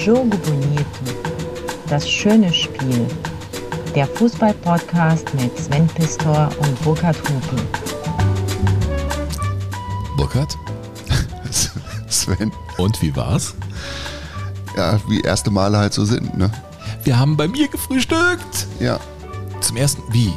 [0.00, 0.84] Jogo Bonito.
[1.90, 3.06] Das schöne Spiel.
[3.94, 7.62] Der Fußball-Podcast mit Sven Pistor und Burkhard Hupe.
[10.16, 10.56] Burkhard?
[12.08, 12.50] Sven.
[12.78, 13.54] Und wie war's?
[14.74, 16.50] Ja, wie erste Male halt so sind, ne?
[17.04, 18.68] Wir haben bei mir gefrühstückt.
[18.78, 18.98] Ja.
[19.60, 20.02] Zum ersten.
[20.14, 20.32] Wie?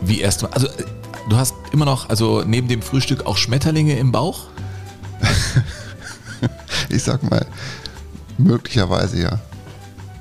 [0.00, 0.52] Wie erstmal?
[0.52, 0.84] Also, äh,
[1.28, 4.46] du hast immer noch, also neben dem Frühstück auch Schmetterlinge im Bauch?
[6.88, 7.44] Ich sag mal,
[8.38, 9.40] möglicherweise ja.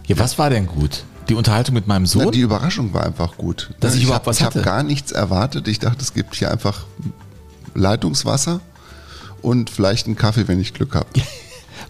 [0.08, 1.04] Ja, was war denn gut?
[1.30, 2.26] Die Unterhaltung mit meinem Sohn?
[2.26, 3.72] Na, die Überraschung war einfach gut.
[3.80, 4.66] Dass ich überhaupt hab, was Ich habe hatte.
[4.66, 5.68] gar nichts erwartet.
[5.68, 6.86] Ich dachte, es gibt hier einfach
[7.74, 8.62] Leitungswasser
[9.42, 11.08] und vielleicht einen Kaffee, wenn ich Glück habe.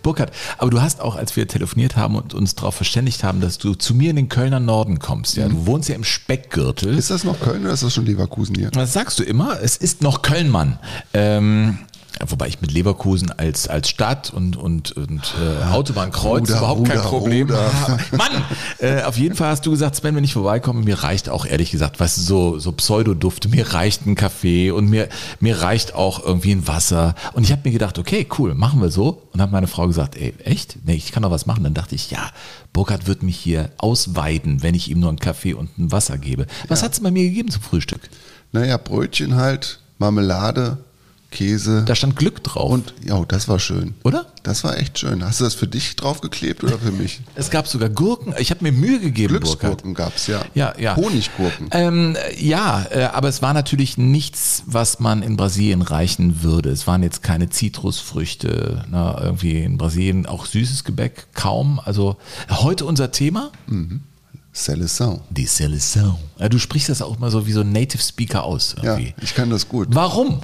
[0.04, 3.58] Burkhard, aber du hast auch, als wir telefoniert haben und uns darauf verständigt haben, dass
[3.58, 5.36] du zu mir in den Kölner Norden kommst.
[5.36, 6.96] Ja, du wohnst ja im Speckgürtel.
[6.98, 8.70] Ist das noch Köln oder ist das schon Leverkusen hier?
[8.72, 9.60] Das sagst du immer.
[9.62, 10.78] Es ist noch Köln, Mann.
[11.14, 11.80] Ähm,
[12.28, 16.98] wobei ich mit Leverkusen als, als Stadt und, und, und äh, Autobahnkreuz Ruder, überhaupt kein
[16.98, 17.74] Ruder, Problem Ruder.
[17.74, 18.04] habe.
[18.18, 18.46] Mann!
[18.80, 21.72] Äh, auf jeden Fall hast du gesagt, Sven, wenn ich vorbeikomme, mir reicht auch ehrlich
[21.72, 26.24] gesagt, weißt du, so, so Pseudodufte, mir reicht ein Kaffee und mir, mir reicht auch
[26.24, 27.16] irgendwie ein Wasser.
[27.34, 29.24] Und ich habe mir gedacht, okay, cool, machen wir so.
[29.34, 30.78] Und habe meine Frau gesagt, ey, echt?
[30.86, 31.64] Nee, ich kann doch was machen.
[31.64, 32.32] Dann dachte ich, ja,
[32.74, 36.46] Burkhard wird mich hier ausweiden, wenn ich ihm nur einen Kaffee und ein Wasser gebe.
[36.68, 38.02] Was hat's bei mir gegeben zum Frühstück?
[38.52, 40.78] Naja, Brötchen halt, Marmelade,
[41.32, 41.84] Käse.
[41.86, 42.72] Da stand Glück drauf.
[42.72, 43.94] und ja, das war schön.
[44.04, 44.26] Oder?
[44.44, 45.24] Das war echt schön.
[45.24, 47.22] Hast du das für dich draufgeklebt oder für mich?
[47.36, 48.34] Es gab sogar Gurken.
[48.38, 49.30] Ich habe mir Mühe gegeben.
[49.34, 50.42] Glücksgurken gab's ja.
[50.54, 50.96] Ja, ja.
[50.96, 51.68] Honiggurken.
[51.72, 56.70] Ähm, ja, äh, aber es war natürlich nichts, was man in Brasilien reichen würde.
[56.70, 61.80] Es waren jetzt keine Zitrusfrüchte, ne, irgendwie in Brasilien auch süßes Gebäck, kaum.
[61.84, 62.18] Also
[62.50, 63.52] heute unser Thema,
[64.54, 65.20] Seleção.
[65.30, 66.16] die Seleção.
[66.40, 68.76] Ja, du sprichst das auch mal so wie so ein Native Speaker aus.
[68.82, 69.14] Ja, Irgendwie.
[69.22, 69.90] ich kann das gut.
[69.92, 70.40] Warum?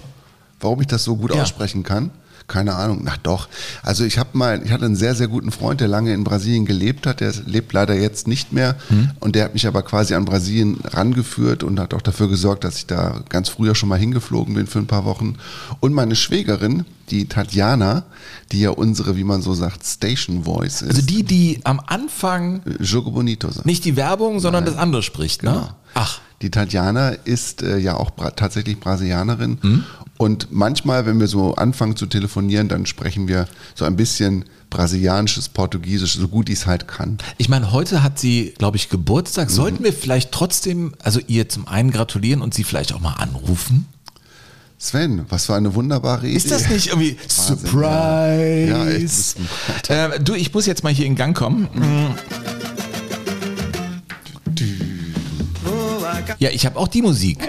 [0.62, 1.42] Warum ich das so gut Ja.
[1.42, 2.12] aussprechen kann?
[2.48, 3.02] Keine Ahnung.
[3.04, 3.48] Na doch.
[3.82, 6.66] Also ich habe mal, ich hatte einen sehr, sehr guten Freund, der lange in Brasilien
[6.66, 7.22] gelebt hat.
[7.22, 8.76] Der lebt leider jetzt nicht mehr.
[8.90, 9.12] Hm.
[9.22, 12.78] Und der hat mich aber quasi an Brasilien rangeführt und hat auch dafür gesorgt, dass
[12.78, 15.38] ich da ganz früher schon mal hingeflogen bin für ein paar Wochen.
[15.80, 18.04] Und meine Schwägerin, die Tatjana,
[18.52, 20.90] die ja unsere, wie man so sagt, Station Voice ist.
[20.90, 23.66] Also die, die am Anfang Jogo Bonito sagt.
[23.66, 24.74] nicht die Werbung, sondern Nein.
[24.74, 25.70] das andere spricht, ne?
[25.94, 26.20] Ach.
[26.42, 29.60] Die Tatjana ist äh, ja auch bra tatsächlich Brasilianerin.
[29.62, 29.84] Hm?
[30.18, 35.50] Und manchmal, wenn wir so anfangen zu telefonieren, dann sprechen wir so ein bisschen brasilianisches,
[35.50, 37.18] portugiesisch, so gut ich es halt kann.
[37.38, 39.50] Ich meine, heute hat sie, glaube ich, Geburtstag.
[39.50, 39.54] Mhm.
[39.54, 43.86] Sollten wir vielleicht trotzdem, also ihr zum einen gratulieren und sie vielleicht auch mal anrufen?
[44.80, 46.38] Sven, was für eine wunderbare Idee.
[46.38, 48.68] Ist das nicht irgendwie Wahnsinn, Surprise?
[48.68, 49.38] Ja, ist
[49.90, 51.68] ein- äh, du, ich muss jetzt mal hier in Gang kommen.
[56.40, 57.40] Ja, ich habe auch die Musik.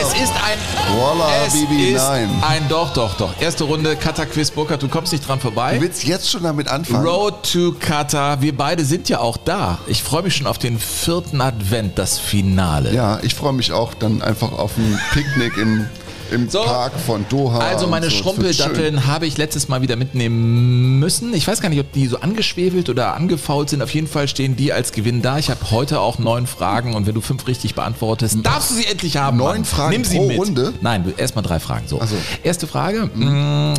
[0.00, 0.58] Es ist ein.
[0.96, 2.30] Voila, es Bibi, ist nein.
[2.42, 2.68] ein.
[2.68, 3.30] Doch, doch, doch.
[3.40, 5.74] Erste Runde, Kata Quiz Burkhardt, du kommst nicht dran vorbei.
[5.74, 7.06] Du willst jetzt schon damit anfangen?
[7.06, 8.40] Road to Qatar.
[8.40, 9.78] Wir beide sind ja auch da.
[9.86, 12.94] Ich freue mich schon auf den vierten Advent, das Finale.
[12.94, 15.86] Ja, ich freue mich auch dann einfach auf ein Picknick im,
[16.32, 16.62] im So.
[16.62, 17.58] Park von Doha.
[17.58, 18.16] Also meine so.
[18.16, 21.34] Schrumpeldatteln habe ich letztes Mal wieder mitnehmen müssen.
[21.34, 23.82] Ich weiß gar nicht, ob die so angeschwefelt oder angefault sind.
[23.82, 25.38] Auf jeden Fall stehen die als Gewinn da.
[25.38, 28.86] Ich habe heute auch neun Fragen und wenn du fünf richtig beantwortest, darfst du sie
[28.86, 29.36] endlich haben.
[29.36, 29.64] Neun Mann.
[29.64, 30.38] Fragen Nimm sie pro mit.
[30.38, 30.72] Runde?
[30.80, 31.86] Nein, erstmal drei Fragen.
[31.88, 32.00] So.
[32.04, 32.16] So.
[32.42, 33.74] Erste Frage: mh,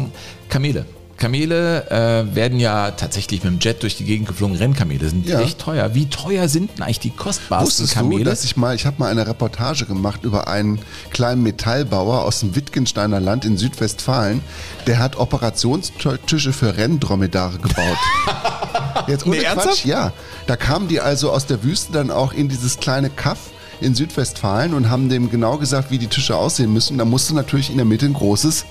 [0.49, 0.85] Kamele.
[1.19, 1.90] Kamele
[2.31, 4.56] äh, werden ja tatsächlich mit dem Jet durch die Gegend geflogen.
[4.56, 5.41] Rennkamele sind Ja.
[5.41, 5.94] echt teuer.
[5.94, 8.24] Wie teuer sind denn eigentlich die kostbarsten Wusstest Kamele?
[8.24, 10.79] du, dass ich mal, ich habe mal eine Reportage gemacht über einen
[11.12, 14.41] kleinen Metallbauer aus dem Wittgensteiner Land in Südwestfalen,
[14.88, 17.97] der hat Operationstische für Renndromedare gebaut.
[19.08, 19.85] Jetzt ohne Nee, Quatsch, ernsthaft?
[19.85, 20.13] ja.
[20.47, 23.38] Da kamen die also aus der Wüste dann auch in dieses kleine Kaff
[23.81, 26.97] in Südwestfalen und haben dem genau gesagt, wie die Tische aussehen müssen.
[26.97, 28.66] Da musste natürlich in der Mitte ein großes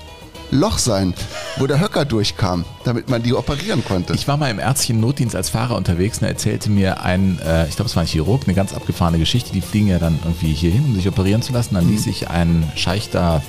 [0.51, 1.13] Loch sein,
[1.57, 4.13] wo der Höcker durchkam, damit man die operieren konnte.
[4.13, 7.67] Ich war mal im ärztlichen Notdienst als Fahrer unterwegs und da erzählte mir ein, äh,
[7.67, 9.51] ich glaube es war ein Chirurg, eine ganz abgefahrene Geschichte.
[9.53, 11.75] Die fliegen ja dann irgendwie hier hin, um sich operieren zu lassen.
[11.75, 13.41] Dann ließ sich ein Scheich da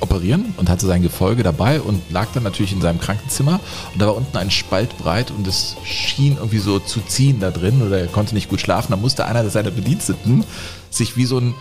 [0.00, 3.60] operieren und hatte sein Gefolge dabei und lag dann natürlich in seinem Krankenzimmer
[3.92, 7.50] und da war unten ein Spalt breit und es schien irgendwie so zu ziehen da
[7.50, 8.90] drin oder er konnte nicht gut schlafen.
[8.90, 10.44] Da musste einer seiner Bediensteten
[10.90, 11.54] sich wie so ein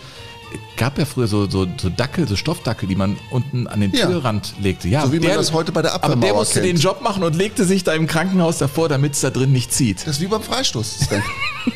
[0.78, 4.08] gab ja früher so, so, so Dackel, so Stoffdackel, die man unten an den Ja.
[4.08, 4.88] Türrand legte.
[4.88, 6.74] Ja, So wie man das heute bei der Aber der Abwehrmauer musste kennt.
[6.74, 9.72] den Job machen und legte sich da im Krankenhaus davor, damit es da drin nicht
[9.74, 10.02] zieht.
[10.02, 11.08] Das ist wie beim Freistoß.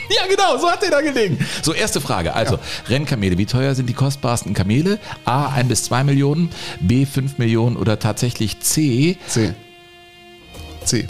[0.09, 1.37] Ja, genau, so hat der da gelegen.
[1.61, 2.33] So, erste Frage.
[2.33, 2.59] Also,
[2.89, 4.99] Rennkamele, wie teuer sind die kostbarsten Kamele?
[5.23, 6.49] A, 1 bis 2 Millionen,
[6.81, 9.53] B, 5 Millionen oder tatsächlich C, C.
[10.83, 11.07] C.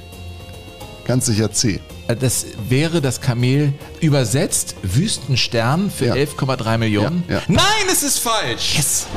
[1.06, 1.80] Ganz sicher C.
[2.07, 6.13] äh, das wäre das Kamel übersetzt Wüstenstern für Ja.
[6.15, 7.24] 11,3 Millionen?
[7.27, 7.42] Ja, ja.
[7.48, 8.75] Nein, es ist falsch.
[8.77, 9.07] Yes.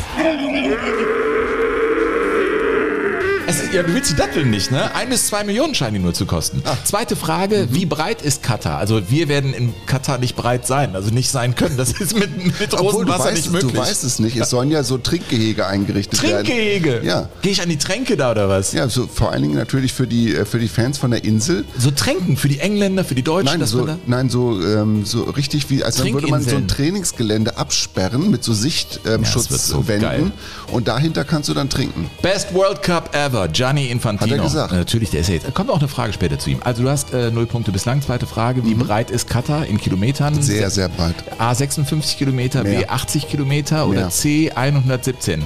[3.51, 4.95] Es ja, du willst die Datteln nicht, ne?
[4.95, 6.63] Ein bis zwei Millionen scheinen die nur zu kosten.
[6.65, 6.77] Ah.
[6.85, 7.75] Zweite Frage, Mhm.
[7.75, 8.79] wie breit ist Katar?
[8.79, 11.77] Also wir werden in Katar nicht breit sein, also nicht sein können.
[11.77, 13.73] Das ist mit, mit Rosenwasser nicht es, möglich.
[13.73, 14.37] du weißt es nicht.
[14.37, 16.45] Es sollen ja so Trinkgehege eingerichtet werden.
[16.47, 17.01] Trinkgehege?
[17.03, 17.29] Ja.
[17.43, 18.73] Gehe ich an die Tränke da oder was?
[18.73, 21.65] Ja, so vor allen Dingen natürlich für die, äh, für die Fans von der Insel.
[21.77, 25.69] So Tränken für die Engländer, für die Deutschen, Nein, so, nein, so, ähm, so richtig
[25.71, 26.69] wie, als dann würde man so ein.
[26.69, 30.33] Trainingsgelände absperren mit so Sichtschutzwänden geil.
[30.73, 32.11] Und dahinter kannst du dann trinken.
[32.23, 34.31] Best World Cup ever, Gianni Infantino.
[34.33, 34.73] Hat er gesagt.
[34.73, 35.55] Äh, Natürlich, der ist ja jetzt.
[35.55, 36.59] Kommt auch eine Frage später zu ihm.
[36.65, 38.01] Also du hast äh, null Punkte bislang.
[38.03, 40.35] Zweite Frage, wie breit ist Katar in Kilometern?
[40.35, 40.43] Mhm.
[40.43, 41.17] Sehr, sehr breit.
[41.39, 42.91] A 56 Kilometer, B Mehr.
[42.93, 44.11] 80 Kilometer oder Mehr.
[44.11, 45.41] C 117?
[45.41, 45.45] Äh,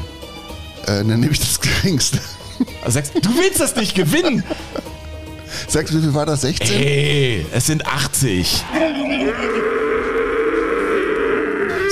[0.86, 2.18] dann nehme ich das geringste.
[2.82, 4.44] Also sechs- Du willst das nicht gewinnen!
[5.68, 6.42] Sagst du, wie viel war das?
[6.42, 6.68] 16?
[6.82, 8.64] Ey, es sind 80.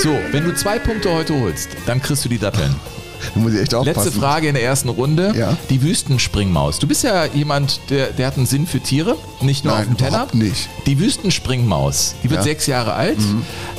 [0.01, 2.75] So, wenn du zwei Punkte heute holst, dann kriegst du die Datteln.
[3.33, 4.03] Da muss ich echt aufpassen.
[4.03, 5.33] Letzte Frage in der ersten Runde.
[5.37, 5.57] Ja.
[5.69, 6.79] Die Wüstenspringmaus.
[6.79, 9.87] Du bist ja jemand, der, der hat einen Sinn für Tiere, nicht nur Nein, auf
[9.87, 10.27] dem Teller.
[10.33, 10.69] nicht.
[10.85, 12.41] Die Wüstenspringmaus, die wird Ja.
[12.41, 12.45] Mhm.
[12.45, 13.17] sechs Jahre alt,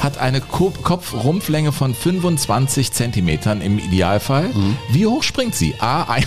[0.01, 4.49] hat eine Ko- Kopfrumpflänge von 25 Zentimetern im Idealfall.
[4.55, 4.77] Mhm.
[4.91, 5.75] Wie hoch springt sie?
[5.81, 6.25] A, ein,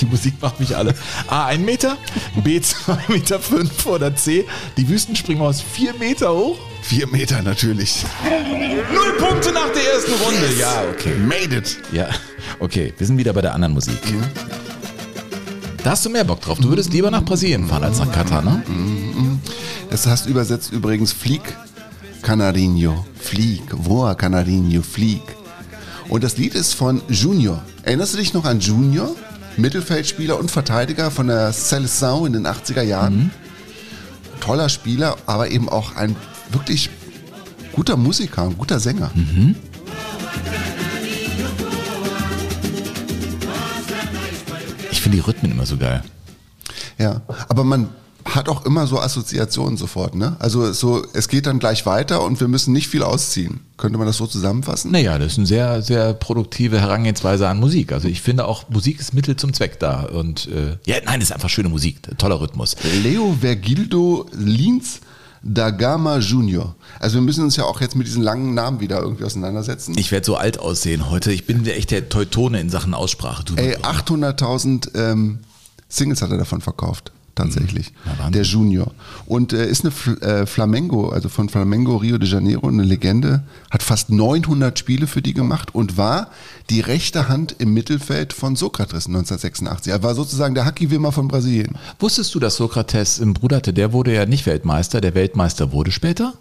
[0.00, 0.94] die Musik macht mich alle.
[1.26, 1.96] A, 1 Meter,
[2.42, 4.44] B, 2 Meter 5 oder C,
[4.76, 6.58] die Wüstenspringmaus 4 Meter hoch?
[6.82, 8.04] Vier Meter natürlich.
[8.92, 10.52] Null Punkte nach der ersten Runde.
[10.58, 11.14] Ja, okay.
[11.14, 11.78] Made it.
[11.92, 12.08] Ja,
[12.58, 14.00] okay, wir sind wieder bei der anderen Musik.
[15.84, 16.58] Da hast du mehr Bock drauf.
[16.58, 18.64] Du würdest lieber nach Brasilien fahren als nach Katar, ne?
[19.90, 21.42] Das hast übersetzt übrigens Flieg
[22.22, 23.04] Canarinho.
[23.18, 23.62] Flieg.
[23.72, 24.82] Voa Canarinho.
[24.82, 25.22] Flieg.
[26.08, 27.62] Und das Lied ist von Junior.
[27.82, 29.14] Erinnerst du dich noch an Junior?
[29.56, 33.30] Mittelfeldspieler und Verteidiger von der Seleção in den 80er Jahren.
[34.40, 36.16] Toller Spieler, aber eben auch ein
[36.50, 36.90] wirklich
[37.72, 39.10] guter Musiker, ein guter Sänger.
[44.90, 46.02] Ich finde die Rhythmen immer so geil.
[46.98, 47.88] Ja, aber man
[48.24, 50.36] hat auch immer so Assoziationen sofort, ne?
[50.38, 53.60] Also so, es geht dann gleich weiter und wir müssen nicht viel ausziehen.
[53.76, 54.90] Könnte man das so zusammenfassen?
[54.90, 57.92] Naja, das ist eine sehr, sehr produktive Herangehensweise an Musik.
[57.92, 60.02] Also ich finde auch, Musik ist Mittel zum Zweck da.
[60.02, 62.76] Und äh, ja, nein, das ist einfach schöne Musik, toller Rhythmus.
[63.02, 65.00] Leo Vergildo Lins
[65.42, 66.74] da Gama Junior.
[67.00, 69.96] Also wir müssen uns ja auch jetzt mit diesen langen Namen wieder irgendwie auseinandersetzen.
[69.98, 71.32] Ich werde so alt aussehen heute.
[71.32, 73.44] Ich bin echt der Teutone in Sachen Aussprache.
[73.44, 75.40] Du, Ey, 800.000 ähm,
[75.88, 77.12] Singles hat er davon verkauft.
[77.34, 77.92] Tatsächlich.
[78.04, 78.32] Wahnsinn.
[78.32, 78.92] der Junior.
[79.26, 83.42] Und äh, ist eine Fl äh, Flamengo, also von Flamengo Rio de Janeiro, eine Legende.
[83.70, 86.30] Hat fast 900 Spiele für die gemacht und war
[86.68, 89.92] die rechte Hand im Mittelfeld von Sokrates 1986.
[89.92, 91.78] Er war sozusagen der Haki-Wimmer von Brasilien.
[91.98, 93.72] Wusstest du, dass Sokrates einen Bruder hatte?
[93.72, 95.00] Der wurde ja nicht Weltmeister.
[95.00, 96.34] Der Weltmeister wurde später?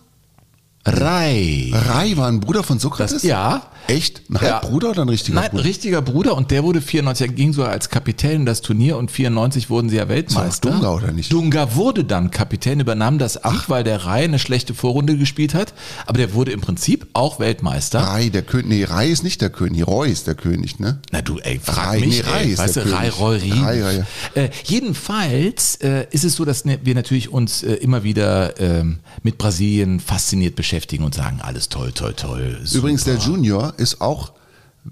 [0.86, 1.72] Rai.
[1.74, 3.14] Rai war ein Bruder von Sokrates?
[3.14, 3.62] Das, ja.
[3.88, 4.22] Echt?
[4.30, 4.62] Ein Ja.
[4.62, 5.64] Halbbruder oder ein richtiger Nein, Bruder?
[5.64, 9.12] richtiger Bruder und der wurde 94, er ging sogar als Kapitän in das Turnier und
[9.12, 10.72] 94 wurden sie ja Weltmeister.
[10.72, 11.32] Dunga, oder nicht?
[11.32, 15.74] Dunga wurde dann Kapitän, übernahm das Amt, weil der Rai eine schlechte Vorrunde gespielt hat,
[16.06, 18.00] aber der wurde im Prinzip auch Weltmeister.
[18.00, 18.68] Rai, der König.
[18.68, 19.86] Nee, Rai ist nicht der König.
[19.86, 21.00] Roy ist der König, ne?
[21.12, 23.20] Na du, ey, frag Rai, mich, nee, Rai ey, ist weißt der du, Rai, König.
[23.20, 23.62] Roy, Rie.
[23.62, 24.06] Rai, Rai,
[24.36, 29.00] Äh, jedenfalls äh, ist es so, dass ne, wir natürlich uns äh, immer wieder ähm,
[29.24, 30.71] mit Brasilien fasziniert beschäftigen
[31.04, 32.60] und sagen, alles toll, toll, toll.
[32.64, 32.80] super.
[32.80, 34.32] Übrigens, der Junior ist auch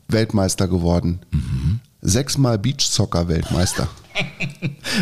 [0.07, 1.19] Weltmeister geworden.
[2.01, 3.87] Sechsmal Beachsoccer-Weltmeister.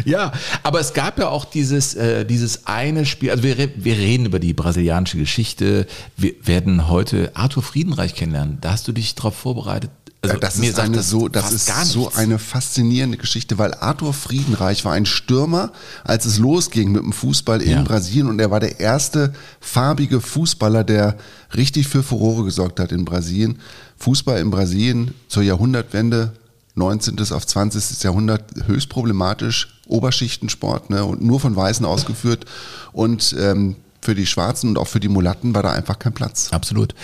[0.05, 0.31] Ja,
[0.63, 4.37] aber es gab ja auch dieses, äh, dieses eine Spiel, also wir, wir reden über
[4.37, 5.87] die brasilianische Geschichte,
[6.17, 8.59] wir werden heute Arthur Friedenreich kennenlernen.
[8.61, 9.89] Da hast du dich darauf vorbereitet?
[10.29, 14.85] Also, das ist, eine, so, das ist gar so eine faszinierende Geschichte, weil Arthur Friedenreich
[14.85, 15.71] war ein Stürmer,
[16.03, 17.81] als es losging mit dem Fußball in Ja.
[17.83, 21.17] Brasilien und er war der erste farbige Fußballer, der
[21.55, 23.59] richtig für Furore gesorgt hat in Brasilien.
[23.97, 26.33] Fußball in Brasilien zur Jahrhundertwende,
[26.75, 27.19] 19.
[27.31, 28.03] auf 20.
[28.03, 32.45] Jahrhundert, höchst problematisch, Oberschichtensport ne, und nur von Weißen ausgeführt
[32.93, 33.75] und ähm,
[34.07, 36.47] für die Schwarzen und auch für die Mulatten war da einfach kein Platz.
[36.51, 36.95] Absolut.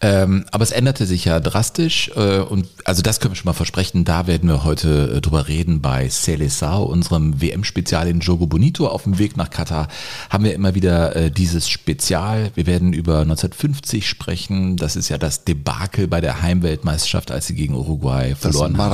[0.00, 3.52] Ähm, aber es änderte sich ja drastisch äh, und also das können wir schon mal
[3.52, 8.88] versprechen, da werden wir heute äh, drüber reden bei Seleção, unserem WM-Spezial in Jogo Bonito.
[8.88, 9.86] Auf dem Weg nach Katar
[10.30, 12.50] haben wir immer wieder äh, dieses Spezial.
[12.56, 14.76] Wir werden über 1950 sprechen.
[14.76, 18.90] Das ist ja das Debakel bei der Heimweltmeisterschaft, als sie gegen Uruguay Das verloren haben.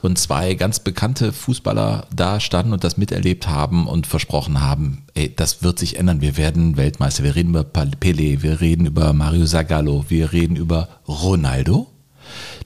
[0.00, 5.34] Und zwei ganz bekannte Fußballer da standen und das miterlebt haben und versprochen haben, ey,
[5.34, 6.20] das wird sich ändern.
[6.20, 7.22] Wir werden Weltmeister.
[7.24, 11.86] Wir reden über Pelé, wir reden über Mario Zagallo, wir reden über Ronaldo,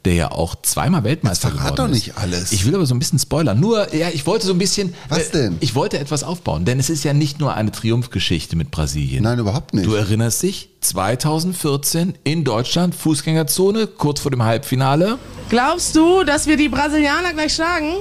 [0.04, 2.06] der ja auch zweimal Weltmeister Jetzt verrat geworden doch ist.
[2.06, 2.52] nicht alles.
[2.52, 3.58] Ich will aber so ein bisschen spoilern.
[3.58, 4.94] Nur, ja, ich wollte so ein bisschen.
[5.08, 5.56] Was denn?
[5.60, 9.22] Ich wollte etwas aufbauen, denn es ist ja nicht nur eine Triumphgeschichte mit Brasilien.
[9.24, 9.86] Nein, überhaupt nicht.
[9.86, 15.18] Du erinnerst dich, 2014 in Deutschland, Fußgängerzone, kurz vor dem Halbfinale.
[15.48, 17.94] Glaubst du, dass wir die Brasilianer gleich schlagen?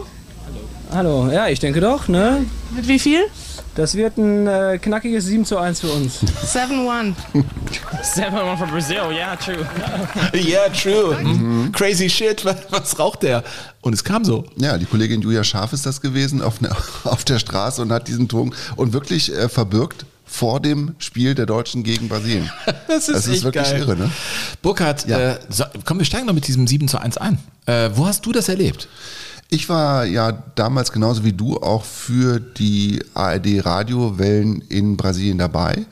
[0.91, 2.45] Hallo, ja, ich denke doch, ne?
[2.75, 3.21] Mit wie viel?
[3.75, 6.19] Das wird ein äh, knackiges 7 zu 1 für uns.
[6.53, 7.15] 7-1.
[8.15, 9.65] 7-1 for Brazil, yeah, true.
[10.33, 11.15] Yeah, true.
[11.23, 11.71] Mhm.
[11.71, 13.43] Crazy shit, was, was raucht der?
[13.81, 14.45] Und es kam so.
[14.57, 16.69] Ja, die Kollegin Julia Scharf ist das gewesen auf, ne,
[17.03, 21.45] auf der Straße und hat diesen Ton und wirklich äh, verbirgt vor dem Spiel der
[21.47, 22.51] Deutschen gegen Brasilien.
[22.87, 23.79] Das ist, Das ist wirklich geil.
[23.79, 24.11] irre, ne?
[24.61, 25.17] Burkhard, Ja.
[25.31, 27.39] äh, so, komm, wir steigen noch mit diesem 7 zu 1 ein.
[27.65, 28.87] Äh, wo hast du das erlebt?
[29.53, 35.85] Ich war ja damals genauso wie du auch für die ARD-Radiowellen in Brasilien dabei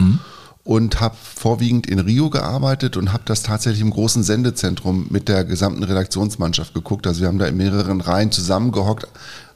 [0.64, 5.44] und habe vorwiegend in Rio gearbeitet und habe das tatsächlich im großen Sendezentrum mit der
[5.44, 7.06] gesamten Redaktionsmannschaft geguckt.
[7.06, 9.06] Also wir haben da in mehreren Reihen zusammengehockt.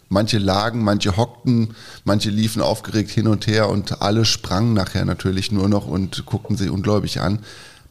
[0.07, 5.51] Manche lagen, manche hockten, manche liefen aufgeregt hin und her und alle sprangen nachher natürlich
[5.51, 7.39] nur noch und guckten sie ungläubig an.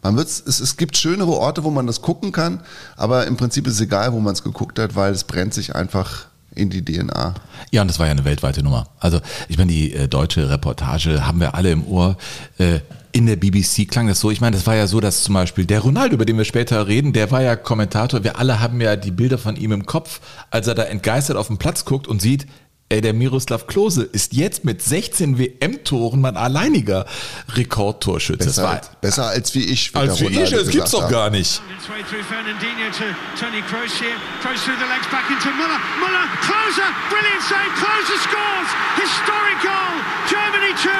[0.04, 2.60] Man wird's, es, es gibt schönere Orte, wo man das gucken kann,
[2.94, 5.74] aber im Prinzip ist es egal, wo man es geguckt hat, weil es brennt sich
[5.74, 7.34] einfach in die DNA.
[7.70, 8.86] Ja, und das war ja eine weltweite Nummer.
[9.00, 12.18] Also, ich meine, die äh, deutsche Reportage haben wir alle im Ohr.
[12.58, 12.80] Äh,
[13.12, 14.30] in der BBC klang das so.
[14.30, 16.86] Ich meine, das war ja so, dass zum Beispiel der Ronaldo, über den wir später
[16.86, 18.24] reden, der war ja Kommentator.
[18.24, 20.20] Wir alle haben ja die Bilder von ihm im Kopf,
[20.50, 22.46] als er da entgeistert auf den Platz guckt und sieht,
[22.88, 27.06] ey, der Miroslav Klose ist jetzt mit 16 WM-Toren mein alleiniger
[27.54, 28.44] Rekordtorschütze.
[28.44, 29.96] Das Besser, war als, besser als wie ich.
[29.96, 31.62] als wie ich, das gibt's doch gar nicht.
[31.76, 33.08] Its way through Fernandinho to
[33.40, 34.16] Tony Kroos here.
[34.44, 35.80] Kroos through the legs back into Muller.
[35.98, 37.72] Muller, closer, brilliant save.
[37.80, 38.68] Closer scores.
[39.00, 39.94] Historic goal.
[40.28, 40.92] Germany 2,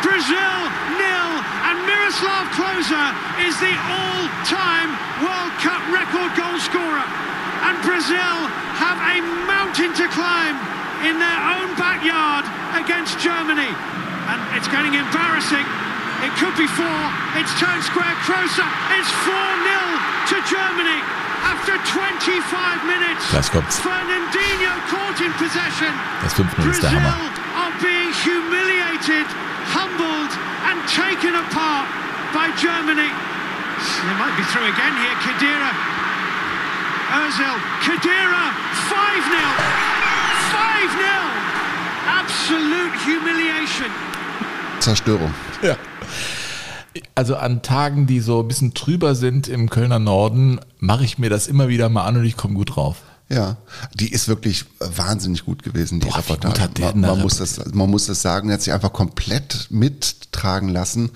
[0.00, 0.56] Brazil
[0.96, 1.30] nil.
[1.68, 3.04] And Miroslav Klose
[3.44, 7.06] is the all-time World Cup record goal scorer.
[7.68, 8.48] And Brazil
[8.80, 13.70] have a mountain to climb in their own backyard against Germany.
[14.28, 15.64] And it's getting embarrassing.
[16.26, 17.00] It could be four.
[17.38, 18.10] It's turned square.
[18.26, 18.58] Kroos.
[18.98, 20.98] It's 4 0 to Germany
[21.46, 23.22] after 25 minutes.
[23.54, 23.78] Kommt's.
[23.78, 25.94] Fernandinho caught in possession.
[26.22, 27.30] Das 5-0 ist der Brazil Hammer.
[27.54, 29.26] are being humiliated,
[29.70, 30.32] humbled,
[30.66, 31.86] and taken apart
[32.34, 33.08] by Germany.
[33.08, 35.16] They might be through again here.
[35.22, 35.70] Kadira.
[37.14, 37.56] Ozil.
[37.86, 38.44] Kadira.
[38.90, 40.17] 5
[44.80, 45.34] Zerstörung.
[45.62, 45.76] Ja.
[47.14, 51.30] Also an Tagen, die so ein bisschen trüber sind im Kölner Norden, mache ich mir
[51.30, 52.96] das immer wieder mal an und ich komme gut drauf.
[53.28, 53.58] Ja,
[53.92, 56.54] die ist wirklich wahnsinnig gut gewesen, die Boah, wie Reportage.
[56.54, 58.92] gut hat der man, man, muss das, man muss das sagen, er hat sich einfach
[58.92, 61.10] komplett mittragen lassen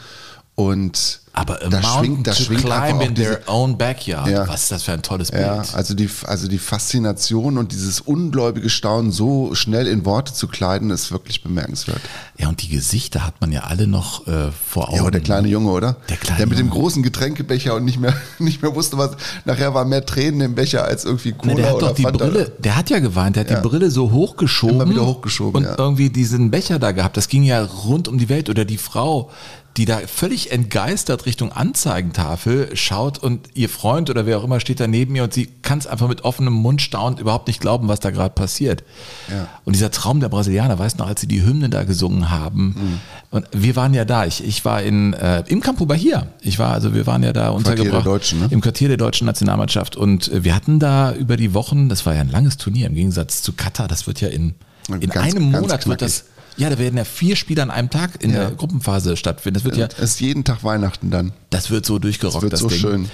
[0.66, 4.28] und Aber da schwingt, da schwingt climb in diese, their own backyard.
[4.28, 4.46] Ja.
[4.46, 5.42] Was ist das für ein tolles Bild.
[5.42, 10.46] ja, also die, also die Faszination und dieses ungläubige Staunen so schnell in Worte zu
[10.48, 12.00] kleiden, ist wirklich bemerkenswert.
[12.38, 14.96] Ja, und die Gesichter hat man ja alle noch äh, vor Augen.
[15.04, 15.96] Ja, der kleine Junge, oder?
[16.10, 16.78] Der kleine Der mit dem Junge.
[16.80, 19.12] großen Getränkebecher und nicht mehr, nicht mehr wusste, was.
[19.46, 22.02] Nachher war mehr Tränen im Becher als irgendwie Cola Na, der hat oder doch die
[22.02, 22.26] Fanta.
[22.26, 23.60] Brille, der hat ja geweint, der hat Ja.
[23.60, 24.74] die Brille so hochgeschoben.
[24.82, 25.76] Immer wieder hochgeschoben, Und ja.
[25.78, 27.16] irgendwie diesen Becher da gehabt.
[27.16, 28.50] Das ging ja rund um die Welt.
[28.50, 29.30] Oder die Frau,
[29.76, 34.80] die da völlig entgeistert Richtung Anzeigentafel schaut und ihr Freund oder wer auch immer steht
[34.80, 37.88] da neben ihr und sie kann es einfach mit offenem Mund staunend überhaupt nicht glauben,
[37.88, 38.84] was da gerade passiert.
[39.30, 39.48] Ja.
[39.64, 42.64] Und dieser Traum der Brasilianer, weißt du noch, als sie die Hymne da gesungen haben.
[42.76, 43.00] Mhm.
[43.30, 44.26] Und wir waren ja da.
[44.26, 46.26] Ich, ich war in, äh, im Campo Bahia.
[46.42, 48.04] Ich war, also wir waren ja da untergebracht.
[48.04, 48.48] Deutschen, ne?
[48.50, 49.96] Im Quartier der deutschen Nationalmannschaft.
[49.96, 52.94] Und äh, wir hatten da über die Wochen, das war ja ein langes Turnier im
[52.94, 54.54] Gegensatz zu Katar, das wird ja in,
[54.88, 55.98] in Ganz- einem ganz Monat wird knackig.
[56.00, 56.24] das,
[56.56, 58.48] ja, da werden ja vier Spiele an einem Tag in Ja.
[58.48, 59.54] der Gruppenphase stattfinden.
[59.54, 61.32] Das wird ja, Es ist jeden Tag Weihnachten dann.
[61.50, 62.78] das wird so durchgerockt, Das wird das so Ding.
[62.78, 63.08] schön.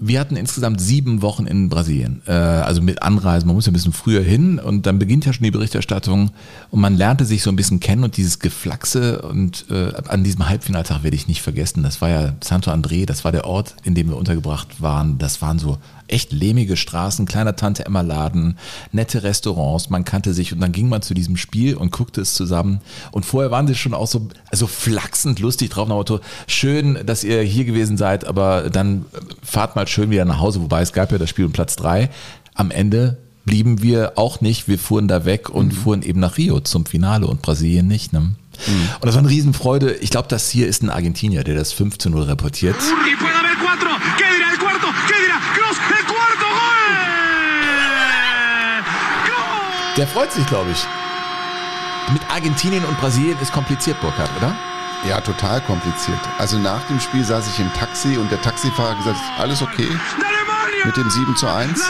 [0.00, 3.46] Wir hatten insgesamt sieben Wochen in Brasilien, äh, also mit Anreisen.
[3.46, 6.30] Man muss ja ein bisschen früher hin und dann beginnt ja schon die Berichterstattung
[6.70, 10.48] und man lernte sich so ein bisschen kennen und dieses Geflaxe und äh, an diesem
[10.48, 11.82] Halbfinaltag werde ich nicht vergessen.
[11.82, 15.18] Das war ja Santo André, das war der Ort, in dem wir untergebracht waren.
[15.18, 15.78] Das waren so
[16.08, 18.58] echt lehmige Straßen, kleiner Tante Emma Laden,
[18.92, 22.34] nette Restaurants, man kannte sich und dann ging man zu diesem Spiel und guckte es
[22.34, 22.80] zusammen
[23.12, 27.24] und vorher waren sie schon auch so also flachsend lustig drauf nach Motto, schön, dass
[27.24, 30.92] ihr hier gewesen seid, aber dann äh, fahrt mal schön wieder nach Hause, wobei es
[30.92, 32.10] gab ja das Spiel um Platz drei.
[32.54, 36.60] Am Ende blieben wir auch nicht, wir fuhren da weg und fuhren eben nach Rio
[36.60, 38.12] zum Finale und Brasilien nicht.
[38.12, 38.18] Ne?
[38.18, 39.94] Und das war eine Riesenfreude.
[39.94, 42.76] Ich glaube, das hier ist ein Argentinier, der das 5 zu 0 reportiert.
[49.96, 50.86] Der freut sich, glaube ich.
[52.12, 54.54] Mit Argentinien und Brasilien ist kompliziert, Burkhard, oder?
[55.08, 56.18] Ja, total kompliziert.
[56.38, 59.88] Also nach dem Spiel saß ich im Taxi und der Taxifahrer gesagt, alles okay
[60.86, 61.80] mit dem 7 zu 1.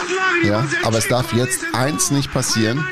[0.43, 2.85] Ja, aber es darf jetzt eins nicht passieren.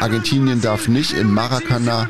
[0.00, 2.08] Argentinien darf nicht im Maracana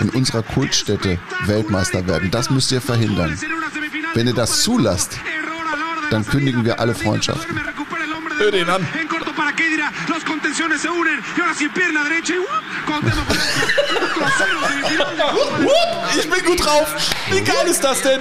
[0.00, 2.30] in unserer Kultstätte Weltmeister werden.
[2.30, 3.38] Das müsst ihr verhindern.
[4.14, 5.18] Wenn ihr das zulasst,
[6.10, 7.60] dann kündigen wir alle Freundschaften.
[8.38, 11.22] En corto para Kedira, los contenciones se unen.
[11.36, 13.00] Y ahora sí, pierna derecha y ¡uh!
[13.02, 13.34] Del Mundo.
[16.16, 16.88] Ich bin gut drauf.
[17.30, 18.20] Wie geil ist das denn?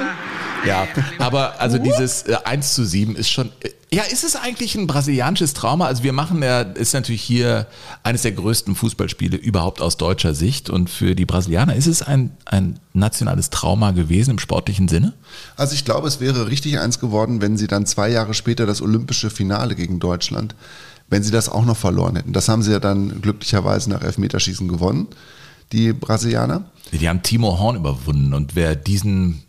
[0.66, 0.88] Ja,
[1.20, 3.52] aber also dieses äh, 1 zu 7 ist schon.
[3.62, 5.86] Äh, ja, ist es eigentlich ein brasilianisches Trauma?
[5.86, 7.68] Also wir machen ja, ist natürlich hier
[8.04, 10.70] eines der größten Fußballspiele überhaupt aus deutscher Sicht.
[10.70, 15.14] Und für die Brasilianer ist es ein, ein nationales Trauma gewesen im sportlichen Sinne?
[15.56, 18.82] Also ich glaube, es wäre richtig eins geworden, wenn sie dann zwei Jahre später das
[18.82, 20.56] olympische Finale gegen Deutschland,
[21.08, 22.34] wenn sie das auch noch verloren hätten.
[22.34, 25.08] Das haben sie ja dann glücklicherweise nach Elfmeterschießen gewonnen,
[25.72, 26.66] die Brasilianer.
[26.92, 29.45] Die haben Timo Horn überwunden und wer diesen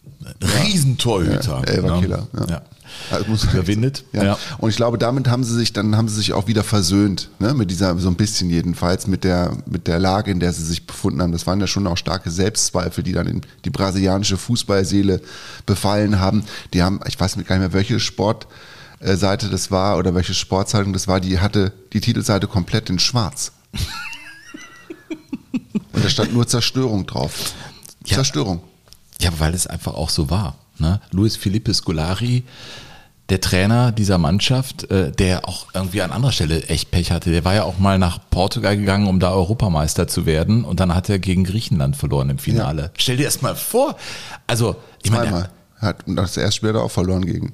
[0.65, 2.01] Riesentorhüter Ja, Elfer ne?
[2.01, 2.47] Killer, ja.
[2.49, 2.63] Ja.
[3.11, 4.25] Also muss- Überwindet, Ja.
[4.25, 4.39] ja.
[4.59, 7.53] Und ich glaube, damit haben sie sich, dann haben sie sich auch wieder versöhnt, ne?
[7.53, 10.87] mit dieser, so ein bisschen jedenfalls, mit der, mit der Lage, in der sie sich
[10.87, 11.33] befunden haben.
[11.33, 15.21] Das waren ja schon auch starke Selbstzweifel, die dann in die brasilianische Fußballseele
[15.67, 16.45] befallen haben.
[16.75, 21.07] Die haben, ich weiß gar nicht mehr, welche Sportseite das war oder welche Sportzeitung das
[21.09, 23.53] war, die hatte die Titelseite komplett in schwarz.
[25.93, 27.53] Und da stand nur Zerstörung drauf.
[28.07, 28.17] Ja.
[28.17, 28.63] Zerstörung.
[29.21, 30.57] Ja, weil es einfach auch so war.
[30.79, 31.01] Ne?
[31.11, 32.45] Luis Felipe Scolari,
[33.29, 37.45] der Trainer dieser Mannschaft, äh, der auch irgendwie an anderer Stelle echt Pech hatte, der
[37.45, 41.09] war ja auch mal nach Portugal gegangen, um da Europameister zu werden und dann hat
[41.09, 42.93] er gegen Griechenland verloren im Finale.
[42.97, 43.97] Stell dir das mal vor.
[44.47, 45.51] Also, ich meine, Zweimal.
[45.81, 47.53] Hat und das erste Spiel hat er auch verloren gegen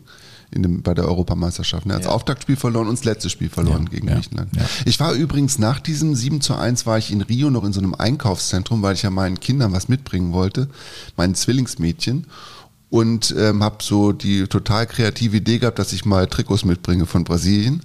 [0.53, 1.87] in dem, bei der Europameisterschaft.
[1.87, 2.13] Er hat das Ja.
[2.13, 4.51] Auftaktspiel verloren und das letzte Spiel verloren Ja, gegen ja, Griechenland.
[4.85, 7.81] Ich war übrigens nach diesem 7 zu 1 war ich in Rio noch in so
[7.81, 10.69] einem Einkaufszentrum, weil ich ja meinen Kindern was mitbringen wollte,
[11.17, 12.27] meinen Zwillingsmädchen.
[12.91, 17.25] Und ähm, habe so die total kreative Idee gehabt, dass ich mal Trikots mitbringe von
[17.25, 17.81] Brasilien.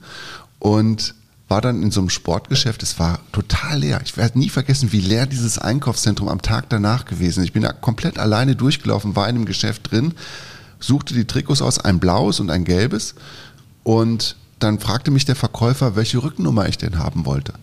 [0.59, 1.15] Und
[1.47, 4.01] war dann in so einem Sportgeschäft, es war total leer.
[4.03, 7.45] Ich werde nie vergessen, wie leer dieses Einkaufszentrum am Tag danach gewesen ist.
[7.45, 10.13] Ich bin da komplett alleine durchgelaufen, war in einem Geschäft drin,
[10.79, 13.15] suchte die Trikots aus, ein blaues und ein gelbes.
[13.83, 17.53] Und dann fragte mich der Verkäufer, welche Rückennummer ich denn haben wollte.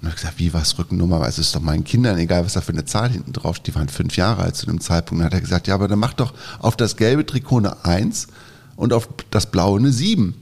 [0.00, 1.20] Und ich gesagt, wie was Rückennummer?
[1.20, 3.68] Weil es ist doch meinen Kindern egal, was da für eine Zahl hinten drauf steht.
[3.68, 5.20] Die waren fünf Jahre alt zu dem Zeitpunkt.
[5.20, 8.28] Dann hat er gesagt, ja, aber dann mach doch auf das gelbe Trikot eine Eins
[8.76, 10.34] und auf das blaue eine Sieben.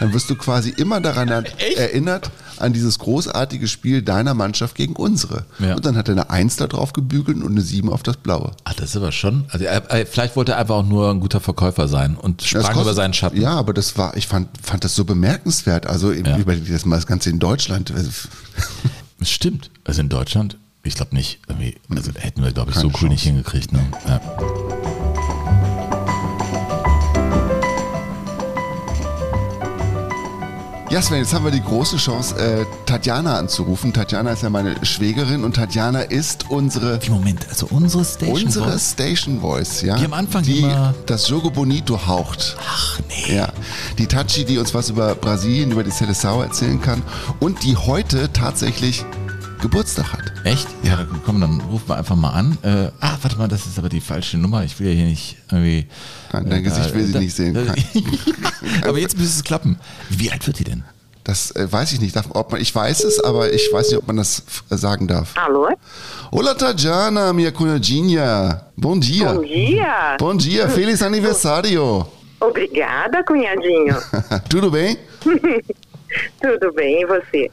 [0.00, 4.94] Dann wirst du quasi immer daran an- erinnert, an dieses großartige Spiel deiner Mannschaft gegen
[4.96, 5.44] unsere.
[5.58, 5.74] Ja.
[5.76, 8.52] Und dann hat er eine Eins da drauf gebügelt und eine Sieben auf das blaue.
[8.64, 9.44] ach, das ist aber schon.
[9.50, 12.82] Also, er, vielleicht wollte er einfach auch nur ein guter Verkäufer sein und sprang kostet-
[12.82, 13.40] über seinen Schatten.
[13.40, 15.86] Ja, aber das war, ich fand, fand das so bemerkenswert.
[15.86, 16.36] Also Ja.
[16.38, 17.90] überleg dir das mal das Ganze in Deutschland.
[17.92, 18.10] Also,
[19.20, 19.70] Es stimmt.
[19.84, 21.38] Also in Deutschland, ich glaube nicht.
[21.88, 23.34] Also hätten wir, glaube ich, so Keine cool nicht Chance.
[23.34, 23.72] hingekriegt.
[23.72, 23.80] Ne?
[24.06, 24.20] Ja.
[30.88, 33.92] Ja, Sven, jetzt haben wir die große Chance, äh, Tatjana anzurufen.
[33.92, 38.44] Tatjana ist ja meine Schwägerin und Tatjana ist unsere Wie, Moment, also unsere Station.
[38.44, 38.90] unsere Voice?
[38.92, 39.96] Station Voice, ja.
[39.96, 42.56] Die am Anfang die immer- das Jogo Bonito haucht.
[42.60, 43.34] Ach nee.
[43.36, 43.48] Ja,
[43.98, 47.02] die Tachi, die uns was über Brasilien, über die Seleção erzählen kann
[47.40, 49.04] und die heute tatsächlich
[49.66, 50.32] Geburtstag hat.
[50.44, 50.68] Echt?
[50.84, 52.56] Ja, komm, dann rufen wir einfach mal an.
[52.62, 54.62] Äh, ah, warte mal, das ist aber die falsche Nummer.
[54.62, 55.86] Ich will ja hier nicht irgendwie.
[56.32, 57.56] Nein, dein äh, Gesicht will sie da- nicht sehen.
[58.84, 59.76] aber jetzt müsste es klappen.
[60.08, 60.84] Wie alt wird die denn?
[61.24, 62.14] Das äh, weiß ich nicht.
[62.14, 65.08] Darf, ob man, ich weiß es, aber ich weiß nicht, ob man das äh, sagen
[65.08, 65.34] darf.
[65.36, 65.68] Alô?
[66.30, 68.66] Olá, Tatjana, minha cunhadinha.
[68.76, 69.32] Bom dia.
[69.32, 70.16] Bom dia.
[70.16, 72.06] Bom dia, feliz aniversário.
[72.38, 73.96] Obrigada, cunhadinho.
[74.48, 74.96] Tudo bem?
[76.40, 77.50] Tudo bem, e você?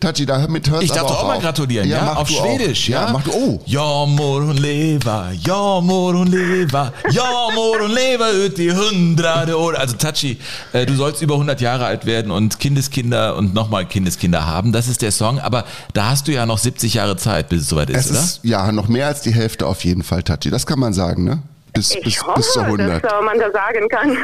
[0.00, 2.02] Tachi, damit hört Ich darf doch auch mal gratulieren, ja?
[2.04, 2.88] mach Auf du Schwedisch, auch.
[2.88, 3.06] ja?
[3.06, 3.30] Ja, mach du.
[3.32, 9.78] Oh, Ja, morgon leva, ja, morgon leva, ja, morgon leva ut die hundrade År.
[9.78, 10.38] Also Tachi,
[10.72, 14.72] äh, du sollst über 100 Jahre alt werden und Kindeskinder und nochmal Kindeskinder haben.
[14.72, 17.68] Das ist der Song, aber da hast du ja noch 70 Jahre Zeit, bis es
[17.68, 18.20] soweit ist, es oder?
[18.20, 20.50] ist ja noch mehr als die Hälfte auf jeden Fall, Tachi.
[20.50, 21.42] Das kann man sagen, ne?
[21.74, 23.02] Bis, Ich bis, hoffe, bis zur 100.
[23.02, 24.16] dass äh, man das sagen kann.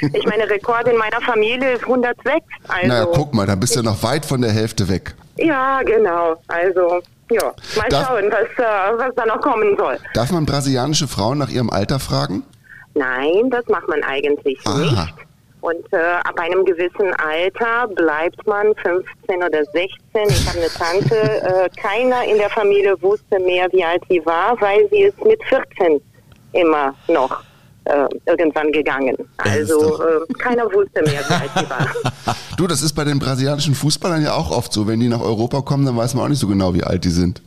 [0.14, 2.26] Ich meine, Rekord in meiner Familie ist 106.
[2.68, 5.14] Also, naja, guck mal, dann bist du noch weit von der Hälfte weg.
[5.36, 6.36] Ja, genau.
[6.48, 7.52] Also, ja.
[7.76, 9.98] Mal Darf- schauen, was, äh, was da noch kommen soll.
[10.14, 12.42] Darf man brasilianische Frauen nach ihrem Alter fragen?
[12.94, 14.78] Nein, das macht man eigentlich Aha.
[14.78, 15.14] nicht.
[15.60, 19.88] Und äh, ab einem gewissen Alter bleibt man 15 oder 16.
[20.28, 21.16] Ich habe eine Tante,
[21.64, 25.42] äh, keiner in der Familie wusste mehr, wie alt sie war, weil sie ist mit
[25.44, 26.00] 14
[26.54, 27.42] immer noch
[27.84, 29.16] äh, irgendwann gegangen.
[29.36, 32.34] Also äh, keiner wusste mehr, wie alt sie war.
[32.56, 34.86] Du, das ist bei den brasilianischen Fußballern ja auch oft so.
[34.86, 37.10] Wenn die nach Europa kommen, dann weiß man auch nicht so genau, wie alt die
[37.10, 37.42] sind.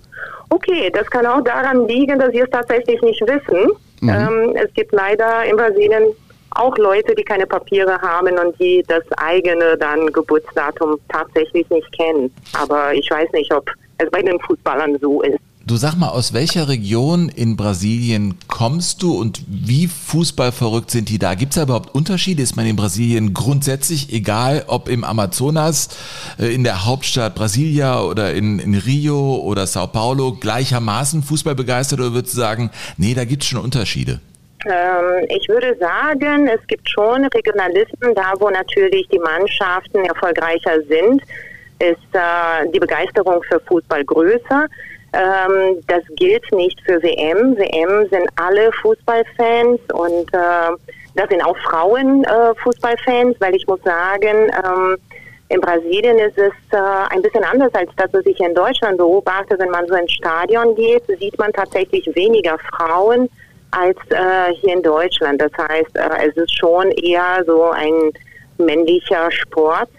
[0.49, 3.71] Okay, das kann auch daran liegen, dass sie es tatsächlich nicht wissen.
[4.01, 6.03] Ähm, es gibt leider in Brasilien
[6.51, 12.33] auch Leute, die keine Papiere haben und die das eigene dann Geburtsdatum tatsächlich nicht kennen.
[12.53, 15.39] Aber ich weiß nicht, ob es bei den Fußballern so ist.
[15.67, 21.19] Du sag mal, aus welcher Region in Brasilien kommst du und wie fußballverrückt sind die
[21.19, 21.33] da?
[21.33, 22.41] Gibt es da überhaupt Unterschiede?
[22.41, 25.89] Ist man in Brasilien grundsätzlich, egal ob im Amazonas,
[26.39, 31.99] äh, in der Hauptstadt Brasilia oder in, in Rio oder Sao Paulo, gleichermaßen Fußball begeistert
[31.99, 34.21] oder würdest du sagen, nee, da gibt es schon Unterschiede?
[34.65, 41.21] Ähm, ich würde sagen, es gibt schon Regionalisten, da wo natürlich die Mannschaften erfolgreicher sind,
[41.79, 44.67] ist äh, die Begeisterung für Fußball größer.
[45.13, 47.57] Ähm, das gilt nicht für WM.
[47.57, 50.71] WM sind alle Fußballfans und äh,
[51.15, 54.97] da sind auch Frauen äh, Fußballfans, weil ich muss sagen, ähm,
[55.49, 56.77] in Brasilien ist es äh,
[57.09, 59.57] ein bisschen anders als das, was ich in Deutschland beobachte.
[59.57, 63.29] Wenn man so ins Stadion geht, sieht man tatsächlich weniger Frauen
[63.71, 65.41] als äh, hier in Deutschland.
[65.41, 68.11] Das heißt, äh, es ist schon eher so ein
[68.57, 69.89] männlicher Sport.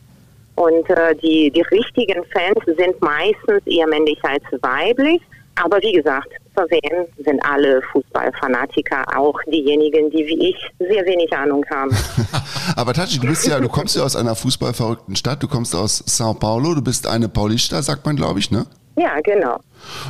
[0.58, 5.22] Und äh, die, die richtigen Fans sind meistens eher männlich als weiblich.
[5.54, 11.64] Aber wie gesagt, versehen sind alle Fußballfanatiker, auch diejenigen, die wie ich sehr wenig Ahnung
[11.70, 11.96] haben.
[12.76, 16.02] Aber Tachi, du bist ja, du kommst ja aus einer fußballverrückten Stadt, du kommst aus
[16.06, 18.66] Sao Paulo, du bist eine Paulista, sagt man, glaube ich, ne?
[18.96, 19.60] Ja, genau.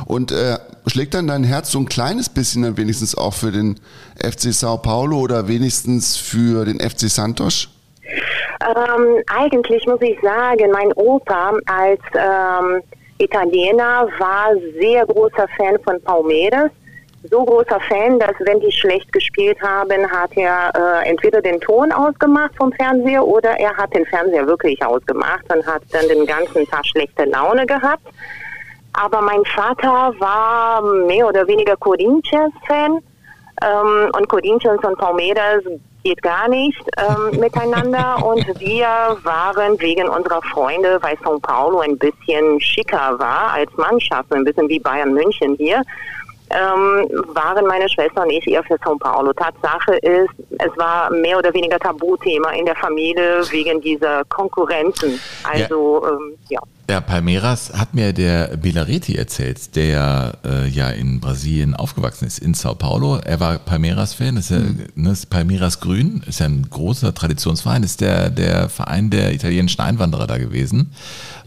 [0.05, 0.57] Und äh,
[0.87, 3.79] schlägt dann dein Herz so ein kleines bisschen dann wenigstens auch für den
[4.17, 7.69] FC Sao Paulo oder wenigstens für den FC Santos?
[8.61, 12.81] Ähm, eigentlich muss ich sagen, mein Opa als ähm,
[13.17, 16.71] Italiener war sehr großer Fan von Palmeiras.
[17.29, 21.91] So großer Fan, dass wenn die schlecht gespielt haben, hat er äh, entweder den Ton
[21.91, 26.65] ausgemacht vom Fernseher oder er hat den Fernseher wirklich ausgemacht und hat dann den ganzen
[26.69, 28.07] Tag schlechte Laune gehabt.
[28.93, 32.99] Aber mein Vater war mehr oder weniger Corinthians-Fan.
[33.61, 35.63] Ähm, und Corinthians und Palmeiras
[36.03, 38.23] geht gar nicht ähm, miteinander.
[38.25, 44.31] Und wir waren wegen unserer Freunde, weil São Paulo ein bisschen schicker war als Mannschaft,
[44.33, 45.81] ein bisschen wie Bayern München hier,
[46.49, 49.33] ähm, waren meine Schwester und ich eher für São Paulo.
[49.33, 55.19] Tatsache ist, es war mehr oder weniger Tabuthema in der Familie wegen dieser Konkurrenzen.
[55.43, 56.09] Also, ja.
[56.09, 56.59] Ähm, ja.
[56.89, 62.55] Ja, Palmeiras hat mir der Belareti erzählt, der äh, ja in Brasilien aufgewachsen ist, in
[62.55, 63.19] Sao Paulo.
[63.23, 64.87] Er war Palmeiras-Fan, ist ja, mhm.
[64.95, 69.81] ne, ist Palmeiras Grün, ist ja ein großer Traditionsverein, ist der, der Verein der italienischen
[69.81, 70.91] Einwanderer da gewesen.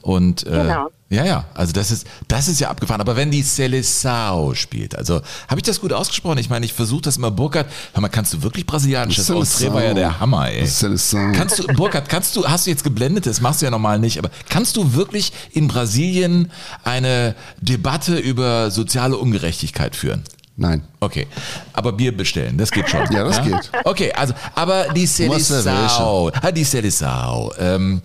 [0.00, 0.90] Und äh, genau.
[1.12, 3.03] Ja, ja, also das ist, das ist ja abgefahren.
[3.03, 6.38] Aber wenn die Seleção spielt, also habe ich das gut ausgesprochen?
[6.38, 9.16] Ich meine, ich versuche das immer, Burkhard, hör mal, kannst du wirklich brasilianisch?
[9.16, 10.64] Das Austré war ja der Hammer, ey.
[10.64, 11.33] Seleção.
[11.33, 14.18] Kannst du, Burkhard, kannst du, hast du jetzt geblendet, das machst du ja normal nicht,
[14.18, 16.51] aber kannst du wirklich in Brasilien
[16.83, 20.22] eine Debatte über soziale Ungerechtigkeit führen?
[20.56, 20.82] Nein.
[21.00, 21.26] Okay.
[21.72, 23.00] Aber Bier bestellen, das geht schon.
[23.10, 23.42] Ja, das ja?
[23.44, 23.72] geht.
[23.84, 28.02] Okay, also, aber die Seleção, die Seleção, ähm,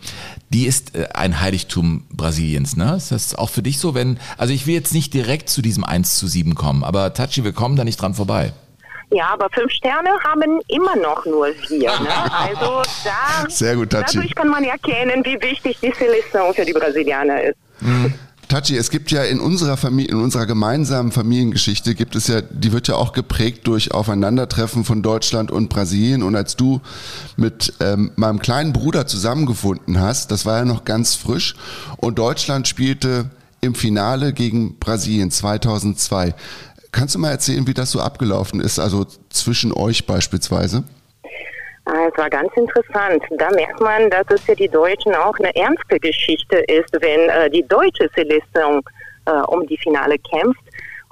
[0.49, 2.95] die ist äh, ein Heiligtum Brasiliens, ne?
[2.95, 5.83] Ist das auch für dich so, wenn, also ich will jetzt nicht direkt zu diesem
[5.83, 8.53] 1 zu 7 kommen, aber Tachi, wir kommen da nicht dran vorbei.
[9.10, 11.99] Ja, aber fünf Sterne haben immer noch nur wir.
[11.99, 12.31] Ne?
[12.31, 14.15] Also da, Sehr gut, Tachi.
[14.15, 17.57] dadurch kann man erkennen, wie wichtig die Seleção für die Brasilianer ist.
[17.79, 18.13] Mhm.
[18.47, 22.71] Tachi, es gibt ja in unserer Familie, in unserer gemeinsamen Familiengeschichte gibt es ja, die
[22.71, 26.23] wird ja auch geprägt durch Aufeinandertreffen von Deutschland und Brasilien.
[26.23, 26.79] Und als du
[27.36, 31.55] mit ähm, meinem kleinen Bruder zusammengefunden hast, das war ja noch ganz frisch,
[31.97, 33.29] und Deutschland spielte
[33.60, 36.33] im Finale gegen Brasilien 2002.
[36.93, 40.86] Kannst du mal erzählen, wie das so abgelaufen ist, also zwischen euch beispielsweise?
[41.89, 43.23] Ah, es war ganz interessant.
[43.38, 47.50] Da merkt man, dass es für die Deutschen auch eine ernste Geschichte ist, wenn äh,
[47.50, 48.82] die deutsche Selektion
[49.26, 50.60] äh, um die Finale kämpft.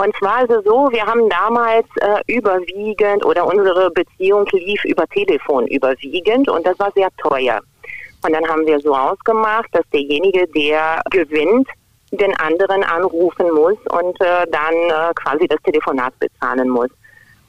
[0.04, 5.66] Und zwar ist so, wir haben damals äh, überwiegend oder unsere Beziehung lief über Telefon
[5.68, 7.62] überwiegend und das war sehr teuer.
[8.26, 11.70] Und dann haben wir so ausgemacht, dass derjenige, der gewinnt,
[12.12, 16.90] den anderen anrufen muss und äh, dann äh, quasi das Telefonat bezahlen muss.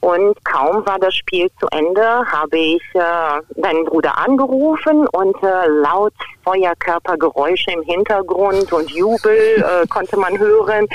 [0.07, 5.67] Und kaum war das Spiel zu Ende, habe ich äh, deinen Bruder angerufen und äh,
[5.83, 6.15] laut
[6.45, 10.87] Feuerkörpergeräusche im Hintergrund und Jubel äh, konnte man hören.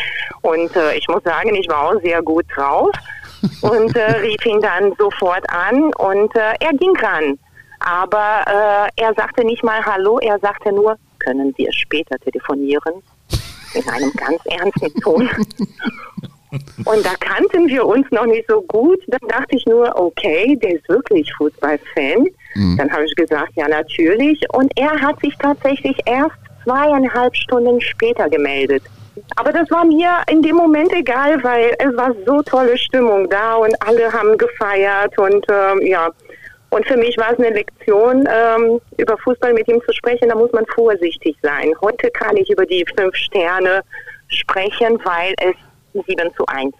[0.43, 2.89] Und äh, ich muss sagen, ich war auch sehr gut drauf
[3.59, 7.37] und äh, rief ihn dann sofort an und äh, er ging ran.
[7.81, 8.45] Aber
[8.95, 13.03] äh, er sagte nicht mal Hallo, er sagte nur, können wir später telefonieren?
[13.73, 15.29] In einem ganz ernsten Ton.
[16.85, 18.99] Und da kannten wir uns noch nicht so gut.
[19.07, 22.27] Dann dachte ich nur, okay, der ist wirklich Fußballfan.
[22.55, 22.77] Mhm.
[22.77, 24.41] Dann habe ich gesagt, ja natürlich.
[24.53, 28.83] Und er hat sich tatsächlich erst zweieinhalb Stunden später gemeldet.
[29.35, 33.55] Aber das war mir in dem Moment egal, weil es war so tolle Stimmung da
[33.55, 36.09] und alle haben gefeiert und ähm, ja.
[36.69, 40.29] Und für mich war es eine Lektion, ähm, über Fußball mit ihm zu sprechen.
[40.29, 41.73] Da muss man vorsichtig sein.
[41.81, 43.81] Heute kann ich über die fünf Sterne
[44.29, 45.55] sprechen, weil es
[45.93, 46.05] 7
[46.37, 46.73] zu 1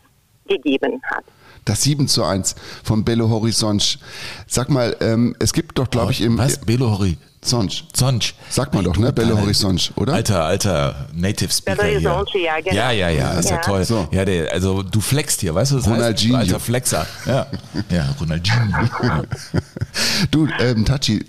[0.48, 1.24] gegeben hat.
[1.66, 4.00] Das 7 zu 1 von Belo Horizonte.
[4.48, 6.60] Sag mal, ähm, es gibt doch, glaube ich, im Was?
[6.60, 7.18] Belo Horizonte.
[7.44, 7.86] Sonch.
[7.94, 8.36] Sonch.
[8.50, 9.12] Sagt man doch, ne?
[9.12, 10.14] Belo Horizonte, oder?
[10.14, 12.10] Alter, alter Native Speaker Belo.
[12.12, 12.76] Horizonte, ja, genau.
[12.76, 13.62] Ja, ja, ja, ist ja, Ja.
[13.62, 13.84] toll.
[13.84, 14.08] So.
[14.12, 16.38] Ja, der, also du flexst hier, weißt du, was das Ronaldinho.
[16.38, 16.50] heißt?
[16.50, 17.08] Alter Flexer.
[17.26, 17.48] Ja,
[17.90, 19.24] ja Ronaldinho.
[20.30, 21.26] Du, ähm, Tachi,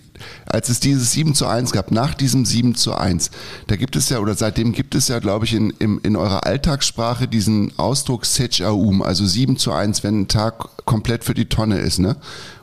[0.46, 3.30] als es dieses 7 zu 1 gab, nach diesem 7 zu 1,
[3.66, 6.46] da gibt es ja, oder seitdem gibt es ja, glaube ich, in, in, in eurer
[6.46, 11.48] Alltagssprache diesen Ausdruck Sech Aum, also 7 zu 1, wenn ein Tag komplett für die
[11.48, 12.16] Tonne ist, ne?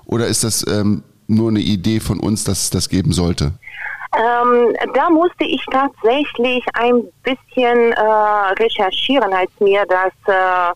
[0.06, 3.54] Oder ist das ähm, nur eine Idee von uns, dass es das geben sollte?
[4.17, 8.02] Ähm, da musste ich tatsächlich ein bisschen äh,
[8.60, 10.74] recherchieren, als mir das äh,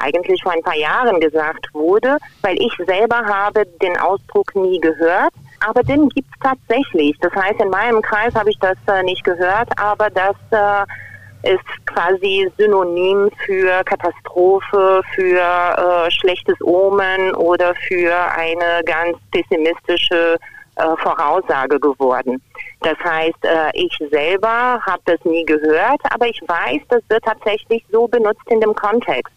[0.00, 5.34] eigentlich vor ein paar Jahren gesagt wurde, weil ich selber habe den Ausdruck nie gehört.
[5.60, 7.16] Aber den gibt's tatsächlich.
[7.20, 11.86] Das heißt, in meinem Kreis habe ich das äh, nicht gehört, aber das äh, ist
[11.86, 20.36] quasi synonym für Katastrophe, für äh, schlechtes Omen oder für eine ganz pessimistische
[20.76, 22.42] äh, Voraussage geworden.
[22.80, 27.84] Das heißt, äh, ich selber habe das nie gehört, aber ich weiß, das wird tatsächlich
[27.90, 29.34] so benutzt in dem Kontext.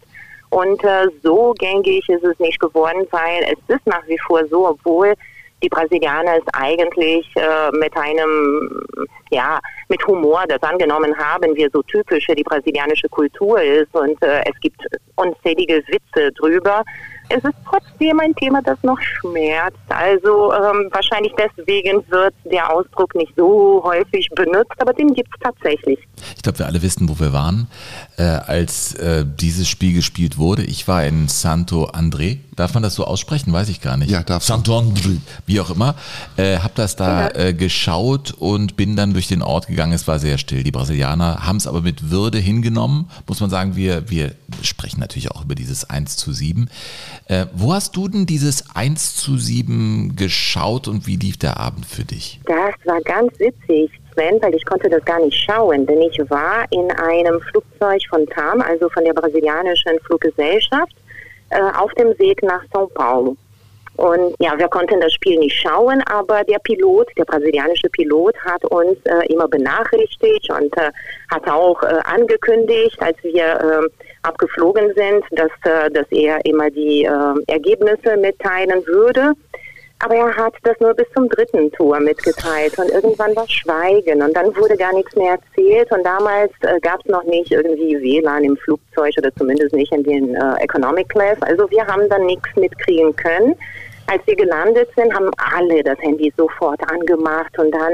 [0.50, 4.70] Und äh, so gängig ist es nicht geworden, weil es ist nach wie vor so,
[4.70, 5.16] obwohl
[5.64, 8.86] die Brasilianer es eigentlich äh, mit einem,
[9.32, 14.44] ja, mit Humor das angenommen haben, wie so typisch die brasilianische Kultur ist und äh,
[14.46, 14.82] es gibt
[15.16, 16.84] unzählige Witze drüber.
[17.36, 19.78] Es ist trotzdem ein Thema, das noch schmerzt.
[19.90, 25.42] Also ähm, wahrscheinlich deswegen wird der Ausdruck nicht so häufig benutzt, aber den gibt es
[25.42, 25.98] tatsächlich.
[26.36, 27.68] Ich glaube, wir alle wissen, wo wir waren,
[28.18, 30.64] äh, als äh, dieses Spiel gespielt wurde.
[30.64, 32.38] Ich war in Santo André.
[32.56, 33.52] Darf man das so aussprechen?
[33.52, 34.12] Weiß ich gar nicht.
[34.12, 34.54] Ja, darfst du.
[34.54, 35.18] Santo André,
[35.48, 35.96] wie auch immer.
[36.38, 39.94] Äh, hab das da äh, geschaut und bin dann durch den Ort gegangen.
[39.94, 40.64] Es war sehr still.
[40.64, 43.10] Die Brasilianer haben es aber mit Würde hingenommen.
[43.28, 46.70] Muss man sagen, wir, wir sprechen natürlich auch über dieses 1 zu 7.
[47.28, 51.86] Äh, wo hast du denn dieses 1 zu 7 geschaut und wie lief der Abend
[51.86, 52.42] für dich?
[52.46, 56.66] Das war ganz witzig, Sven, weil ich konnte das gar nicht schauen, denn ich war
[56.72, 60.96] in einem Flugzeug von TAM, also von der brasilianischen Fluggesellschaft,
[61.50, 63.38] äh, auf dem Weg nach São Paulo.
[63.96, 68.66] Und ja, wir konnten das Spiel nicht schauen, aber der Pilot, der brasilianische Pilot, hat
[68.66, 70.92] uns äh, immer benachrichtigt und äh,
[71.32, 73.90] hat auch äh, angekündigt, als wir äh,
[74.24, 79.34] abgeflogen sind, dass, äh, dass er immer die äh, Ergebnisse mitteilen würde.
[80.00, 84.36] Aber er hat das nur bis zum dritten Tor mitgeteilt und irgendwann war Schweigen und
[84.36, 88.44] dann wurde gar nichts mehr erzählt und damals äh, gab es noch nicht irgendwie WLAN
[88.44, 91.38] im Flugzeug oder zumindest nicht in den äh, Economic Class.
[91.42, 93.56] Also wir haben dann nichts mitkriegen können.
[94.08, 97.94] Als wir gelandet sind, haben alle das Handy sofort angemacht und dann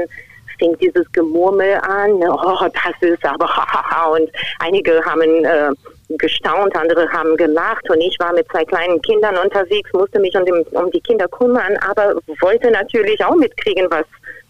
[0.58, 3.48] fing dieses Gemurmel an, oh, das ist aber,
[4.12, 5.70] und einige haben äh,
[6.18, 10.44] gestaunt, andere haben gelacht und ich war mit zwei kleinen Kindern unterwegs, musste mich um,
[10.44, 14.06] den, um die Kinder kümmern, aber wollte natürlich auch mitkriegen, was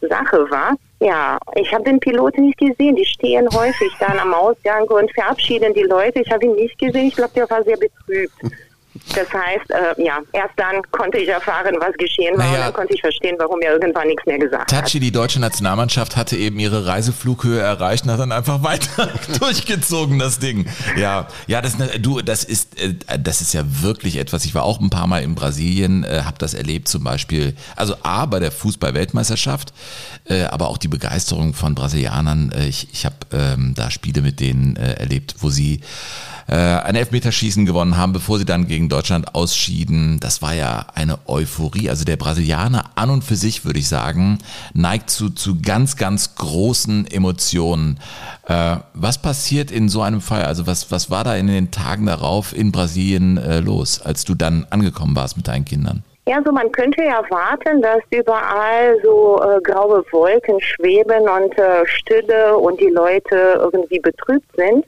[0.09, 0.75] Sache war.
[1.01, 2.96] Ja, ich habe den Piloten nicht gesehen.
[2.96, 6.20] Die stehen häufig dann am Ausgang und verabschieden die Leute.
[6.20, 7.09] Ich habe ihn nicht gesehen.
[7.09, 8.33] Ich glaube, der war sehr betrübt.
[9.14, 12.55] Das heißt, äh, ja, erst dann konnte ich erfahren, was geschehen war Naja.
[12.59, 14.85] und dann konnte ich verstehen, warum er irgendwann nichts mehr gesagt hat.
[14.85, 20.18] Tachi, die deutsche Nationalmannschaft, hatte eben ihre Reiseflughöhe erreicht und hat dann einfach weiter durchgezogen,
[20.18, 20.66] das Ding.
[20.96, 24.44] Ja, ja, das, du, das ist, äh, das ist ja wirklich etwas.
[24.44, 27.94] Ich war auch ein paar Mal in Brasilien, äh, habe das erlebt, zum Beispiel, also
[28.03, 29.72] A, bei der Fußball-Weltmeisterschaft,
[30.24, 32.53] äh, aber auch die Begeisterung von Brasilianern.
[32.68, 35.81] Ich ich habe ähm, da Spiele mit denen erlebt, wo sie
[36.48, 40.19] äh, ein Elfmeterschießen gewonnen haben, bevor sie dann gegen Deutschland ausschieden.
[40.21, 41.90] Das war ja eine Euphorie.
[41.90, 44.38] Also der Brasilianer an und für sich, würde ich sagen,
[44.75, 47.99] neigt zu, zu ganz, ganz großen Emotionen.
[48.47, 50.45] Äh, was passiert in so einem Fall?
[50.45, 54.35] Also was, was war da in den Tagen darauf in Brasilien äh, los, als du
[54.35, 56.03] dann angekommen warst mit deinen Kindern?
[56.31, 62.57] Ja, so man könnte erwarten, dass überall so äh, graue Wolken schweben und äh, Stille
[62.57, 64.85] und die Leute irgendwie betrübt sind.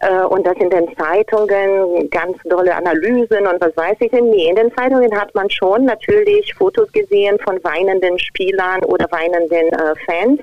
[0.00, 4.30] Äh, und dass in den Zeitungen ganz dolle Analysen und was weiß ich denn.
[4.30, 9.68] Nee, in den Zeitungen hat man schon natürlich Fotos gesehen von weinenden Spielern oder weinenden
[9.68, 10.40] äh, Fans.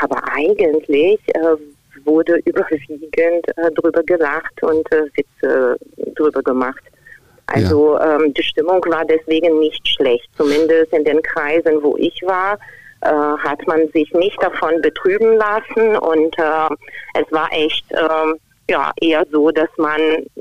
[0.00, 1.56] Aber eigentlich äh,
[2.04, 5.76] wurde überwiegend äh, drüber gelacht und äh, Witze
[6.14, 6.82] drüber gemacht.
[7.46, 10.28] Also ähm, die Stimmung war deswegen nicht schlecht.
[10.36, 12.58] Zumindest in den Kreisen, wo ich war,
[13.00, 16.36] äh, hat man sich nicht davon betrüben lassen und
[17.14, 18.38] es war echt ähm,
[18.68, 20.00] ja eher so, dass man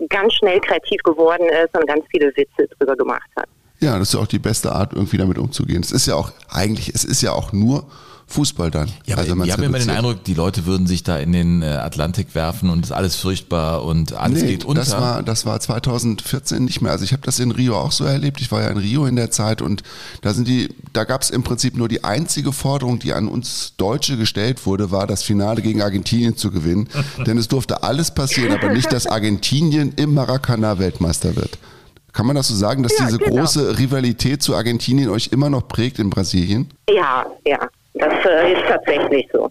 [0.09, 3.47] ganz schnell kreativ geworden ist und ganz viele Witze drüber gemacht hat.
[3.79, 5.81] Ja, das ist auch die beste Art, irgendwie damit umzugehen.
[5.81, 7.85] Es ist ja auch eigentlich, es ist ja auch nur
[8.29, 8.89] Fußball dann.
[9.05, 9.89] Ja, aber also ich habe immer den.
[9.89, 13.15] Eindruck, die Leute würden sich da in den äh, Atlantik werfen und es ist alles
[13.15, 14.81] furchtbar und alles Nee, geht unter.
[14.81, 16.91] das war, das war 2014 nicht mehr.
[16.91, 18.41] Also ich habe das in Rio auch so erlebt.
[18.41, 19.81] Ich war ja in Rio in der Zeit und
[20.21, 23.73] da sind die, da gab es im Prinzip nur die einzige Forderung, die an uns
[23.77, 26.89] Deutsche gestellt wurde, war das Finale gegen Argentinien zu gewinnen.
[27.25, 31.57] Denn es durfte alles passieren, aber nicht, dass Argentinien im Maracanã Weltmeister wird.
[32.11, 33.37] Kann man das so sagen, dass Ja, diese genau.
[33.37, 36.67] große Rivalität zu Argentinien euch immer noch prägt in Brasilien?
[36.89, 37.59] Ja, ja,
[37.99, 39.49] das äh, ist tatsächlich so.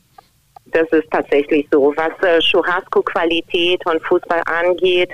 [0.72, 1.92] Das ist tatsächlich so.
[1.96, 5.10] Was äh, Churrasco-Qualität und Fußball angeht,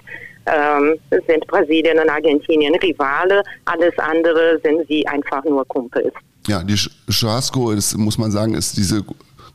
[0.47, 3.43] ähm, sind Brasilien und Argentinien Rivale.
[3.67, 6.13] Alles andere sind sie einfach nur Kumpels.
[6.47, 9.05] Ja, die Churrasco, ist, muss man sagen, ist diese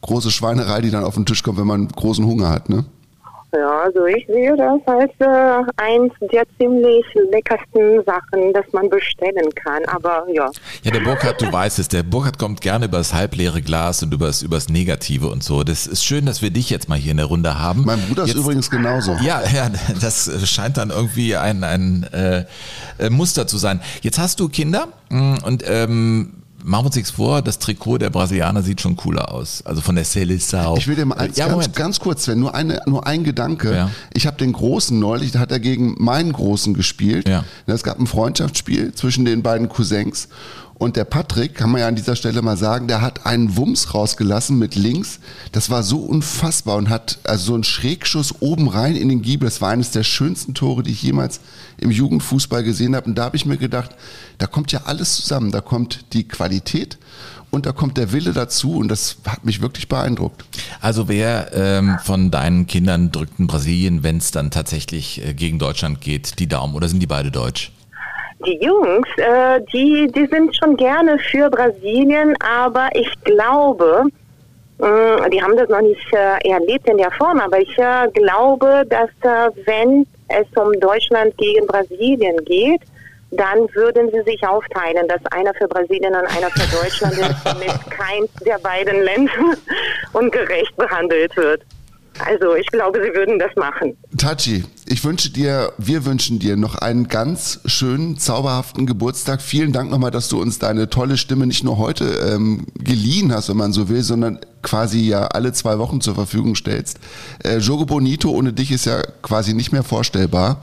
[0.02, 2.86] große Schweinerei, die dann auf den Tisch kommt, wenn man großen Hunger hat, ne?
[3.54, 9.50] Ja, also ich sehe das als äh, eins der ziemlich leckersten Sachen, das man bestellen
[9.56, 9.84] kann.
[9.86, 10.50] Aber ja,
[10.84, 14.42] Ja, der Burkhardt, du weißt es, der Burkhardt kommt gerne übers halbleere Glas und übers,
[14.42, 15.64] übers Negative und so.
[15.64, 17.86] Das ist schön, dass wir dich jetzt mal hier in der Runde haben.
[17.86, 19.14] Mein Bruder ist Jetzt- übrigens genauso.
[19.22, 19.70] Ja, ja,
[20.02, 22.44] das scheint dann irgendwie ein, ein äh,
[23.00, 23.80] äh, Muster zu sein.
[24.02, 26.34] Jetzt hast du Kinder mm, und ähm,
[26.64, 29.62] machen wir uns nichts vor, das Trikot der Brasilianer sieht schon cooler aus.
[29.66, 30.78] Also von der Seleção.
[30.78, 33.76] Ich will dir mal eins ja, ganz, ganz kurz, Sven, nur, eine, nur ein Gedanke.
[33.76, 33.92] Ja.
[34.14, 37.28] Ich habe den Großen neulich, da hat er gegen meinen Großen gespielt.
[37.28, 37.44] Ja.
[37.66, 40.30] Es gab ein Freundschaftsspiel zwischen den beiden Cousins.
[40.78, 43.96] Und der Patrick, kann man ja an dieser Stelle mal sagen, der hat einen Wumms
[43.96, 45.20] rausgelassen mit links.
[45.52, 49.48] Das war so unfassbar und hat also so einen Schrägschuss oben rein in den Giebel.
[49.48, 51.40] Das war eines der schönsten Tore, die ich jemals
[51.80, 53.08] im Jugendfußball gesehen habe.
[53.08, 53.92] Und da habe ich mir gedacht,
[54.38, 55.52] da kommt ja alles zusammen.
[55.52, 57.00] Da kommt die Qualität
[57.50, 58.76] und da kommt der Wille dazu.
[58.76, 60.46] Und das hat mich wirklich beeindruckt.
[60.80, 65.58] Also wer ähm, von deinen Kindern drückt in Brasilien, wenn es dann tatsächlich äh, gegen
[65.58, 67.72] Deutschland geht, die Daumen oder sind die beide deutsch?
[68.46, 74.04] Die Jungs, äh, die, die sind schon gerne für Brasilien, aber ich glaube,
[74.78, 78.86] mh, die haben das noch nicht äh, erlebt in der Form, aber ich äh, glaube,
[78.90, 82.82] dass äh, wenn es um Deutschland gegen Brasilien geht,
[83.32, 87.74] dann würden sie sich aufteilen, dass einer für Brasilien und einer für Deutschland ist, damit
[87.90, 89.34] keins der beiden Länder
[90.14, 91.62] ungerecht behandelt wird.
[92.26, 93.96] Also ich glaube, sie würden das machen.
[94.18, 99.42] Tachi, ich wünsche dir, wir wünschen dir noch einen ganz schönen, zauberhaften Geburtstag.
[99.42, 103.50] Vielen Dank nochmal, dass du uns deine tolle Stimme nicht nur heute ähm, geliehen hast,
[103.50, 107.00] wenn man so will, sondern quasi ja alle zwei Wochen zur Verfügung stellst.
[107.44, 110.62] Äh, Jogo Bonito ohne dich ist ja quasi nicht mehr vorstellbar.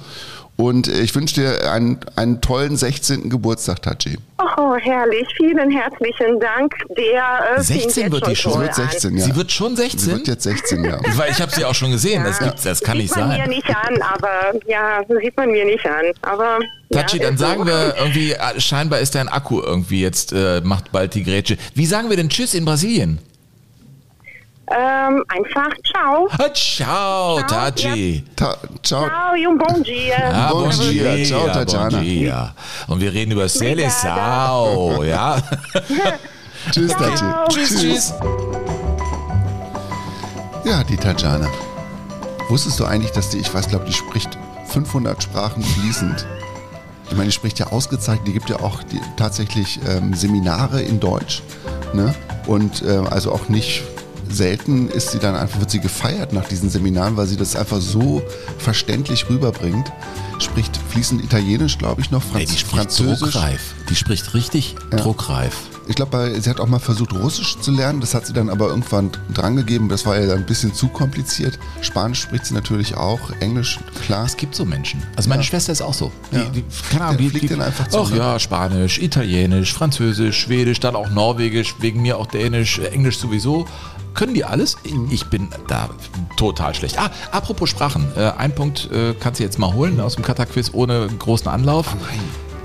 [0.56, 3.28] Und ich wünsche dir einen, einen tollen 16.
[3.28, 4.18] Geburtstag, Tachi.
[4.38, 5.26] Oh, herrlich.
[5.36, 6.74] Vielen herzlichen Dank.
[6.96, 8.52] Der äh, 16 fing jetzt wird die schon.
[8.52, 9.16] Sie wird 16, an.
[9.16, 9.24] ja.
[9.24, 9.98] Sie wird schon 16?
[9.98, 10.98] Sie wird jetzt 16, ja.
[11.16, 13.36] Weil ich habe sie auch schon gesehen, das, gibt's, das kann sieht nicht man mir
[13.38, 13.48] sein.
[13.48, 16.04] nicht an, aber ja, sieht man mir nicht an.
[16.22, 16.60] Aber
[16.92, 17.46] Tachi, ja, dann so.
[17.46, 21.56] sagen wir irgendwie, äh, scheinbar ist dein Akku irgendwie jetzt, äh, macht bald die Grätsche.
[21.74, 23.18] Wie sagen wir denn Tschüss in Brasilien?
[24.70, 26.28] Ähm, einfach ciao.
[26.38, 28.24] Ah, Ciao, Tachi.
[28.34, 29.06] Ta ciao.
[29.06, 30.18] Ciao e um bom dia.
[30.18, 31.16] Ja, Bon bon dia.
[31.16, 32.00] dia, Ciao, bon Tatjana.
[32.00, 32.54] dia.
[32.88, 35.36] Und wir reden über Seleção, ja?
[36.72, 36.92] Tschüss.
[36.92, 37.46] Ciao.
[37.48, 38.14] tschüss, tschüss.
[40.64, 41.48] Ja, die Tatjana.
[42.48, 46.26] Wusstest du eigentlich, dass die, ich weiß, glaube die spricht 500 Sprachen fließend.
[47.10, 51.00] Ich meine, die spricht ja ausgezeichnet, die gibt ja auch die, tatsächlich ähm, Seminare in
[51.00, 51.42] Deutsch.
[51.92, 52.14] Ne?
[52.46, 53.82] Und ähm, also auch nicht
[54.30, 57.80] selten ist sie dann einfach, wird sie gefeiert nach diesen Seminaren, weil sie das einfach
[57.80, 58.22] so
[58.58, 59.92] verständlich rüberbringt.
[60.40, 63.32] Spricht fließend Italienisch, glaube ich, noch, Franz Ey, die spricht Französisch.
[63.32, 63.60] druckreif.
[63.88, 65.54] Die spricht richtig druckreif.
[65.86, 68.00] Ich glaube, sie hat auch mal versucht, Russisch zu lernen.
[68.00, 69.88] Das hat sie dann aber irgendwann drangegeben.
[69.90, 71.58] Das war ja dann ein bisschen zu kompliziert.
[71.82, 73.20] Spanisch spricht sie natürlich auch.
[73.40, 74.24] Englisch, klar.
[74.24, 75.02] Es gibt so Menschen.
[75.14, 76.10] Also meine Schwester ist auch so.
[76.32, 76.44] Die, Ja.
[76.46, 80.80] die, keine Ahnung, die, fliegt die, dann einfach zu, Ach ja, Spanisch, Italienisch, Französisch, Schwedisch,
[80.80, 83.66] dann auch Norwegisch, wegen mir auch Dänisch, Englisch sowieso.
[84.14, 84.76] Können die alles?
[85.10, 85.88] Ich bin da
[86.36, 86.98] total schlecht.
[86.98, 88.06] Ah, apropos Sprachen.
[88.16, 91.96] Äh, ein Punkt äh, kannst du jetzt mal holen aus dem Kata-Quiz ohne großen Anlauf.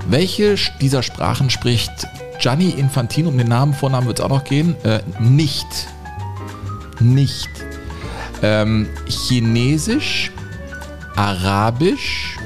[0.08, 1.90] Welche sch- dieser Sprachen spricht
[2.38, 5.66] Gianni Infantino, um den Namen, Vornamen wird es auch noch gehen, äh, nicht?
[7.00, 7.50] Nicht.
[8.42, 10.30] Ähm, Chinesisch,
[11.16, 12.38] Arabisch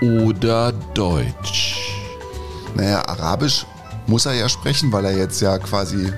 [0.00, 1.80] oder Deutsch?
[2.74, 3.64] Naja, Arabisch
[4.06, 6.12] muss er ja sprechen, weil er jetzt ja quasi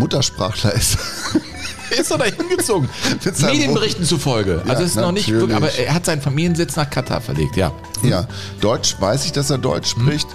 [0.00, 0.98] Muttersprachler ist.
[1.90, 2.88] Ist er da hingezogen?
[3.42, 4.62] Medienberichten zufolge.
[4.68, 5.40] Also Ja, ist noch nicht natürlich.
[5.50, 7.72] wirklich, aber er hat seinen Familiensitz nach Katar verlegt, ja.
[8.04, 8.28] ja,
[8.60, 10.02] Deutsch weiß ich, dass er Deutsch Hm.
[10.06, 10.28] spricht.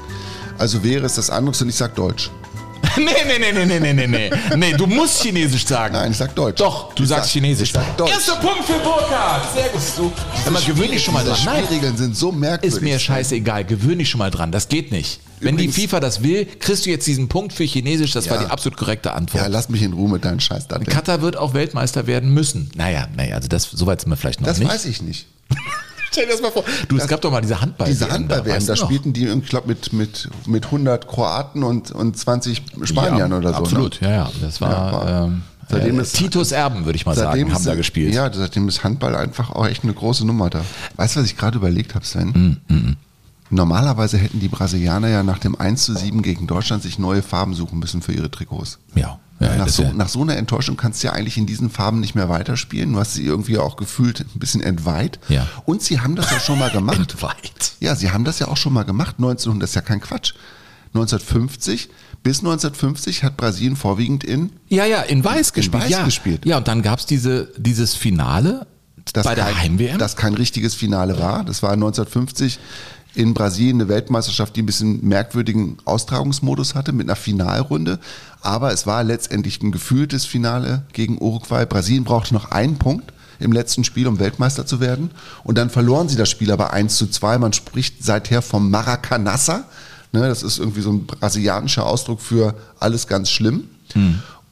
[0.58, 2.30] Also wäre es das anderes und ich sag Deutsch.
[2.98, 4.32] nee, nee, nee, nee, nee, nee, nee, nee.
[4.58, 5.94] Nee, du musst Chinesisch sagen.
[5.94, 6.60] Nein, ich sag Deutsch.
[6.60, 7.70] Doch, du Ich sagst sag- Chinesisch.
[7.70, 8.12] Ich sag Deutsch.
[8.12, 9.44] Erster Punkt für Burkhard.
[9.54, 9.82] Sehr gut.
[9.96, 10.12] Du,
[10.44, 11.38] sag mal, gewöhn dich schon mal dran.
[11.46, 12.76] Nein, Spielregeln sind so merkwürdig.
[12.76, 13.64] ist mir scheißegal.
[13.64, 14.52] Gewöhn dich schon mal dran.
[14.52, 15.22] Das geht nicht.
[15.46, 18.12] Wenn die FIFA das will, kriegst du jetzt diesen Punkt für Chinesisch.
[18.12, 18.44] Das war Ja.
[18.46, 19.44] die absolut korrekte Antwort.
[19.44, 20.88] Ja, lass mich in Ruhe mit deinen Scheiß Datteln.
[20.88, 22.70] Katar wird auch Weltmeister werden müssen.
[22.76, 24.70] Naja, naja, also das, soweit sind wir vielleicht noch Das nicht.
[24.72, 25.28] weiß ich nicht.
[26.12, 26.64] Stell dir das mal vor.
[26.88, 27.88] Du, es gab doch mal diese Handball.
[27.88, 28.86] Diese Handball-WM, weißt da noch?
[28.86, 33.50] spielten die, ich glaube, mit, mit, mit 100 Kroaten und, und 20 Spaniern ja, oder
[33.50, 33.56] so.
[33.56, 34.08] Absolut, Ne?
[34.10, 34.32] ja, ja.
[34.42, 37.68] Das war, war- ähm, Seitdem äh, ist- Titus Erben, würde ich mal sagen, haben ist,
[37.68, 38.14] da gespielt.
[38.14, 40.62] Ja, seitdem ist Handball einfach auch echt eine große Nummer da.
[40.96, 42.60] Weißt du, was ich gerade überlegt habe, Sven?
[42.70, 42.96] Mm,
[43.50, 47.54] Normalerweise hätten die Brasilianer ja nach dem 1 zu 7 gegen Deutschland sich neue Farben
[47.54, 48.80] suchen müssen für ihre Trikots.
[48.96, 51.70] ja, ja, nach, so, wär- nach so einer Enttäuschung kannst du ja eigentlich in diesen
[51.70, 52.94] Farben nicht mehr weiterspielen.
[52.94, 55.20] Du hast sie irgendwie auch gefühlt ein bisschen entweiht.
[55.28, 55.46] Ja.
[55.66, 56.98] Und sie haben das ja schon mal gemacht.
[57.14, 57.74] Entweiht.
[57.82, 59.16] Ja, sie haben das ja auch schon mal gemacht.
[59.18, 60.34] 1900, das ist ja kein Quatsch.
[60.94, 61.90] 1950,
[62.24, 65.84] bis 1950 hat Brasilien vorwiegend in Ja, ja, in Weiß gespielt.
[65.84, 66.06] Weiß ja.
[66.06, 66.46] gespielt.
[66.46, 68.66] Ja, und dann gab's diese, dieses Finale
[69.14, 69.98] das bei der Heim-WM.
[70.00, 71.44] das kein richtiges Finale war.
[71.44, 72.58] Das war 1950
[73.16, 78.00] in Brasilien eine Weltmeisterschaft, die ein bisschen merkwürdigen Austragungsmodus hatte mit einer Finalrunde.
[78.42, 81.66] Aber es war letztendlich ein gefühltes Finale gegen Uruguay.
[81.66, 85.12] Brasilien brauchte noch einen Punkt im letzten Spiel, um Weltmeister zu werden.
[85.44, 87.38] Und dann verloren sie das Spiel aber 1 zu 2.
[87.38, 89.66] Man spricht seither vom Maracanassa.
[90.12, 93.66] Ne, das ist irgendwie so ein brasilianischer Ausdruck für alles ganz schlimm.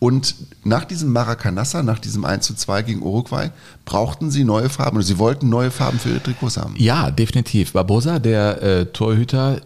[0.04, 0.36] Und
[0.66, 3.52] nach diesem Maracanassa, nach diesem 1 zu 2 gegen Uruguay,
[3.86, 4.98] brauchten sie neue Farben.
[4.98, 6.76] Oder sie wollten neue Farben für ihre Trikots haben.
[6.78, 7.72] ja, definitiv.
[7.72, 9.62] Barbosa, der äh, Torhüter,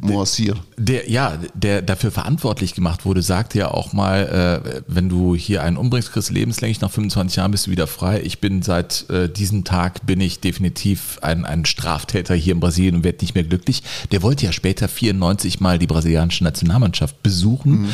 [0.00, 0.56] Morsir.
[0.76, 5.62] der ja, der dafür verantwortlich gemacht wurde, sagte ja auch mal, äh, wenn du hier
[5.62, 8.20] einen umbringst, kriegst du lebenslänglich nach 25 Jahren bist du wieder frei.
[8.24, 12.96] Ich bin seit äh, diesem Tag bin ich definitiv ein, ein Straftäter hier in Brasilien
[12.96, 13.82] und werde nicht mehr glücklich.
[14.10, 17.88] Der wollte ja später 94 mal die brasilianische Nationalmannschaft besuchen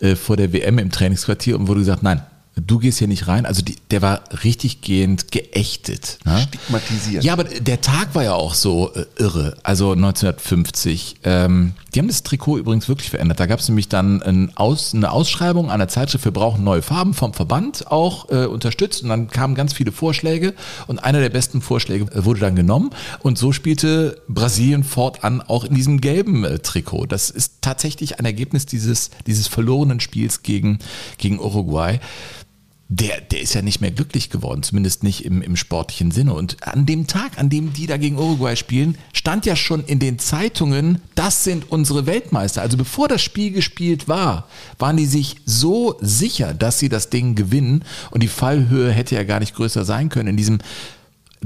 [0.00, 2.22] äh, vor der WM im Trainingsquartier und wurde gesagt, nein.
[2.56, 3.46] Du gehst hier nicht rein.
[3.46, 6.18] Also die, der war richtig gehend geächtet.
[6.24, 6.46] Ne?
[6.48, 7.24] Stigmatisiert.
[7.24, 9.56] Ja, aber der Tag war ja auch so äh, irre.
[9.64, 11.16] Also 1950.
[11.24, 13.40] Ähm, die haben das Trikot übrigens wirklich verändert.
[13.40, 17.14] Da gab es nämlich dann ein Aus, eine Ausschreibung einer Zeitschrift, wir brauchen neue Farben
[17.14, 19.02] vom Verband auch äh, unterstützt.
[19.02, 20.54] Und dann kamen ganz viele Vorschläge
[20.86, 22.90] und einer der besten Vorschläge äh, wurde dann genommen.
[23.20, 27.06] Und so spielte Brasilien fortan auch in diesem gelben äh, Trikot.
[27.06, 30.78] Das ist tatsächlich ein Ergebnis dieses, dieses verlorenen Spiels gegen,
[31.18, 31.98] gegen Uruguay
[32.88, 36.34] der, der ist ja nicht mehr glücklich geworden, zumindest nicht im, im sportlichen Sinne.
[36.34, 39.98] Und an dem Tag, an dem die da gegen Uruguay spielen, stand ja schon in
[39.98, 42.60] den Zeitungen, das sind unsere Weltmeister.
[42.60, 47.34] Also bevor das Spiel gespielt war, waren die sich so sicher, dass sie das Ding
[47.34, 47.84] gewinnen.
[48.10, 50.58] Und die Fallhöhe hätte ja gar nicht größer sein können in diesem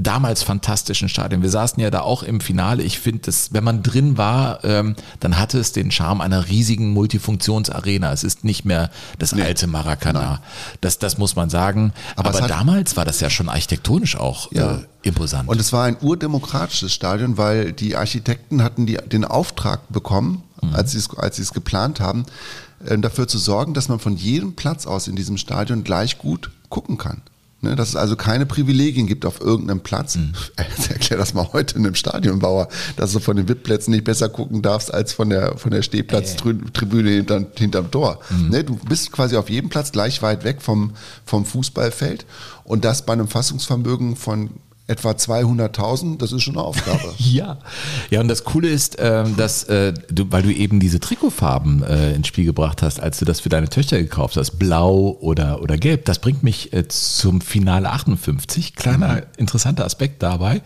[0.01, 1.41] damals fantastischen Stadion.
[1.41, 2.83] Wir saßen ja da auch im Finale.
[2.83, 6.91] Ich finde, dass wenn man drin war, ähm, dann hatte es den Charme einer riesigen
[6.91, 8.11] Multifunktionsarena.
[8.11, 10.41] Es ist nicht mehr das alte Maracana.
[10.81, 11.93] Das, das muss man sagen.
[12.15, 14.75] Aber Aber, damals war das ja schon architektonisch auch Ja.
[14.75, 15.47] äh, imposant.
[15.49, 20.43] Und es war ein urdemokratisches Stadion, weil die Architekten hatten die, den Auftrag bekommen,
[20.73, 22.25] als sie es, als es geplant haben,
[22.85, 26.51] äh, dafür zu sorgen, dass man von jedem Platz aus in diesem Stadion gleich gut
[26.69, 27.21] gucken kann.
[27.61, 30.17] Ne, dass es also keine Privilegien gibt auf irgendeinem Platz.
[30.89, 34.93] Erklär das mal heute einem Stadionbauer, dass du von den VIP-Plätzen nicht besser gucken darfst
[34.93, 38.19] als von der, von der Stehplatztribüne hinter, hinterm Tor.
[38.49, 40.93] Ne, du bist quasi auf jedem Platz gleich weit weg vom,
[41.25, 42.25] vom Fußballfeld
[42.63, 44.51] und das bei einem Fassungsvermögen von
[44.89, 46.99] etwa 200.000, das ist schon eine Aufgabe.
[47.19, 47.59] Ja,
[48.09, 52.13] ja und das Coole ist, ähm, dass äh, du, weil du eben diese Trikotfarben äh,
[52.13, 55.77] ins Spiel gebracht hast, als du das für deine Töchter gekauft hast, blau oder, oder
[55.77, 58.75] gelb, das bringt mich äh, zum Finale 58.
[58.75, 60.61] Kleiner interessanter Aspekt dabei.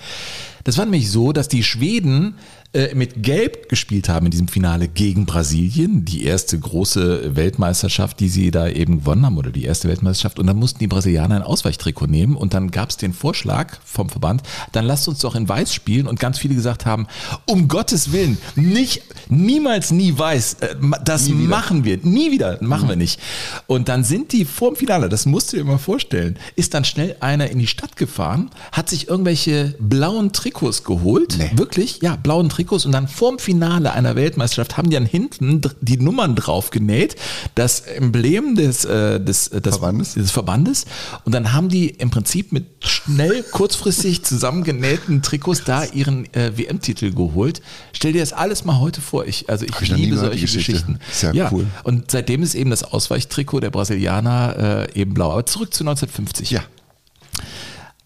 [0.63, 2.36] Das war nämlich so, dass die Schweden
[2.74, 8.30] äh, mit Gelb gespielt haben in diesem Finale gegen Brasilien, die erste große Weltmeisterschaft, die
[8.30, 10.39] sie da eben gewonnen haben oder die erste Weltmeisterschaft.
[10.39, 12.36] Und dann mussten die Brasilianer ein Ausweichtrikot nehmen.
[12.36, 16.07] Und dann gab es den Vorschlag vom Verband, dann lasst uns doch in Weiß spielen.
[16.07, 17.05] Und ganz viele gesagt haben,
[17.45, 22.95] um Gottes Willen, nicht, niemals nie Weiß, äh, das machen wir, nie wieder, machen wir
[22.95, 23.19] nicht.
[23.67, 27.17] Und dann sind die vorm Finale, das musst du dir mal vorstellen, ist dann schnell
[27.19, 32.62] einer in die Stadt gefahren, hat sich irgendwelche blauen Trikots geholt, wirklich, ja, blauen Trikots
[32.86, 37.16] und dann vorm Finale einer Weltmeisterschaft haben die dann hinten die Nummern drauf genäht,
[37.55, 40.14] das Emblem des, äh, des, äh, des, Verbandes.
[40.14, 40.86] des Verbandes
[41.26, 47.11] und dann haben die im Prinzip mit schnell kurzfristig zusammengenähten Trikots da ihren äh, WM-Titel
[47.14, 47.61] geholt.
[47.91, 49.26] Stell dir das alles mal heute vor.
[49.26, 50.74] Ich, also ich ich liebe solche Geschichte.
[50.74, 50.99] Geschichten.
[51.09, 51.68] Ist ja cool.
[51.84, 55.32] Und seitdem ist eben das Ausweichtrikot der Brasilianer äh, eben blau.
[55.32, 56.51] Aber zurück zu 1950.
[56.51, 56.61] Ja.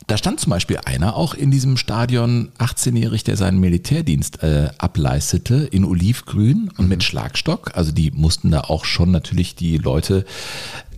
[0.08, 5.68] Da stand zum Beispiel einer auch in diesem Stadion, 18-jährig, der seinen Militärdienst äh, ableistete,
[5.70, 7.76] in Olivgrün und mit Schlagstock.
[7.76, 10.26] Also die mussten da auch schon natürlich die Leute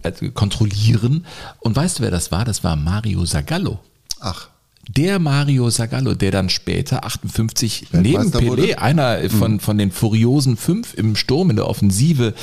[0.03, 1.25] äh, kontrollieren.
[1.59, 2.45] Und weißt du, wer das war?
[2.45, 3.79] Das war Mario Zagallo.
[4.19, 4.49] Ach,
[4.95, 10.95] der Mario Zagallo, der dann später 58 neben Pelé, einer von, von den furiosen fünf
[10.95, 12.33] im Sturm, in der Offensive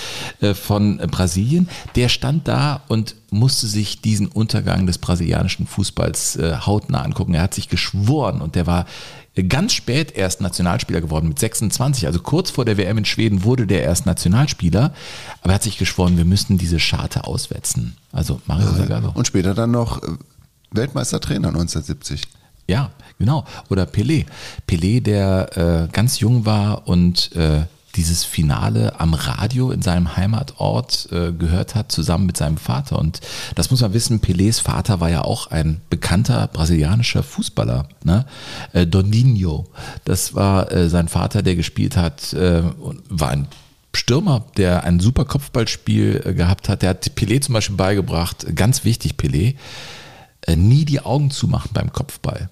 [0.40, 6.56] äh, von Brasilien, der stand da und musste sich diesen Untergang des brasilianischen Fußballs äh,
[6.64, 7.34] hautnah angucken.
[7.34, 8.86] Er hat sich geschworen und der war
[9.34, 12.06] äh, ganz spät erst Nationalspieler geworden, mit 26.
[12.06, 14.94] Also kurz vor der WM in Schweden wurde der erst Nationalspieler,
[15.40, 17.96] aber er hat sich geschworen, wir müssten diese Scharte auswetzen.
[18.12, 19.10] Also Mario Zagallo.
[19.14, 20.00] Und später dann noch
[20.72, 22.22] Weltmeistertrainer 1970.
[22.68, 23.44] Ja, genau.
[23.70, 24.26] Oder Pelé.
[24.68, 27.64] Pelé, der äh, ganz jung war und äh,
[27.96, 32.98] dieses Finale am Radio in seinem Heimatort äh, gehört hat, zusammen mit seinem Vater.
[32.98, 33.20] Und
[33.54, 38.26] das muss man wissen, Pelés Vater war ja auch ein bekannter brasilianischer Fußballer, ne?
[38.72, 39.66] Äh, Dondinho.
[40.04, 43.48] Das war äh, sein Vater, der gespielt hat, äh, und war ein
[43.94, 46.82] Stürmer, der ein super Kopfballspiel äh, gehabt hat.
[46.82, 49.54] Der hat Pelé zum Beispiel beigebracht, ganz wichtig Pelé,
[50.54, 52.50] nie die Augen zumachen beim Kopfball.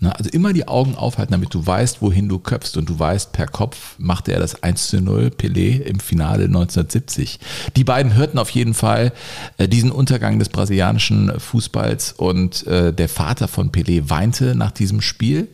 [0.00, 2.76] Ne, Also immer die Augen aufhalten, damit du weißt, wohin du köpfst.
[2.78, 7.38] Und du weißt, per Kopf machte er das 1 zu 0 Pelé im Finale 1970.
[7.76, 9.12] Die beiden hörten auf jeden Fall
[9.58, 15.02] äh, diesen Untergang des brasilianischen Fußballs und äh, der Vater von Pelé weinte nach diesem
[15.02, 15.48] Spiel.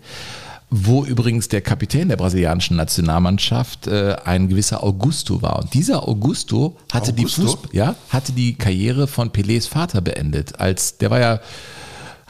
[0.74, 5.58] Wo übrigens der Kapitän der brasilianischen Nationalmannschaft äh, ein gewisser Augusto war.
[5.58, 7.42] Und dieser Augusto hatte Augusto?
[7.42, 10.58] die Fußball ja, hatte die Karriere von Pelés Vater beendet.
[10.60, 11.40] Als der war ja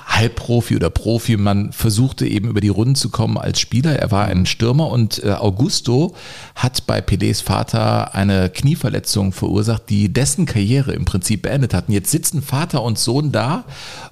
[0.06, 1.36] Halbprofi oder Profi.
[1.36, 3.96] Man versuchte eben über die Runden zu kommen als Spieler.
[3.96, 6.16] Er war ein Stürmer und äh, Augusto
[6.56, 11.86] hat bei Pelés Vater eine Knieverletzung verursacht, die dessen Karriere im Prinzip beendet hat.
[11.86, 13.64] Und jetzt sitzen Vater und Sohn da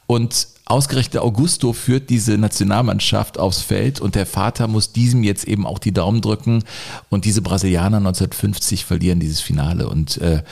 [0.06, 5.66] und ausgerechnet Augusto führt diese Nationalmannschaft aufs Feld und der Vater muss diesem jetzt eben
[5.66, 6.64] auch die Daumen drücken
[7.08, 10.42] und diese Brasilianer 1950 verlieren dieses Finale und äh,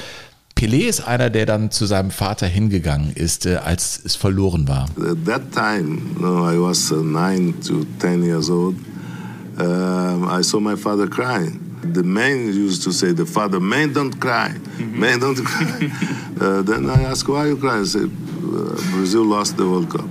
[0.56, 4.86] Pelé ist einer, der dann zu seinem Vater hingegangen ist, äh, als es verloren war.
[4.98, 8.74] At that time, know, I was uh, nine to ten years old.
[9.56, 11.67] Um, I saw my father crying.
[11.82, 15.90] The man used to say, "The father, man, don't cry, man, don't cry."
[16.40, 20.08] uh, then I asked, "Why you crying?" He said, uh, "Brazil lost the World Cup."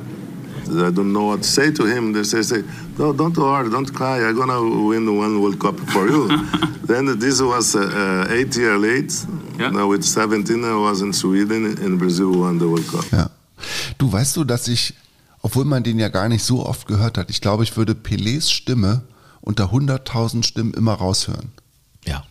[0.69, 2.13] I don't know what to say to him.
[2.13, 2.63] They say, say
[2.97, 4.19] no, don't worry, don't cry.
[4.21, 6.27] I'm gonna win one World Cup for you.
[6.83, 9.13] then this was uh, uh, eight years late.
[9.59, 9.71] Yeah.
[9.71, 13.05] Now with 17, I was in Sweden, and Brazil won the World Cup.
[13.11, 13.29] Ja.
[13.97, 14.93] Du weißt du, dass ich,
[15.41, 18.49] obwohl man den ja gar nicht so oft gehört hat, ich glaube, ich würde Pelés
[18.51, 19.01] Stimme
[19.47, 21.51] unter 100.000 Stimmen immer raushören.
[22.05, 22.25] Ja.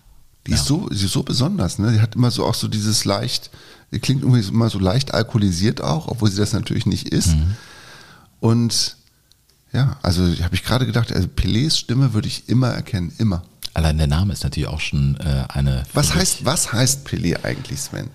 [0.47, 1.93] Die ist so, sie ist so besonders, ne?
[1.93, 3.51] Die hat immer so auch so dieses leicht,
[3.91, 7.29] die klingt irgendwie immer so leicht alkoholisiert auch, obwohl sie das natürlich nicht ist.
[7.29, 7.57] Mhm.
[8.39, 8.97] Und
[9.73, 13.43] ja, also habe ich gerade gedacht, also Pelés Stimme würde ich immer erkennen, immer.
[13.73, 15.85] Allein der Name ist natürlich auch schon äh, eine.
[15.95, 18.11] Was heißt, was heißt Pelé eigentlich, Sven?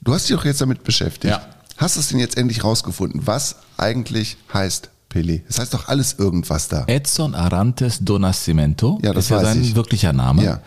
[0.00, 1.30] Du hast dich doch jetzt damit beschäftigt.
[1.30, 1.46] Ja.
[1.76, 3.26] Hast du es denn jetzt endlich rausgefunden?
[3.26, 5.42] Was eigentlich heißt Pelé?
[5.46, 6.84] Das heißt doch alles irgendwas da.
[6.88, 9.74] Edson Arantes do Nascimento Ja, das ist ja sein ich.
[9.76, 10.44] wirklicher Name.
[10.44, 10.60] Ja.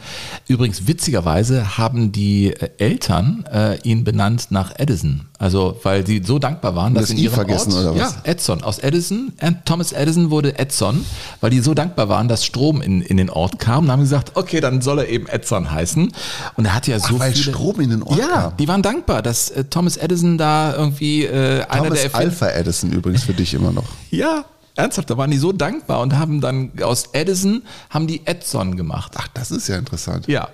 [0.47, 5.25] Übrigens, witzigerweise haben die äh, Eltern äh, ihn benannt nach Edison.
[5.37, 8.13] Also, weil sie so dankbar waren, dass Das in I ihrem vergessen, Ort, oder was?
[8.15, 9.31] Ja, Edson aus Edison.
[9.63, 11.05] Thomas Edison wurde Edson,
[11.39, 13.85] weil die so dankbar waren, dass Strom in, in den Ort kam.
[13.85, 16.11] Und haben gesagt, okay, dann soll er eben Edson heißen.
[16.57, 17.53] Und er hatte ja so Ach, weil viele...
[17.53, 18.57] Strom in den Ort Ja, kam.
[18.57, 22.49] die waren dankbar, dass äh, Thomas Edison da irgendwie äh, einer Thomas der Erfinder- Alpha
[22.49, 23.85] Edison übrigens für dich immer noch.
[24.11, 24.38] ja,
[24.75, 29.13] ernsthaft, da waren die so dankbar und haben dann aus Edison haben die Edson gemacht.
[29.17, 30.27] Ach, das ist ja interessant.
[30.27, 30.49] Ja,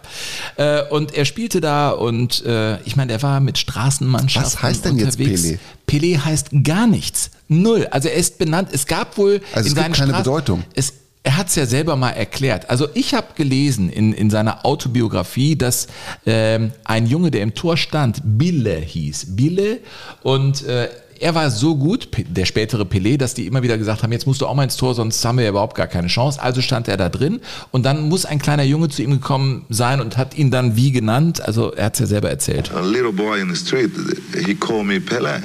[0.57, 4.85] äh, und er spielte da und äh, ich meine, er war mit Straßenmannschaften Was heißt
[4.85, 5.43] denn jetzt unterwegs.
[5.43, 5.59] Pelé?
[5.87, 7.87] Pelé heißt gar nichts, null.
[7.91, 8.69] Also er ist benannt.
[8.71, 10.63] Es gab wohl Also es in gibt seinen keine Straßen- Bedeutung.
[10.73, 10.93] Es,
[11.23, 12.69] er hat es ja selber mal erklärt.
[12.69, 15.87] Also ich habe gelesen in, in seiner Autobiografie, dass
[16.27, 19.35] ähm, ein Junge, der im Tor stand, Bille hieß.
[19.35, 19.79] Bille
[20.21, 20.89] und äh,
[21.19, 24.41] er war so gut, der spätere Pelé, dass die immer wieder gesagt haben, jetzt musst
[24.41, 26.41] du auch mal ins Tor, sonst haben wir ja überhaupt gar keine Chance.
[26.41, 27.41] Also stand er da drin
[27.71, 30.91] und dann muss ein kleiner Junge zu ihm gekommen sein und hat ihn dann wie
[30.91, 31.41] genannt.
[31.41, 32.71] Also er hat es ja selber erzählt.
[32.73, 33.91] a little boy in the street,
[34.45, 35.41] he called me Pele.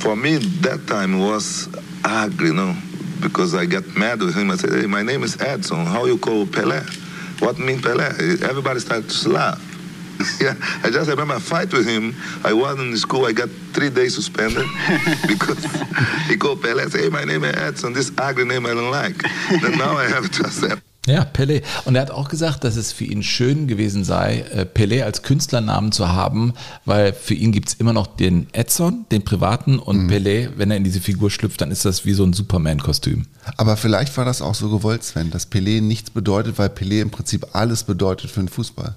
[0.00, 1.68] For me, that time was
[2.04, 2.74] ugly, you know,
[3.20, 4.50] because I got mad with him.
[4.50, 5.86] I said, hey, my name is Edson.
[5.86, 6.80] How you call Pele?
[7.38, 8.04] What mean Pele?
[8.42, 9.71] Everybody started to laugh.
[10.40, 10.54] yeah,
[10.84, 12.14] I just remember a fight with him.
[12.44, 13.26] I was in the school.
[13.26, 14.66] I got three days suspended
[15.26, 15.64] because
[16.28, 16.88] he called Pele.
[16.90, 17.92] Said, hey, my name is Edson.
[17.92, 19.16] This ugly name I don't like.
[19.60, 20.82] Then now I have to accept.
[21.06, 21.62] Ja, Pelé.
[21.84, 25.22] Und er hat auch gesagt, dass es für ihn schön gewesen sei, äh, Pelé als
[25.22, 26.54] Künstlernamen zu haben,
[26.84, 30.84] weil für ihn gibt's immer noch den Edson, den privaten, und Pelé, wenn er in
[30.84, 33.26] diese Figur schlüpft, dann ist das wie so ein Superman-Kostüm.
[33.56, 37.10] Aber vielleicht war das auch so gewollt, Sven, dass Pelé nichts bedeutet, weil Pelé im
[37.10, 38.94] Prinzip alles bedeutet für den Fußball.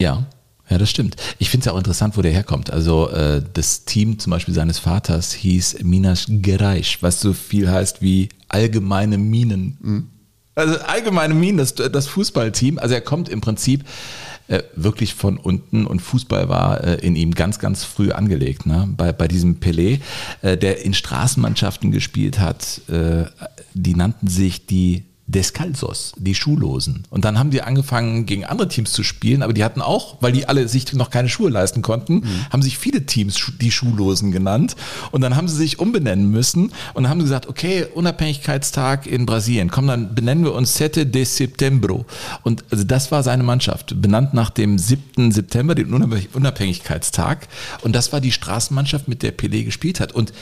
[0.00, 0.26] Ja,
[0.70, 1.16] Ja, das stimmt.
[1.38, 2.70] Ich finde es ja auch interessant, wo der herkommt.
[2.72, 8.02] Also äh, das Team zum Beispiel seines Vaters hieß Minas Gerais, was so viel heißt
[8.02, 9.78] wie allgemeine Minen.
[9.80, 10.10] Mhm.
[10.54, 12.78] Also allgemeine Minen, das, das Fußballteam.
[12.78, 13.84] Also er kommt im Prinzip
[14.46, 18.66] äh, wirklich von unten und Fußball war äh, in ihm ganz, ganz früh angelegt.
[18.66, 18.88] Ne?
[18.96, 20.00] Bei, bei diesem Pelé,
[20.42, 23.24] äh, der in Straßenmannschaften gespielt hat, äh,
[23.74, 27.04] die nannten sich die Descalzos, die Schuhlosen.
[27.10, 30.32] Und dann haben die angefangen, gegen andere Teams zu spielen, aber die hatten auch, weil
[30.32, 32.46] die alle sich noch keine Schuhe leisten konnten, mhm.
[32.50, 34.76] haben sich viele Teams die Schuhlosen genannt.
[35.10, 39.26] Und dann haben sie sich umbenennen müssen und dann haben sie gesagt, okay, Unabhängigkeitstag in
[39.26, 42.06] Brasilien, komm, dann benennen wir uns Sete de Septembro.
[42.42, 45.32] Und also das war seine Mannschaft, benannt nach dem 7.
[45.32, 45.92] September, dem
[46.32, 47.48] Unabhängigkeitstag.
[47.82, 50.12] Und das war die Straßenmannschaft, mit der Pelé gespielt hat.
[50.12, 50.32] Und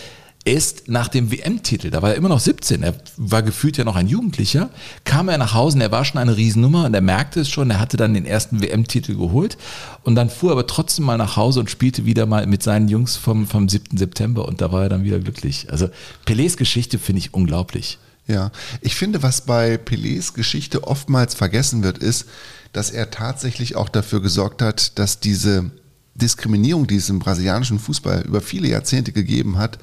[0.44, 3.96] erst nach dem WM-Titel, da war er immer noch 17, er war gefühlt ja noch
[3.96, 4.70] ein Jugendlicher,
[5.04, 7.70] kam er nach Hause und er war schon eine Riesennummer und er merkte es schon,
[7.70, 9.58] er hatte dann den ersten WM-Titel geholt
[10.04, 12.88] und dann fuhr er aber trotzdem mal nach Hause und spielte wieder mal mit seinen
[12.88, 13.96] Jungs vom, vom 7.
[13.96, 15.66] September und da war er dann wieder glücklich.
[15.70, 15.88] Also
[16.26, 17.98] Pelés Geschichte finde ich unglaublich.
[18.26, 22.26] Ja, ich finde, was bei Pelés Geschichte oftmals vergessen wird, ist,
[22.72, 25.70] dass er tatsächlich auch dafür gesorgt hat, dass diese
[26.14, 29.78] Diskriminierung, die es im brasilianischen Fußball über viele Jahrzehnte gegeben hat,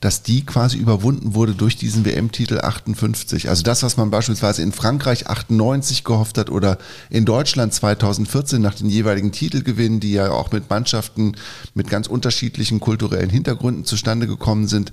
[0.00, 3.50] dass die quasi überwunden wurde durch diesen WM-Titel 58.
[3.50, 6.78] Also das, was man beispielsweise in Frankreich 98 gehofft hat oder
[7.10, 11.36] in Deutschland 2014 nach den jeweiligen Titelgewinnen, die ja auch mit Mannschaften
[11.74, 14.90] mit ganz unterschiedlichen kulturellen Hintergründen zustande gekommen sind.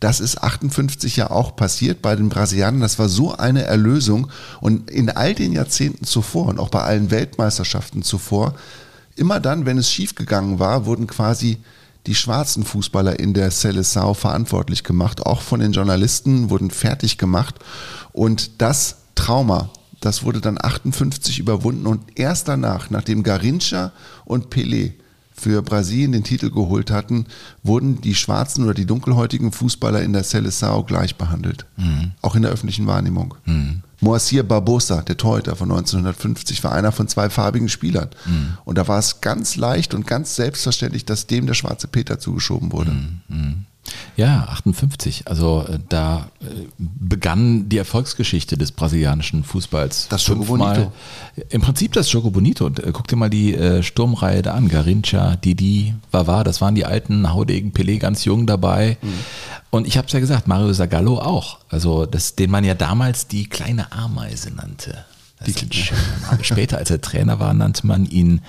[0.00, 2.80] Das ist 58 ja auch passiert bei den Brasilianern.
[2.80, 4.28] Das war so eine Erlösung.
[4.60, 8.54] Und in all den Jahrzehnten zuvor und auch bei allen Weltmeisterschaften zuvor,
[9.16, 11.58] immer dann, wenn es schiefgegangen war, wurden quasi
[12.06, 15.24] die schwarzen Fußballer in der Seleção verantwortlich gemacht.
[15.26, 17.56] Auch von den Journalisten wurden fertig gemacht.
[18.12, 23.92] Und das Trauma, das wurde dann 58 überwunden und erst danach, nachdem Garincha
[24.24, 24.92] und Pelé
[25.32, 27.26] für Brasilien den Titel geholt hatten,
[27.62, 31.66] wurden die schwarzen oder die dunkelhäutigen Fußballer in der Seleção gleich behandelt.
[31.76, 32.12] Mhm.
[32.22, 33.34] Auch in der öffentlichen Wahrnehmung.
[33.44, 33.82] Mhm.
[34.00, 38.10] Moacir Barbosa, der Torhüter von 1950, war einer von zwei farbigen Spielern.
[38.26, 38.58] Mhm.
[38.64, 42.72] Und da war es ganz leicht und ganz selbstverständlich, dass dem der schwarze Peter zugeschoben
[42.72, 42.92] wurde.
[43.28, 43.66] Mhm.
[44.16, 45.28] Ja, 58.
[45.28, 46.44] Also äh, da äh,
[46.78, 50.08] begann die Erfolgsgeschichte des brasilianischen Fußballs.
[50.08, 50.92] Das Jogo Bonito.
[51.50, 52.66] Im Prinzip das Jogo Bonito.
[52.66, 54.68] Und äh, guck dir mal die äh, Sturmreihe da an.
[54.68, 58.96] Garincha, Didi, Vava, das waren die alten Haudegen Pelé ganz jung dabei.
[59.02, 59.08] Mhm.
[59.70, 61.58] Und ich habe es ja gesagt, Mario Zagallo auch.
[61.68, 65.04] Also das, den man ja damals die kleine Ameise nannte.
[65.38, 65.84] Das die
[66.42, 68.40] Später, als er Trainer war, nannte man ihn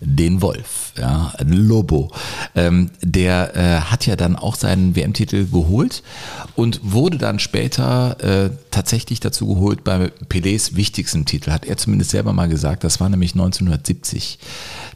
[0.00, 2.10] den Wolf, ja, Lobo.
[2.54, 6.02] Ähm, der äh, hat ja dann auch seinen WM-Titel geholt
[6.54, 12.10] und wurde dann später äh, tatsächlich dazu geholt bei Pelés wichtigsten Titel, hat er zumindest
[12.10, 14.38] selber mal gesagt, das war nämlich 1970.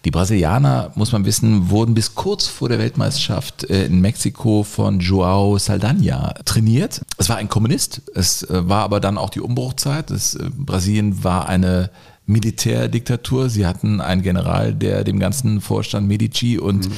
[0.04, 5.00] Die Brasilianer, muss man wissen, wurden bis kurz vor der Weltmeisterschaft äh, in Mexiko von
[5.00, 7.02] Joao Saldanha trainiert.
[7.18, 10.10] Es war ein Kommunist, es äh, war aber dann auch die Umbruchzeit.
[10.10, 11.90] Das, äh, Brasilien war eine
[12.26, 13.48] Militärdiktatur.
[13.48, 16.94] Sie hatten einen General, der dem Ganzen vorstand, Medici und mhm.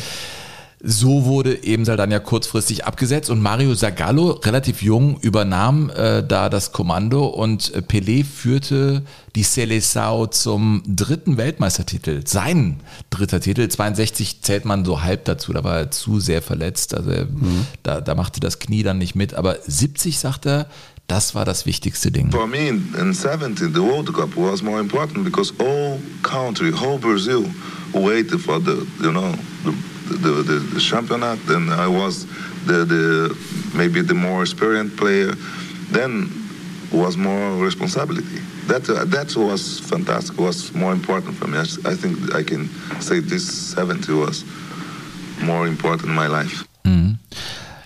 [0.87, 6.72] So wurde eben Saldana kurzfristig abgesetzt und Mario Zagallo, relativ jung, übernahm äh, da das
[6.72, 9.03] Kommando und äh, Pelé führte
[9.35, 12.20] die Seleção zum dritten Weltmeistertitel.
[12.27, 16.95] Sein dritter Titel, 62 zählt man so halb dazu, da war er zu sehr verletzt,
[16.95, 17.66] also er, mhm.
[17.83, 20.66] da, da machte das Knie dann nicht mit, aber 70 sagt er,
[21.07, 22.30] das war das wichtigste Ding.
[22.30, 27.44] For me, in 70, the World Cup was more important because all country, whole Brazil
[27.92, 29.32] waited for the, you know,
[29.64, 29.72] the,
[30.16, 31.38] the, the, the championat.
[31.46, 32.26] Then I was
[32.66, 33.36] the, the
[33.74, 35.34] maybe the more experienced player.
[35.90, 36.30] Then
[36.92, 38.40] was more responsibility.
[38.66, 40.38] That uh, that was fantastic.
[40.38, 41.59] Was more important for me.
[41.59, 42.68] I, I think I can
[43.00, 44.44] say this 70 was
[45.42, 46.64] more important in my life.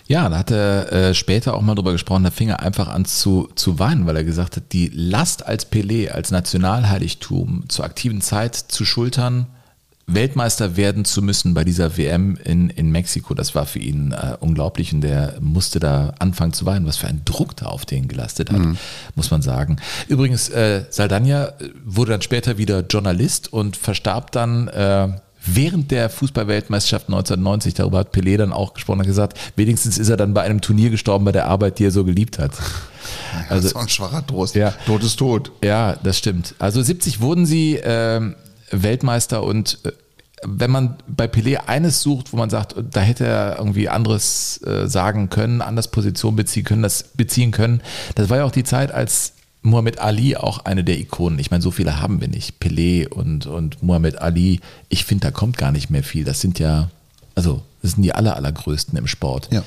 [0.08, 3.04] Ja, da hat er äh, später auch mal drüber gesprochen, da fing er einfach an
[3.04, 8.22] zu, zu weinen, weil er gesagt hat, die Last als Pelé, als Nationalheiligtum zur aktiven
[8.22, 9.46] Zeit zu schultern,
[10.06, 14.38] Weltmeister werden zu müssen bei dieser WM in, in Mexiko, das war für ihn äh,
[14.40, 18.08] unglaublich und der musste da anfangen zu weinen, was für ein Druck da auf den
[18.08, 18.78] gelastet hat, mhm.
[19.14, 19.76] muss man sagen.
[20.08, 21.52] Übrigens, äh, Saldania
[21.84, 25.08] wurde dann später wieder Journalist und verstarb dann äh,
[25.54, 30.16] während der Fußballweltmeisterschaft 1990, darüber hat Pelé dann auch gesprochen und gesagt, wenigstens ist er
[30.16, 32.52] dann bei einem Turnier gestorben bei der Arbeit, die er so geliebt hat.
[33.32, 34.54] Ja, also, das war ein schwacher Trost.
[34.54, 35.52] Ja, Tod ist tot.
[35.62, 36.54] Ja, das stimmt.
[36.58, 38.20] Also 70 wurden sie äh,
[38.70, 39.92] Weltmeister und äh,
[40.44, 44.86] wenn man bei Pelé eines sucht, wo man sagt, da hätte er irgendwie anderes äh,
[44.86, 47.80] sagen können, anders Position beziehen können, das beziehen können,
[48.14, 49.32] das war ja auch die Zeit, als
[49.68, 51.38] Muhammad Ali auch eine der Ikonen.
[51.38, 52.60] Ich meine, so viele haben wir nicht.
[52.60, 54.60] Pelé und, und Muhammad Ali.
[54.88, 56.24] Ich finde, da kommt gar nicht mehr viel.
[56.24, 56.90] Das sind ja,
[57.34, 59.48] also, das sind die aller, allergrößten im Sport.
[59.52, 59.62] Ja.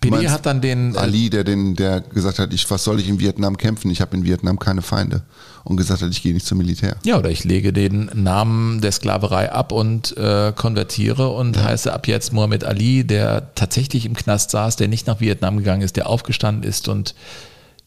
[0.00, 0.94] Pelé hat dann den.
[0.94, 3.90] äh, Ali, der, den, der gesagt hat, ich, was soll ich in Vietnam kämpfen?
[3.90, 5.22] Ich habe in Vietnam keine Feinde.
[5.64, 6.96] Und gesagt hat, ich gehe nicht zum Militär.
[7.04, 12.06] Ja, oder ich lege den Namen der Sklaverei ab und äh, konvertiere und heiße ab
[12.06, 16.08] jetzt Muhammad Ali, der tatsächlich im Knast saß, der nicht nach Vietnam gegangen ist, der
[16.08, 17.16] aufgestanden ist und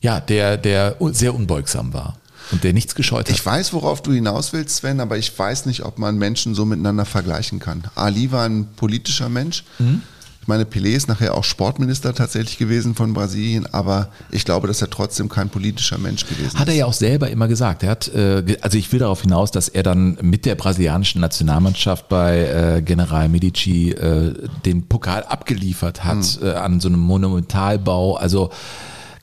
[0.01, 2.17] ja, der, der sehr unbeugsam war
[2.51, 3.35] und der nichts gescheut hat.
[3.35, 6.65] Ich weiß, worauf du hinaus willst, Sven, aber ich weiß nicht, ob man Menschen so
[6.65, 7.83] miteinander vergleichen kann.
[7.95, 9.63] Ali war ein politischer Mensch.
[9.77, 10.01] Mhm.
[10.41, 14.81] Ich meine, Pelé ist nachher auch Sportminister tatsächlich gewesen von Brasilien, aber ich glaube, dass
[14.81, 16.79] er trotzdem kein politischer Mensch gewesen Hat er ist.
[16.79, 17.83] ja auch selber immer gesagt.
[17.83, 22.09] Er hat, äh, also ich will darauf hinaus, dass er dann mit der brasilianischen Nationalmannschaft
[22.09, 24.33] bei äh, General Medici äh,
[24.65, 28.15] den Pokal abgeliefert hat äh, an so einem Monumentalbau.
[28.15, 28.49] Also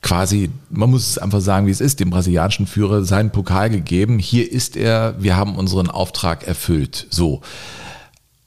[0.07, 4.19] quasi, man muss es einfach sagen, wie es ist, dem brasilianischen Führer seinen Pokal gegeben.
[4.19, 7.07] Hier ist er, wir haben unseren Auftrag erfüllt.
[7.09, 7.41] So.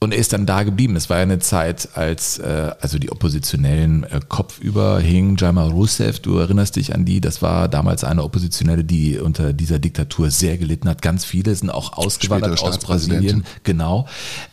[0.02, 0.96] Und er ist dann da geblieben.
[0.96, 5.36] Es war ja eine Zeit, als äh, also die Oppositionellen äh, kopfüber hingen.
[5.36, 9.78] Jamal Rousseff, du erinnerst dich an die, das war damals eine Oppositionelle, die unter dieser
[9.78, 11.02] Diktatur sehr gelitten hat.
[11.02, 13.44] Ganz viele sind auch ausgewandert aus Brasilien.
[13.62, 14.08] Genau.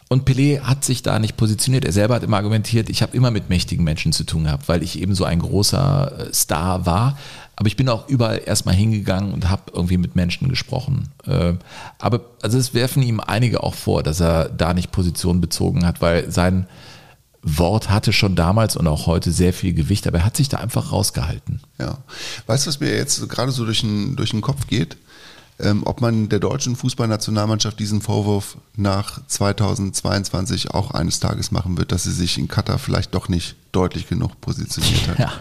[0.10, 1.86] Und Pelé hat sich da nicht positioniert.
[1.86, 4.84] Er selber hat immer argumentiert, ich habe immer mit mächtigen Menschen zu tun gehabt, weil
[4.84, 7.18] ich eben so ein großer äh, Star war.
[7.58, 11.10] Aber ich bin auch überall erstmal hingegangen und habe irgendwie mit Menschen gesprochen.
[11.26, 11.56] Äh,
[11.98, 16.00] Aber also es werfen ihm einige auch vor, dass er da nicht Position bezogen hat,
[16.00, 16.68] weil sein
[17.42, 20.58] Wort hatte schon damals und auch heute sehr viel Gewicht, aber er hat sich da
[20.58, 21.62] einfach rausgehalten.
[21.80, 21.98] Ja.
[22.46, 24.98] Weißt du, was mir jetzt gerade so durch den, durch den Kopf geht?
[25.60, 31.92] Ähm, ob man der deutschen Fußballnationalmannschaft diesen Vorwurf nach 2022 auch eines Tages machen wird,
[31.92, 35.20] dass sie sich in Katar vielleicht doch nicht deutlich genug positioniert hat.
[35.20, 35.32] Ja.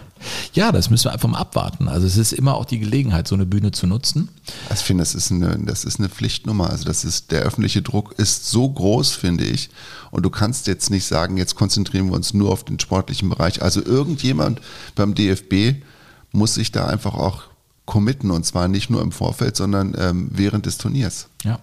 [0.53, 1.87] ja, das müssen wir einfach mal abwarten.
[1.87, 4.29] Also es ist immer auch die Gelegenheit, so eine Bühne zu nutzen.
[4.69, 6.71] Also Ich finde, das ist eine, das ist eine Pflichtnummer.
[6.71, 9.69] Also das ist, der öffentliche Druck ist so groß, finde ich.
[10.09, 13.61] Und du kannst jetzt nicht sagen, jetzt konzentrieren wir uns nur auf den sportlichen Bereich.
[13.61, 14.61] Also irgendjemand
[14.95, 15.83] beim DFB
[16.31, 17.43] muss sich da einfach auch
[17.87, 21.29] committen und zwar nicht nur im Vorfeld, sondern ähm, während des Turniers.
[21.43, 21.57] Ja.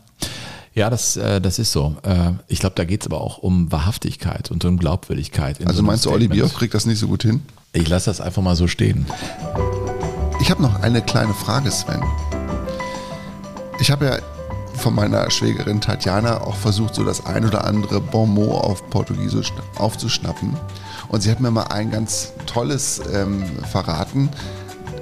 [0.75, 1.95] Ja, das, äh, das ist so.
[2.03, 5.65] Äh, ich glaube, da geht es aber auch um Wahrhaftigkeit und um Glaubwürdigkeit.
[5.65, 6.27] Also so meinst du, Olli.
[6.27, 7.43] Bierhoff kriegt das nicht so gut hin?
[7.73, 9.07] Ich lasse das einfach mal so stehen.
[10.41, 12.03] Ich habe noch eine kleine Frage, Sven.
[13.79, 14.19] Ich habe ja
[14.77, 20.57] von meiner Schwägerin Tatjana auch versucht, so das ein oder andere Bonmot auf Portugiesisch aufzuschnappen.
[21.09, 24.29] Und sie hat mir mal ein ganz tolles ähm, verraten.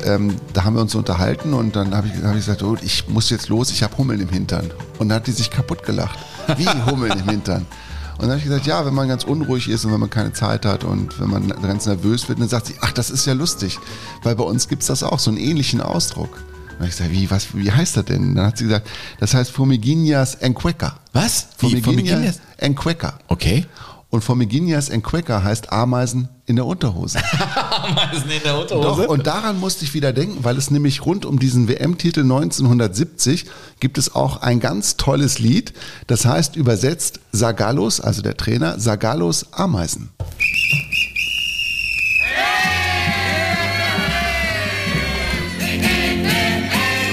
[0.05, 3.09] Ähm, da haben wir uns unterhalten und dann habe ich, hab ich gesagt, oh, ich
[3.09, 4.71] muss jetzt los, ich habe Hummeln im Hintern.
[4.99, 6.19] Und dann hat die sich kaputt gelacht.
[6.57, 7.67] Wie Hummeln im Hintern?
[8.15, 10.33] Und dann habe ich gesagt, ja, wenn man ganz unruhig ist und wenn man keine
[10.33, 13.33] Zeit hat und wenn man ganz nervös wird, dann sagt sie, ach, das ist ja
[13.33, 13.79] lustig,
[14.23, 16.31] weil bei uns gibt es das auch, so einen ähnlichen Ausdruck.
[16.73, 18.35] Und dann ich gesagt, wie, was, wie heißt das denn?
[18.35, 18.89] Dann hat sie gesagt,
[19.19, 20.99] das heißt Formiginias encueca.
[21.13, 21.49] Was?
[21.57, 23.19] Formiginias encueca.
[23.29, 23.67] Okay.
[24.11, 27.19] Und Formiginias encueca heißt Ameisen in der Unterhose.
[27.83, 31.39] Ameisen in der Doch, und daran musste ich wieder denken, weil es nämlich rund um
[31.39, 33.47] diesen WM-Titel 1970
[33.81, 35.73] gibt es auch ein ganz tolles Lied,
[36.09, 40.11] das heißt übersetzt Sagalos, also der Trainer, Sagalos Ameisen.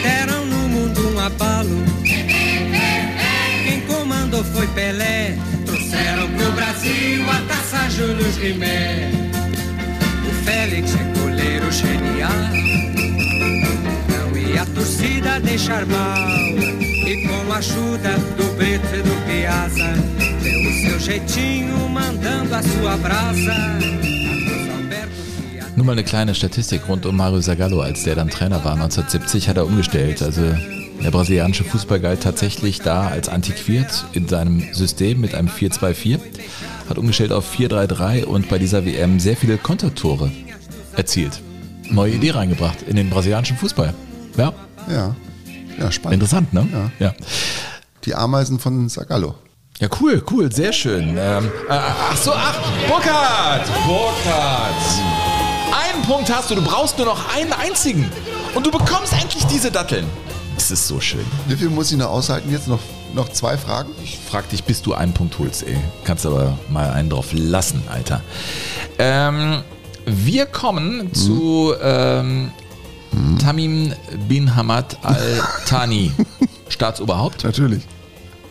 [0.04, 1.78] Deram no mundo um abalo.
[3.64, 5.38] Quem comandou foi Pelé.
[5.66, 9.19] Trouxeram pro Brasil a taça Júlio Rimet.
[10.80, 12.32] O Félix é genial.
[14.08, 16.30] Não ia a torcida deixar mal.
[17.06, 19.94] E com a ajuda do Brito e do Piazza,
[20.42, 23.56] deu o seu jeitinho mandando a sua brasa.
[25.76, 28.74] Nur mal eine kleine Statistik rund um Mario Zagallo, als der dann Trainer war.
[28.74, 30.22] 1970 hat er umgestellt.
[30.22, 30.44] Also
[31.04, 36.20] der brasilianische Fußball galt tatsächlich da als antiquiert in seinem System mit einem 4-2-4.
[36.90, 40.32] Hat umgestellt auf 4-3-3 und bei dieser WM sehr viele Kontertore
[40.96, 41.42] erzielt.
[41.90, 43.94] Neue Idee reingebracht in den brasilianischen Fußball.
[44.38, 44.54] Ja,
[44.90, 45.16] Ja,
[45.80, 46.16] ja spannend.
[46.22, 46.68] interessant, ne?
[47.00, 47.08] Ja.
[47.08, 47.14] ja.
[48.06, 49.36] Die Ameisen von Sagallo.
[49.80, 51.16] Ja, cool, cool, sehr schön.
[51.18, 53.66] Ähm, äh, ach so, ach, Burkhard!
[53.88, 54.74] Burkhard!
[55.72, 58.10] Einen Punkt hast du, du brauchst nur noch einen einzigen.
[58.56, 60.06] Und du bekommst endlich diese Datteln.
[60.56, 61.24] Das ist so schön.
[61.48, 62.68] Wie viel muss ich noch aushalten jetzt?
[62.68, 62.80] Noch,
[63.14, 63.92] noch zwei Fragen?
[64.04, 65.78] Ich frag dich, bis du einen Punkt holst, ey.
[66.04, 68.22] Kannst aber mal einen drauf lassen, Alter.
[68.98, 69.62] Ähm,
[70.16, 72.52] wir kommen zu ähm,
[73.42, 73.94] Tamim
[74.28, 76.12] bin Hamad al-Thani,
[76.70, 77.44] Staatsoberhaupt.
[77.44, 77.84] Natürlich.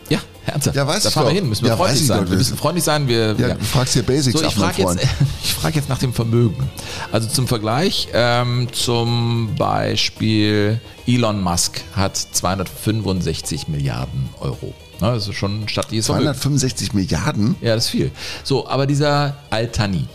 [0.09, 0.75] Ja, Ernsthaft?
[0.75, 1.35] Ja, weiß da fahren wir doch.
[1.35, 2.23] hin, müssen wir Ja, freundlich ich sein.
[2.23, 2.29] doch.
[2.31, 3.07] Wir müssen freundlich sein.
[3.07, 4.97] Wir, Ja, du fragst hier Basics so, ich frage jetzt,
[5.43, 6.69] ich frage jetzt nach dem Vermögen.
[7.11, 14.73] Also zum Vergleich, ähm, zum Beispiel Elon Musk hat 265 Milliarden Euro.
[15.01, 16.25] Na, das ist schon ein stattliches Vermögen.
[16.25, 17.55] 265 Milliarden?
[17.61, 18.11] Ja, das ist viel.
[18.43, 20.05] So, aber dieser Altani,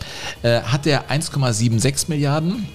[0.43, 2.67] äh, hat der 1,76 Milliarden?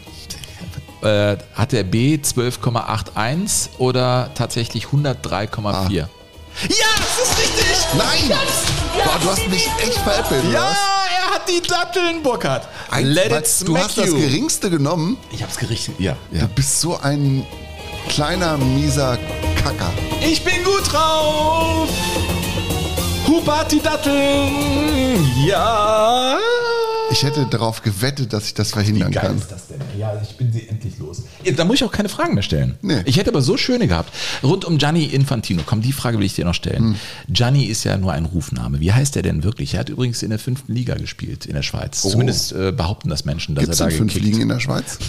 [1.03, 5.93] Äh, hat der B 12,81 oder tatsächlich 103,4?
[5.93, 6.07] Ja,
[6.69, 7.87] das ist richtig!
[7.97, 8.39] Nein!
[9.05, 12.69] Boah, du hast mich echt veräppelt, Ja, er hat die Datteln, Burkhard.
[12.91, 14.17] Eins, Let it du smack hast das you.
[14.19, 15.17] geringste genommen.
[15.33, 16.17] Ich hab's gerichtet, ja.
[16.33, 17.47] Du bist so ein
[18.09, 19.17] kleiner, mieser
[19.63, 19.93] Kacker.
[20.23, 21.89] Ich bin gut drauf!
[23.27, 25.25] Hupati Datteln!
[25.47, 26.39] Ja!
[27.13, 29.39] Ich hätte darauf gewettet, dass ich das verhindern geil kann.
[29.39, 29.81] ist das denn?
[29.99, 31.25] Ja, ich bin sie endlich los.
[31.57, 32.77] Da muss ich auch keine Fragen mehr stellen.
[32.83, 33.03] Nee.
[33.05, 34.13] Ich hätte aber so schöne gehabt.
[34.43, 35.63] Rund um Gianni Infantino.
[35.67, 36.79] Komm, die Frage will ich dir noch stellen.
[36.79, 36.97] Hm.
[37.29, 38.81] Gianni ist ja nur ein Rufname.
[38.81, 39.75] Wie heißt er denn wirklich?
[39.75, 42.03] Er hat übrigens in der fünften Liga gespielt in der Schweiz.
[42.05, 42.11] Oh.
[42.11, 44.27] Zumindest äh, behaupten das Menschen, dass Gibt es er da denn fünf gekickt.
[44.33, 44.99] Ligen in der Schweiz?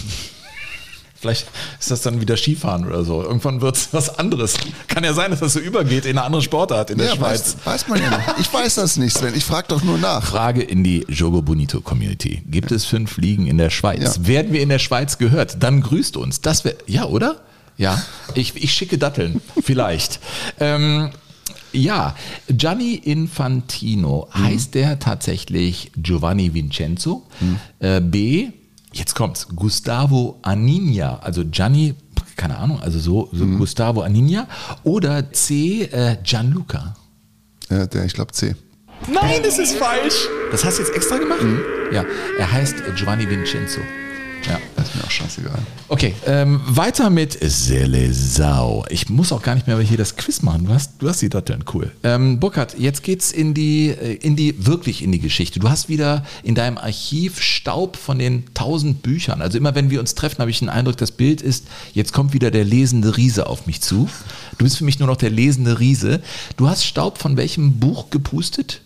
[1.22, 1.46] Vielleicht
[1.78, 3.22] ist das dann wieder Skifahren oder so.
[3.22, 4.56] Irgendwann wird es was anderes.
[4.88, 7.56] Kann ja sein, dass das so übergeht in eine andere Sportart in der Ja, Schweiz.
[7.64, 8.28] weiß, weiß man ja nicht.
[8.40, 9.32] Ich weiß das nicht, Sven.
[9.36, 10.24] Ich frage doch nur nach.
[10.24, 12.42] Frage in die Jogo Bonito Community.
[12.50, 14.16] Gibt es fünf Ligen in der Schweiz?
[14.16, 14.26] Ja.
[14.26, 15.62] Werden wir in der Schweiz gehört?
[15.62, 16.40] Dann grüßt uns.
[16.40, 17.36] Das wäre, ja, oder?
[17.78, 18.02] Ja.
[18.34, 19.40] Ich, ich schicke Datteln.
[19.62, 20.18] Vielleicht.
[20.58, 21.10] Ähm,
[21.72, 22.16] ja,
[22.48, 27.22] Gianni Infantino, heißt der tatsächlich Giovanni Vincenzo?
[27.78, 28.48] Äh, B,
[28.92, 31.94] jetzt kommt's, Gustavo Aninha, also Gianni,
[32.36, 34.46] keine Ahnung, also so, so Gustavo Aninha.
[34.84, 36.94] Oder C, äh, Gianluca.
[37.70, 38.54] Ja, der, ich glaube C.
[39.08, 40.28] Nein, das ist falsch.
[40.50, 41.40] Das hast du jetzt extra gemacht?
[41.92, 42.04] Ja,
[42.38, 43.80] er heißt Giovanni Vincenzo.
[44.48, 44.60] Ja.
[44.76, 45.58] Das ist mir auch scheißegal.
[45.88, 48.84] Okay, ähm, weiter mit Selesau.
[48.88, 50.66] Ich muss auch gar nicht mehr hier das Quiz machen.
[50.66, 51.92] Du hast, du hast die Datteln, cool.
[52.02, 55.60] Ähm, Burkhard, jetzt geht's in die, äh, in die, wirklich in die Geschichte.
[55.60, 59.40] Du hast wieder in deinem Archiv Staub von den tausend Büchern.
[59.40, 62.32] Also immer wenn wir uns treffen, habe ich den Eindruck, das Bild ist, jetzt kommt
[62.32, 64.08] wieder der lesende Riese auf mich zu.
[64.58, 66.20] Du bist für mich nur noch der lesende Riese.
[66.56, 68.81] Du hast Staub von welchem Buch gepustet?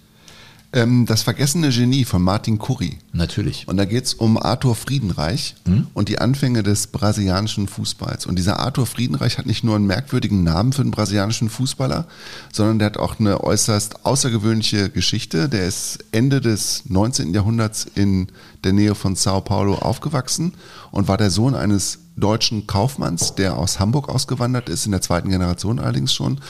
[0.76, 2.98] Ähm, das vergessene Genie von Martin Curry.
[3.14, 3.66] Natürlich.
[3.66, 5.54] Und da geht es um Arthur Friedenreich
[5.94, 8.26] und die Anfänge des brasilianischen Fußballs.
[8.26, 12.06] Und dieser Arthur Friedenreich hat nicht nur einen merkwürdigen Namen für einen brasilianischen Fußballer,
[12.52, 15.48] sondern der hat auch eine äußerst außergewöhnliche Geschichte.
[15.48, 17.32] Der ist Ende des 19.
[17.32, 18.26] Jahrhunderts in
[18.62, 20.52] der Nähe von Sao Paulo aufgewachsen
[20.90, 25.28] und war der Sohn eines deutschen Kaufmanns, der aus Hamburg ausgewandert ist, in der zweiten
[25.28, 26.40] Generation allerdings schon,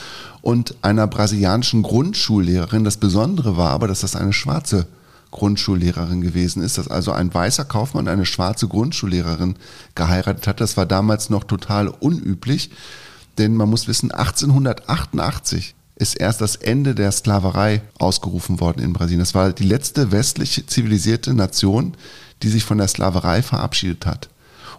[0.41, 2.83] und einer brasilianischen Grundschullehrerin.
[2.83, 4.87] Das Besondere war aber, dass das eine schwarze
[5.31, 9.55] Grundschullehrerin gewesen ist, dass also ein weißer Kaufmann eine schwarze Grundschullehrerin
[9.93, 10.61] geheiratet hat.
[10.61, 12.71] Das war damals noch total unüblich,
[13.37, 19.19] denn man muss wissen, 1888 ist erst das Ende der Sklaverei ausgerufen worden in Brasilien.
[19.19, 21.95] Das war die letzte westliche zivilisierte Nation,
[22.43, 24.29] die sich von der Sklaverei verabschiedet hat.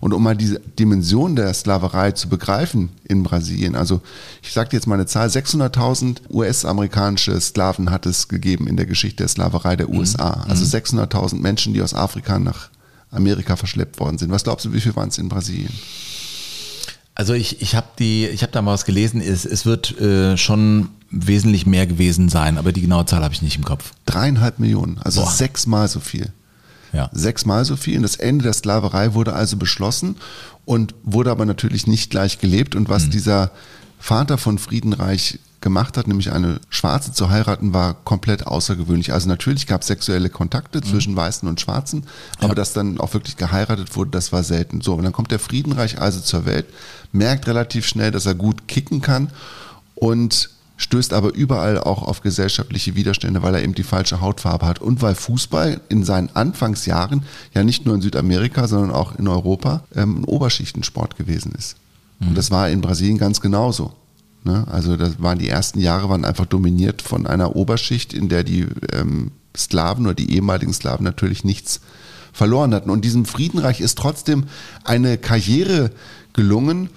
[0.01, 4.01] Und um mal diese Dimension der Sklaverei zu begreifen in Brasilien, also
[4.43, 8.87] ich sage dir jetzt mal eine Zahl, 600.000 US-amerikanische Sklaven hat es gegeben in der
[8.87, 10.45] Geschichte der Sklaverei der USA.
[10.49, 12.71] Also 600.000 Menschen, die aus Afrika nach
[13.11, 14.31] Amerika verschleppt worden sind.
[14.31, 15.73] Was glaubst du, wie viel waren es in Brasilien?
[17.15, 19.21] Also ich, ich habe die, ich habe da mal was gelesen.
[19.21, 23.43] Es, es wird äh, schon wesentlich mehr gewesen sein, aber die genaue Zahl habe ich
[23.43, 23.93] nicht im Kopf.
[24.07, 25.31] Dreieinhalb Millionen, also Boah.
[25.31, 26.33] sechsmal so viel.
[26.93, 27.11] Ja.
[27.13, 27.97] Sechsmal so viel.
[27.97, 30.17] Und das Ende der Sklaverei wurde also beschlossen
[30.65, 32.75] und wurde aber natürlich nicht gleich gelebt.
[32.75, 33.51] Und was dieser
[33.99, 39.13] Vater von Friedenreich gemacht hat, nämlich eine Schwarze zu heiraten, war komplett außergewöhnlich.
[39.13, 42.05] Also natürlich gab es sexuelle Kontakte zwischen Weißen und Schwarzen,
[42.39, 44.81] aber dass dann auch wirklich geheiratet wurde, das war selten.
[44.81, 46.67] So, und dann kommt der Friedenreich also zur Welt,
[47.13, 49.31] merkt relativ schnell, dass er gut kicken kann
[49.97, 54.81] und stößt aber überall auch auf gesellschaftliche Widerstände, weil er eben die falsche Hautfarbe hat
[54.81, 59.83] und weil Fußball in seinen Anfangsjahren ja nicht nur in Südamerika, sondern auch in Europa
[59.95, 61.77] ähm, ein Oberschichtensport gewesen ist.
[62.21, 63.93] Und das war in Brasilien ganz genauso.
[64.45, 64.67] Ne?
[64.71, 68.67] Also das waren die ersten Jahre waren einfach dominiert von einer Oberschicht, in der die
[68.93, 71.81] ähm, Sklaven oder die ehemaligen Sklaven natürlich nichts
[72.33, 72.91] verloren hatten.
[72.91, 74.45] Und diesem Friedenreich ist trotzdem
[74.85, 75.91] eine Karriere
[76.33, 76.91] gelungen,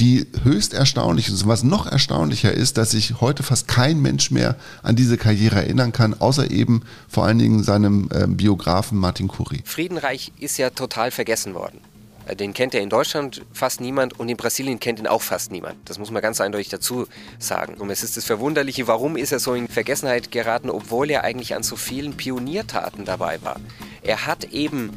[0.00, 1.42] die höchst erstaunlich ist.
[1.42, 5.56] Und was noch erstaunlicher ist, dass sich heute fast kein Mensch mehr an diese Karriere
[5.56, 9.62] erinnern kann, außer eben vor allen Dingen seinem ähm, Biografen Martin Curry.
[9.64, 11.80] Friedenreich ist ja total vergessen worden.
[12.26, 15.50] Äh, Den kennt ja in Deutschland fast niemand und in Brasilien kennt ihn auch fast
[15.50, 15.76] niemand.
[15.86, 17.06] Das muss man ganz eindeutig dazu
[17.38, 17.74] sagen.
[17.74, 21.54] Und es ist das Verwunderliche, warum ist er so in Vergessenheit geraten, obwohl er eigentlich
[21.56, 23.56] an so vielen Pioniertaten dabei war.
[24.02, 24.90] Er hat eben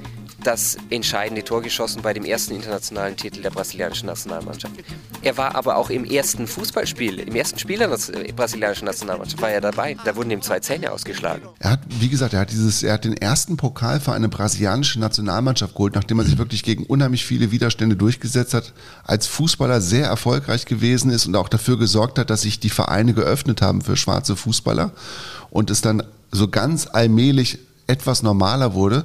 [0.43, 4.73] das entscheidende Tor geschossen bei dem ersten internationalen Titel der brasilianischen Nationalmannschaft.
[5.21, 9.51] Er war aber auch im ersten Fußballspiel, im ersten Spiel der äh, brasilianischen Nationalmannschaft war
[9.51, 9.95] er dabei.
[10.03, 11.43] Da wurden ihm zwei Zähne ausgeschlagen.
[11.59, 14.99] Er hat, wie gesagt, er hat dieses, er hat den ersten Pokal für eine brasilianische
[14.99, 18.73] Nationalmannschaft geholt, nachdem er sich wirklich gegen unheimlich viele Widerstände durchgesetzt hat,
[19.03, 23.13] als Fußballer sehr erfolgreich gewesen ist und auch dafür gesorgt hat, dass sich die Vereine
[23.13, 24.91] geöffnet haben für schwarze Fußballer
[25.49, 27.59] und es dann so ganz allmählich
[27.91, 29.03] etwas normaler wurde.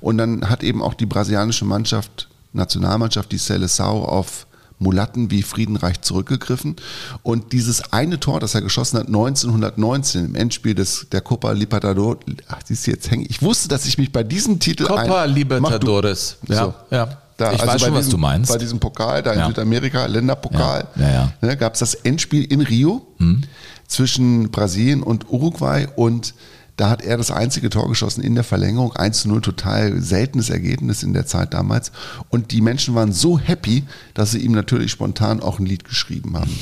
[0.00, 4.46] Und dann hat eben auch die brasilianische Mannschaft, Nationalmannschaft, die Seleção auf
[4.80, 6.76] Mulatten wie Friedenreich zurückgegriffen.
[7.24, 12.18] Und dieses eine Tor, das er geschossen hat, 1919 im Endspiel des, der Copa Libertadores,
[12.48, 13.26] ach, siehst du jetzt hängen.
[13.28, 16.36] Ich wusste, dass ich mich bei diesem Titel Copa ein, Libertadores.
[16.46, 16.52] Du.
[16.52, 16.74] Ja, So.
[16.90, 17.08] ja.
[17.36, 18.50] Da, ich also weiß schon, was diesem, du meinst.
[18.52, 19.46] Bei diesem Pokal, da in Ja.
[19.46, 21.32] Südamerika, Länderpokal, Ja, ja, ja.
[21.40, 23.42] Ne, gab es das Endspiel in Rio Hm.
[23.86, 26.34] zwischen Brasilien und Uruguay und
[26.78, 30.48] da hat er das einzige Tor geschossen in der Verlängerung, 1 zu 0, total seltenes
[30.48, 31.90] Ergebnis in der Zeit damals.
[32.30, 33.82] Und die Menschen waren so happy,
[34.14, 36.56] dass sie ihm natürlich spontan auch ein Lied geschrieben haben.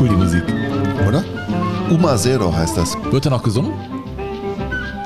[0.00, 0.42] Cool, die Musik.
[1.06, 1.22] Oder?
[1.90, 2.96] Uma Zero heißt das.
[3.10, 4.01] Wird er noch gesungen?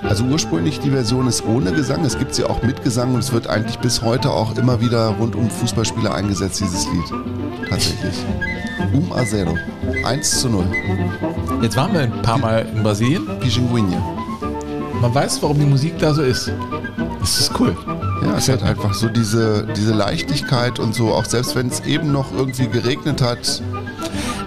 [0.08, 3.32] Also ursprünglich die Version ist ohne Gesang, es gibt sie auch mit Gesang und es
[3.32, 7.68] wird eigentlich bis heute auch immer wieder rund um Fußballspieler eingesetzt, dieses Lied.
[7.68, 8.24] Tatsächlich.
[8.92, 9.54] Um a zero.
[10.04, 10.64] 1 zu 0.
[11.60, 13.26] Jetzt waren wir ein paar Mal in Brasilien.
[13.40, 14.00] Pichinguinha.
[15.00, 16.50] Man weiß, warum die Musik da so ist.
[17.20, 17.76] Das ist cool.
[18.22, 22.12] Ja, es hat einfach so diese, diese Leichtigkeit und so, auch selbst wenn es eben
[22.12, 23.62] noch irgendwie geregnet hat.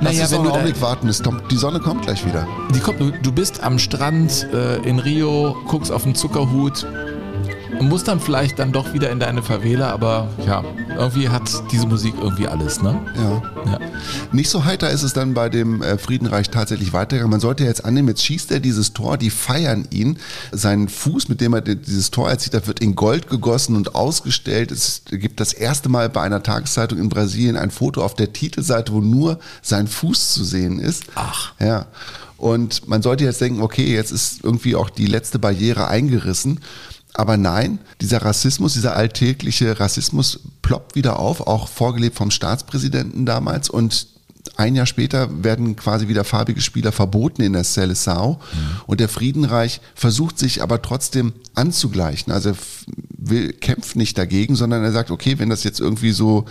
[0.02, 2.48] Lass Naja, uns wenn noch du einen Augenblick warten, kommt, die Sonne kommt gleich wieder.
[2.74, 6.86] Die kommt, du, du bist am Strand äh, in Rio, guckst auf den Zuckerhut
[7.80, 10.64] und musst dann vielleicht dann doch wieder in deine Favela, aber ja,
[10.98, 13.00] irgendwie hat diese Musik irgendwie alles, ne?
[13.16, 13.42] Ja.
[13.72, 13.80] Ja.
[14.32, 17.32] Nicht so heiter ist es dann bei dem äh, Friedenreich tatsächlich weitergegangen.
[17.32, 20.18] Man sollte jetzt annehmen, jetzt schießt er dieses Tor, die feiern ihn.
[20.52, 24.72] Sein Fuß, mit dem er dieses Tor erzielt hat, wird in Gold gegossen und ausgestellt.
[24.72, 28.92] Es gibt das erste Mal bei einer Tageszeitung in Brasilien ein Foto auf der Titelseite,
[28.92, 31.04] wo nur sein Fuß zu sehen ist.
[31.16, 31.54] Ach.
[31.60, 31.88] Ja.
[32.38, 36.62] Und man sollte jetzt denken, okay, jetzt ist irgendwie auch die letzte Barriere eingerissen.
[37.20, 43.70] Aber nein, dieser Rassismus, dieser alltägliche Rassismus ploppt wieder auf, auch vorgelebt vom Staatspräsidenten damals.
[43.70, 44.08] Und
[44.56, 48.38] ein Jahr später werden quasi wieder farbige Spieler verboten in der Seleção.
[48.88, 52.32] Und der Friedenreich versucht sich aber trotzdem anzugleichen.
[52.32, 52.56] Also er
[53.18, 56.46] will, kämpft nicht dagegen, sondern er sagt, okay, wenn das jetzt irgendwie so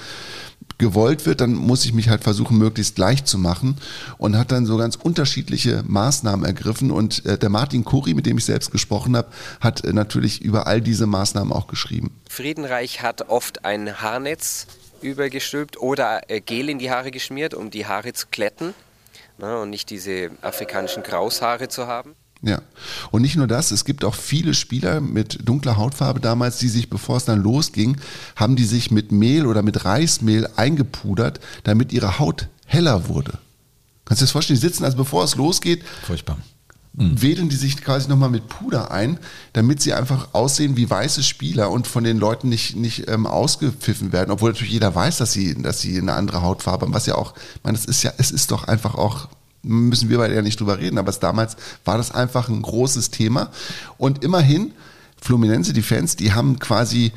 [0.78, 3.76] gewollt wird, dann muss ich mich halt versuchen, möglichst gleich zu machen
[4.16, 6.90] und hat dann so ganz unterschiedliche Maßnahmen ergriffen.
[6.90, 9.28] Und äh, der Martin Kuri, mit dem ich selbst gesprochen habe,
[9.60, 12.10] hat äh, natürlich über all diese Maßnahmen auch geschrieben.
[12.28, 14.66] Friedenreich hat oft ein Haarnetz
[15.02, 18.74] übergestülpt oder äh, Gel in die Haare geschmiert, um die Haare zu glätten
[19.38, 22.14] ne, und nicht diese afrikanischen Graushaare zu haben.
[22.42, 22.62] Ja.
[23.10, 26.88] Und nicht nur das, es gibt auch viele Spieler mit dunkler Hautfarbe damals, die sich,
[26.88, 27.96] bevor es dann losging,
[28.36, 33.38] haben die sich mit Mehl oder mit Reismehl eingepudert, damit ihre Haut heller wurde.
[34.04, 34.60] Kannst du dir das vorstellen?
[34.60, 36.38] Die sitzen, also bevor es losgeht, Furchtbar.
[36.92, 39.18] wedeln die sich quasi nochmal mit Puder ein,
[39.52, 44.12] damit sie einfach aussehen wie weiße Spieler und von den Leuten nicht, nicht ähm, ausgepfiffen
[44.12, 47.16] werden, obwohl natürlich jeder weiß, dass sie, dass sie eine andere Hautfarbe haben, was ja
[47.16, 49.28] auch, ich meine, das ist ja, es ist doch einfach auch,
[49.62, 53.50] müssen wir beide ja nicht drüber reden, aber damals war das einfach ein großes Thema
[53.96, 54.72] und immerhin,
[55.20, 57.12] Fluminense, die Fans, die haben quasi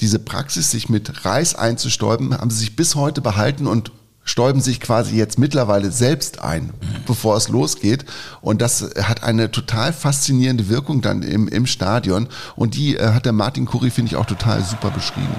[0.00, 3.92] diese Praxis, sich mit Reis einzustäuben, haben sie sich bis heute behalten und
[4.24, 6.70] stäuben sich quasi jetzt mittlerweile selbst ein,
[7.06, 8.04] bevor es losgeht.
[8.42, 12.28] Und das hat eine total faszinierende Wirkung dann im, im Stadion.
[12.56, 15.34] Und die äh, hat der Martin Curry, finde ich, auch total super beschrieben.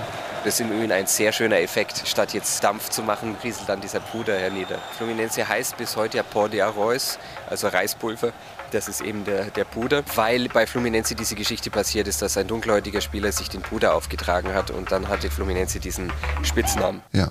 [0.48, 2.04] Das ist im Übrigen ein sehr schöner Effekt.
[2.06, 4.80] Statt jetzt Dampf zu machen, rieselt dann dieser Puder hernieder.
[4.98, 7.20] Fluminense heißt bis heute ja Pó de Arroz,
[7.50, 8.32] also Reispulver.
[8.72, 12.48] Das ist eben der, der Puder, weil bei Fluminense diese Geschichte passiert ist, dass ein
[12.48, 17.02] dunkelhäutiger Spieler sich den Puder aufgetragen hat und dann hatte Fluminense diesen Spitznamen.
[17.12, 17.30] Ja.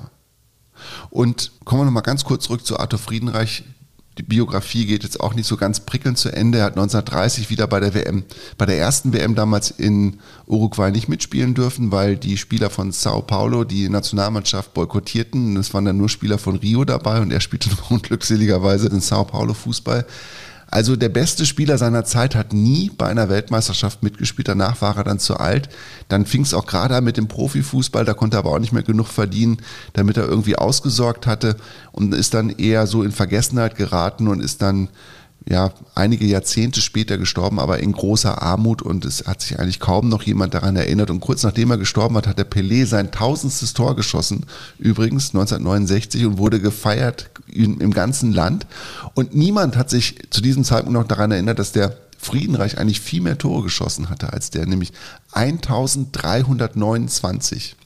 [1.08, 3.64] Und kommen wir nochmal ganz kurz zurück zu Arthur Friedenreich.
[4.18, 6.58] Die Biografie geht jetzt auch nicht so ganz prickelnd zu Ende.
[6.58, 8.24] Er hat 1930 wieder bei der WM,
[8.56, 13.20] bei der ersten WM damals in Uruguay nicht mitspielen dürfen, weil die Spieler von Sao
[13.20, 15.56] Paulo die Nationalmannschaft boykottierten.
[15.58, 19.52] Es waren dann nur Spieler von Rio dabei und er spielte unglückseligerweise in Sao Paulo
[19.52, 20.06] Fußball.
[20.68, 24.48] Also der beste Spieler seiner Zeit hat nie bei einer Weltmeisterschaft mitgespielt.
[24.48, 25.68] Danach war er dann zu alt.
[26.08, 28.04] Dann fing es auch gerade an mit dem Profifußball.
[28.04, 29.58] Da konnte er aber auch nicht mehr genug verdienen,
[29.92, 31.56] damit er irgendwie ausgesorgt hatte
[31.92, 34.88] und ist dann eher so in Vergessenheit geraten und ist dann
[35.48, 40.08] ja, einige Jahrzehnte später gestorben, aber in großer Armut und es hat sich eigentlich kaum
[40.08, 41.08] noch jemand daran erinnert.
[41.10, 44.44] Und kurz nachdem er gestorben hat, hat der Pelé sein tausendstes Tor geschossen,
[44.78, 48.66] übrigens 1969 und wurde gefeiert in, im ganzen Land.
[49.14, 53.20] Und niemand hat sich zu diesem Zeitpunkt noch daran erinnert, dass der Friedenreich eigentlich viel
[53.20, 54.92] mehr Tore geschossen hatte als der, nämlich
[55.32, 57.76] 1329.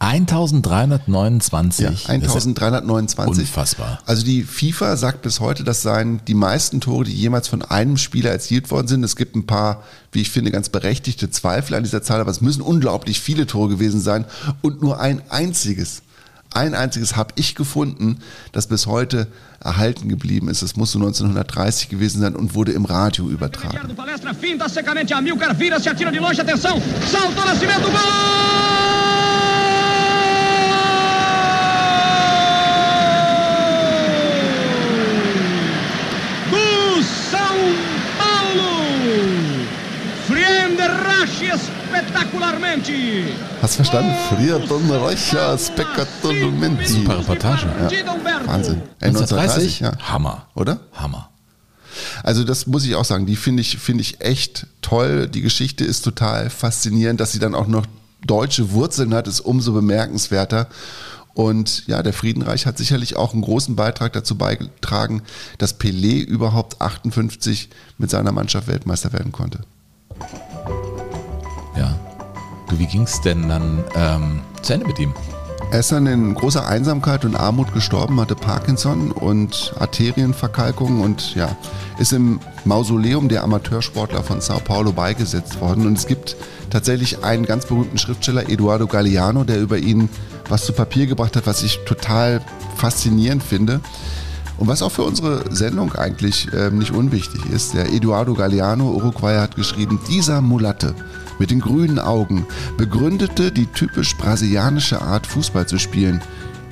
[0.00, 1.84] 1329.
[1.84, 3.40] Ja, 1329.
[3.40, 3.98] Unfassbar.
[4.06, 7.96] Also die FIFA sagt bis heute, das seien die meisten Tore, die jemals von einem
[7.96, 9.02] Spieler erzielt worden sind.
[9.04, 9.82] Es gibt ein paar,
[10.12, 13.70] wie ich finde, ganz berechtigte Zweifel an dieser Zahl, aber es müssen unglaublich viele Tore
[13.70, 14.24] gewesen sein
[14.62, 16.02] und nur ein einziges.
[16.54, 18.20] Ein einziges habe ich gefunden,
[18.52, 19.26] das bis heute
[19.60, 20.62] erhalten geblieben ist.
[20.62, 23.76] Es muss so 1930 gewesen sein und wurde im Radio übertragen.
[27.10, 27.98] Salto, Nascimento, gol!
[36.50, 37.58] Do São
[38.18, 38.70] Paulo!
[40.26, 41.27] Friende Rasch espetacularmente!
[43.62, 44.12] Hast verstanden?
[44.28, 46.86] Frier Donnerreicher Spektakularmente.
[46.86, 47.66] Super Reportage.
[47.90, 48.46] Ja.
[48.46, 48.82] Wahnsinn.
[49.00, 49.80] Ey, 1930?
[49.80, 49.92] ja.
[50.00, 50.46] Hammer.
[50.54, 50.80] Oder?
[50.92, 51.30] Hammer.
[52.22, 55.28] Also das muss ich auch sagen, die finde ich, finde ich echt toll.
[55.28, 57.86] Die Geschichte ist total faszinierend, dass sie dann auch noch
[58.26, 60.68] deutsche Wurzeln hat, ist umso bemerkenswerter.
[61.34, 65.22] Und ja, der Friedenreich hat sicherlich auch einen großen Beitrag dazu beigetragen,
[65.58, 69.60] dass Pelé überhaupt 58 mit seiner Mannschaft Weltmeister werden konnte.
[72.70, 75.14] Wie ging es denn dann ähm, zu Ende mit ihm?
[75.70, 81.54] Er ist dann in großer Einsamkeit und Armut gestorben, hatte Parkinson und Arterienverkalkung und ja,
[81.98, 85.86] ist im Mausoleum der Amateursportler von Sao Paulo beigesetzt worden.
[85.86, 86.36] Und es gibt
[86.70, 90.08] tatsächlich einen ganz berühmten Schriftsteller, Eduardo Galeano, der über ihn
[90.48, 92.40] was zu Papier gebracht hat, was ich total
[92.76, 93.80] faszinierend finde.
[94.56, 99.42] Und was auch für unsere Sendung eigentlich äh, nicht unwichtig ist, der Eduardo Galeano, Uruguayer,
[99.42, 100.94] hat geschrieben, dieser Mulatte
[101.38, 106.20] mit den grünen Augen begründete die typisch brasilianische Art Fußball zu spielen.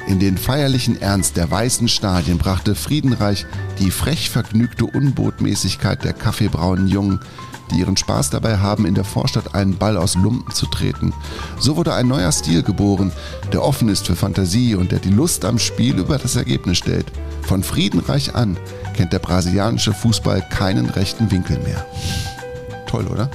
[0.06, 3.44] In den feierlichen Ernst der weißen Stadien brachte Friedenreich
[3.80, 7.20] die frech vergnügte Unbotmäßigkeit der kaffeebraunen Jungen,
[7.70, 11.12] die ihren Spaß dabei haben, in der Vorstadt einen Ball aus Lumpen zu treten.
[11.58, 13.10] So wurde ein neuer Stil geboren,
[13.52, 17.10] der offen ist für Fantasie und der die Lust am Spiel über das Ergebnis stellt.
[17.42, 18.56] Von Friedenreich an
[18.94, 21.84] kennt der brasilianische Fußball keinen rechten Winkel mehr.
[22.86, 23.28] Toll, oder?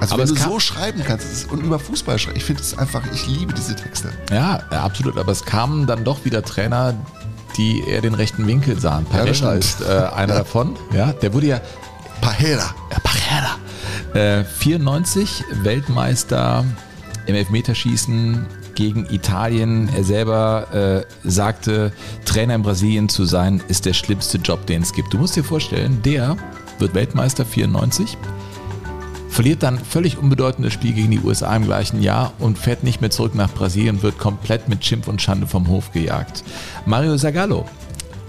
[0.00, 3.02] Also Aber wenn du so schreiben kannst und über Fußball schreiben, ich finde es einfach,
[3.12, 4.10] ich liebe diese Texte.
[4.30, 5.18] Ja, ja, absolut.
[5.18, 6.94] Aber es kamen dann doch wieder Trainer,
[7.56, 9.06] die eher den rechten Winkel sahen.
[9.10, 9.54] Ja, Parella stimmt.
[9.58, 9.84] ist äh,
[10.14, 10.38] einer Ja.
[10.38, 10.76] davon.
[10.92, 11.60] Ja, der wurde ja
[12.20, 12.74] Pajera.
[12.92, 14.40] Ja, Parella.
[14.40, 16.64] Äh, 94 Weltmeister
[17.26, 19.88] im Elfmeterschießen gegen Italien.
[19.94, 21.92] Er selber äh, sagte,
[22.24, 25.12] Trainer in Brasilien zu sein, ist der schlimmste Job, den es gibt.
[25.12, 26.36] Du musst dir vorstellen, der
[26.78, 28.16] wird Weltmeister 94,
[29.38, 33.10] verliert dann völlig unbedeutendes Spiel gegen die USA im gleichen Jahr und fährt nicht mehr
[33.10, 36.42] zurück nach Brasilien, wird komplett mit Schimpf und Schande vom Hof gejagt.
[36.86, 37.64] Mario Zagallo,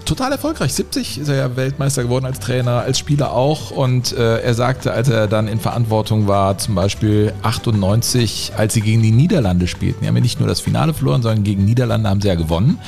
[0.04, 0.72] total erfolgreich.
[0.72, 3.72] 70 ist er ja Weltmeister geworden als Trainer, als Spieler auch.
[3.72, 8.80] Und äh, er sagte, als er dann in Verantwortung war, zum Beispiel 98, als sie
[8.80, 12.08] gegen die Niederlande spielten, die haben ja nicht nur das Finale verloren, sondern gegen Niederlande
[12.08, 12.78] haben sie ja gewonnen.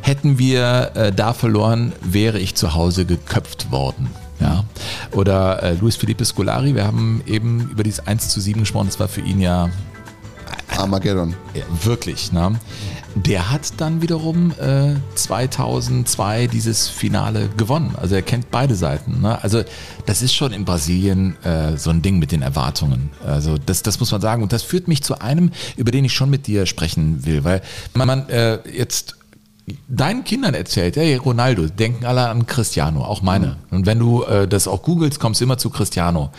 [0.00, 4.08] Hätten wir äh, da verloren, wäre ich zu Hause geköpft worden.
[4.42, 4.64] Ja.
[5.12, 9.00] Oder äh, Luis Felipe Scolari, wir haben eben über dieses 1 zu 7 gesprochen, das
[9.00, 9.70] war für ihn ja
[10.78, 11.34] Armageddon.
[11.54, 12.58] ja, wirklich, ne?
[13.14, 17.94] Der hat dann wiederum äh, 2002 dieses Finale gewonnen.
[18.00, 19.20] Also er kennt beide Seiten.
[19.20, 19.42] Ne?
[19.42, 19.62] Also
[20.06, 23.10] das ist schon in Brasilien äh, so ein Ding mit den Erwartungen.
[23.26, 24.42] Also das, das muss man sagen.
[24.42, 27.44] Und das führt mich zu einem, über den ich schon mit dir sprechen will.
[27.44, 27.60] Weil
[27.92, 29.16] man, man äh, jetzt
[29.88, 33.56] deinen Kindern erzählt, hey Ronaldo, denken alle an Cristiano, auch meine.
[33.70, 36.30] Und wenn du äh, das auch googelst, kommst du immer zu Cristiano.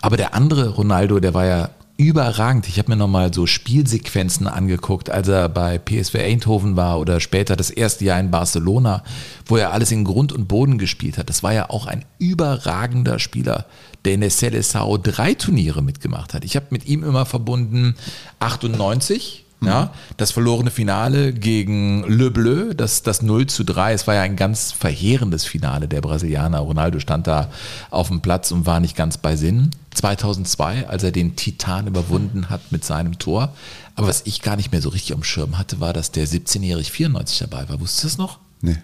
[0.00, 2.66] Aber der andere Ronaldo, der war ja überragend.
[2.68, 7.54] Ich habe mir nochmal so Spielsequenzen angeguckt, als er bei PSV Eindhoven war oder später
[7.54, 9.04] das erste Jahr in Barcelona,
[9.46, 11.28] wo er alles in Grund und Boden gespielt hat.
[11.28, 13.66] Das war ja auch ein überragender Spieler,
[14.04, 16.44] der in der Seleção drei Turniere mitgemacht hat.
[16.44, 17.94] Ich habe mit ihm immer verbunden
[18.40, 24.14] 98, ja, das verlorene Finale gegen Le Bleu, das, das 0 zu 3, es war
[24.14, 26.58] ja ein ganz verheerendes Finale der Brasilianer.
[26.58, 27.50] Ronaldo stand da
[27.90, 29.70] auf dem Platz und war nicht ganz bei Sinn.
[29.94, 33.52] 2002, als er den Titan überwunden hat mit seinem Tor.
[33.94, 36.88] Aber was ich gar nicht mehr so richtig am Schirm hatte, war, dass der 17-jährige
[36.90, 37.80] 94 dabei war.
[37.80, 38.38] Wusstest du das noch?
[38.60, 38.78] Nee.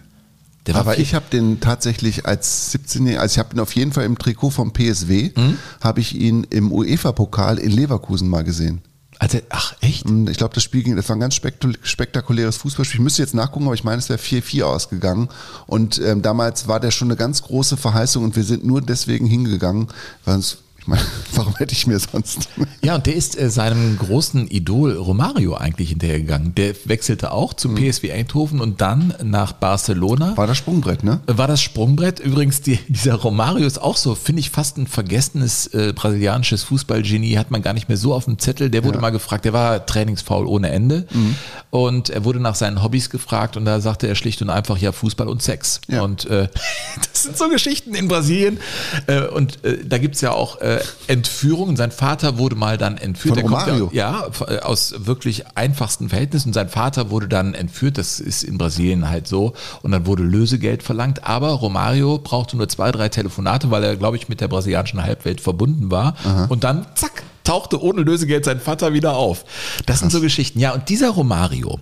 [0.73, 4.17] Aber ich habe den tatsächlich als 17 also ich habe ihn auf jeden Fall im
[4.19, 5.57] Trikot vom PSW, Hm?
[5.81, 8.81] habe ich ihn im UEFA-Pokal in Leverkusen mal gesehen.
[9.21, 10.05] Also, ach, echt?
[10.09, 13.01] Ich glaube, das Spiel ging, das war ein ganz spektakuläres Fußballspiel.
[13.01, 15.27] Ich müsste jetzt nachgucken, aber ich meine, es wäre 4-4 ausgegangen.
[15.67, 19.25] Und ähm, damals war der schon eine ganz große Verheißung und wir sind nur deswegen
[19.25, 19.89] hingegangen,
[20.23, 20.59] weil uns,
[20.89, 21.01] meine,
[21.33, 22.49] warum hätte ich mir sonst?
[22.81, 26.55] Ja, und der ist äh, seinem großen Idol Romario eigentlich hinterhergegangen.
[26.55, 30.35] Der wechselte auch zum PSV Eindhoven und dann nach Barcelona.
[30.35, 31.21] War das Sprungbrett, ne?
[31.27, 32.19] War das Sprungbrett.
[32.19, 37.37] Übrigens, die, dieser Romario ist auch so, finde ich, fast ein vergessenes äh, brasilianisches Fußballgenie.
[37.37, 38.69] Hat man gar nicht mehr so auf dem Zettel.
[38.69, 39.01] Der wurde Ja.
[39.01, 41.05] mal gefragt, der war trainingsfaul ohne Ende.
[41.11, 41.35] Mhm.
[41.69, 44.91] Und er wurde nach seinen Hobbys gefragt und da sagte er schlicht und einfach, ja,
[44.91, 45.81] Fußball und Sex.
[45.87, 46.01] Ja.
[46.01, 46.47] Und äh,
[47.13, 48.59] das sind so Geschichten in Brasilien.
[49.07, 51.75] Äh, und äh, da gibt's ja auch äh, Entführungen.
[51.75, 53.35] Sein Vater wurde mal dann entführt.
[53.35, 53.89] Von Romario?
[53.93, 56.53] Ja, ja, aus wirklich einfachsten Verhältnissen.
[56.53, 57.97] Sein Vater wurde dann entführt.
[57.97, 59.53] Das ist in Brasilien halt so.
[59.81, 61.25] Und dann wurde Lösegeld verlangt.
[61.25, 65.41] Aber Romario brauchte nur zwei, drei Telefonate, weil er, glaube ich, mit der brasilianischen Halbwelt
[65.41, 66.15] verbunden war.
[66.49, 69.45] Und dann, zack, tauchte ohne Lösegeld sein Vater wieder auf.
[69.85, 70.59] Das sind so Geschichten.
[70.59, 71.79] Ja, und dieser Romario,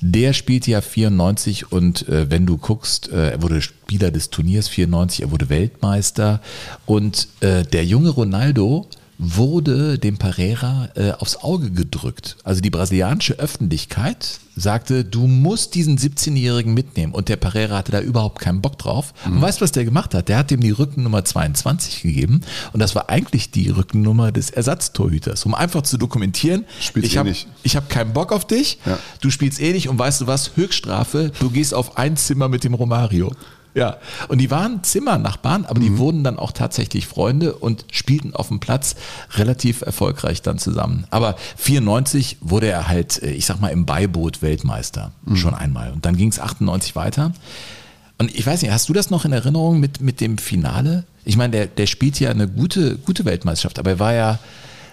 [0.00, 4.68] der spielte ja 94 und äh, wenn du guckst, äh, er wurde Spieler des Turniers
[4.68, 6.40] 94, er wurde Weltmeister
[6.86, 8.86] und äh, der junge Ronaldo
[9.18, 12.36] wurde dem Pereira äh, aufs Auge gedrückt.
[12.44, 17.12] Also die brasilianische Öffentlichkeit sagte, du musst diesen 17-Jährigen mitnehmen.
[17.12, 19.14] Und der Pereira hatte da überhaupt keinen Bock drauf.
[19.24, 20.28] Und weißt du, was der gemacht hat?
[20.28, 22.40] Der hat ihm die Rückennummer 22 gegeben.
[22.72, 27.18] Und das war eigentlich die Rückennummer des Ersatztorhüters, um einfach zu dokumentieren, Spielst ich eh
[27.18, 28.98] habe hab keinen Bock auf dich, Ja.
[29.20, 32.62] du spielst eh nicht und weißt du was, Höchststrafe, du gehst auf ein Zimmer mit
[32.64, 33.32] dem Romario.
[33.78, 33.96] Ja,
[34.28, 38.60] und die waren Zimmernachbarn, aber die wurden dann auch tatsächlich Freunde und spielten auf dem
[38.60, 38.96] Platz
[39.32, 41.06] relativ erfolgreich dann zusammen.
[41.10, 45.92] Aber 94 wurde er halt, äh, ich sag mal, im Beiboot Weltmeister schon einmal.
[45.92, 47.32] Und dann ging es 98 weiter.
[48.18, 51.04] Und ich weiß nicht, hast du das noch in Erinnerung mit, mit dem Finale?
[51.24, 54.38] Ich meine, der, der spielt ja eine gute, gute Weltmeisterschaft, aber er war ja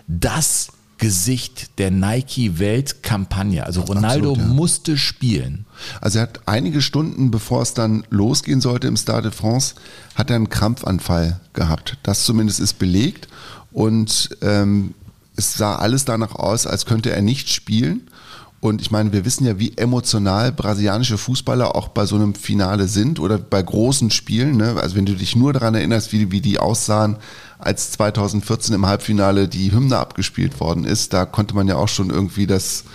[0.07, 3.65] das Gesicht der Nike-Weltkampagne.
[3.65, 4.53] Also Ronaldo Absolut, ja.
[4.53, 5.64] musste spielen.
[6.01, 9.75] Also er hat einige Stunden, bevor es dann losgehen sollte im Stade de France,
[10.15, 11.97] hat er einen Krampfanfall gehabt.
[12.03, 13.27] Das zumindest ist belegt.
[13.71, 14.93] Und ähm,
[15.35, 18.07] es sah alles danach aus, als könnte er nicht spielen.
[18.61, 22.87] Und ich meine, wir wissen ja, wie emotional brasilianische Fußballer auch bei so einem Finale
[22.87, 24.57] sind oder bei großen Spielen.
[24.57, 24.75] Ne?
[24.81, 27.17] Also wenn du dich nur daran erinnerst, wie, wie die aussahen,
[27.59, 32.09] als 2014 im Halbfinale die Hymne abgespielt worden ist, da konnte man ja auch schon
[32.09, 32.85] irgendwie das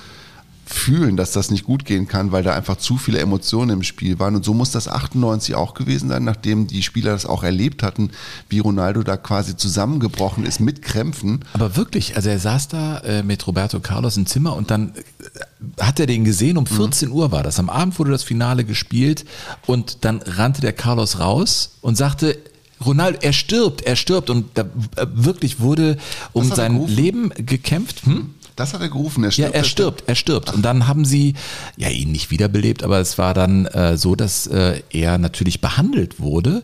[0.73, 4.19] fühlen, dass das nicht gut gehen kann, weil da einfach zu viele Emotionen im Spiel
[4.19, 4.37] waren.
[4.37, 8.11] Und so muss das 98 auch gewesen sein, nachdem die Spieler das auch erlebt hatten,
[8.49, 11.45] wie Ronaldo da quasi zusammengebrochen ist mit Krämpfen.
[11.55, 15.83] Aber wirklich, also er saß da äh, mit Roberto Carlos im Zimmer und dann äh,
[15.83, 17.59] hat er den gesehen, um 14 Uhr war das.
[17.59, 19.25] Am Abend wurde das Finale gespielt
[19.67, 22.39] und dann rannte der Carlos raus und sagte,
[22.85, 24.63] Ronaldo, er stirbt, er stirbt und da
[24.97, 25.99] äh, wirklich wurde
[26.33, 26.87] um sein?
[26.87, 28.07] Leben gekämpft.
[28.07, 28.35] Hm?
[28.61, 29.55] Das hat er gerufen, er Ja, stirbt.
[29.55, 30.53] er stirbt, er stirbt.
[30.55, 31.35] Und dann haben sie
[31.77, 36.21] ja ihn nicht wiederbelebt, aber es war dann äh, so, dass äh, er natürlich behandelt
[36.21, 36.63] wurde.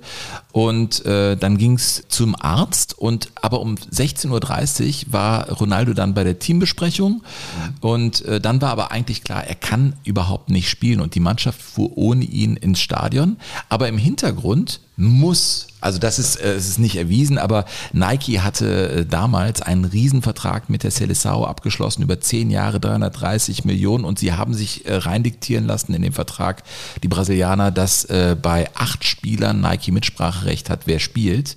[0.52, 6.12] Und äh, dann ging es zum Arzt und aber um 16.30 Uhr war Ronaldo dann
[6.14, 7.23] bei der Teambesprechung.
[7.81, 11.01] Und äh, dann war aber eigentlich klar, er kann überhaupt nicht spielen.
[11.01, 13.39] Und die Mannschaft fuhr ohne ihn ins Stadion.
[13.68, 18.89] Aber im Hintergrund muss, also das ist, äh, es ist nicht erwiesen, aber Nike hatte
[18.89, 24.32] äh, damals einen Riesenvertrag mit der Seleção abgeschlossen über 10 Jahre, 330 Millionen und sie
[24.32, 26.62] haben sich äh, reindiktieren lassen in den Vertrag,
[27.02, 31.56] die Brasilianer, dass bei acht Spielern Nike Mitspracherecht hat, wer spielt.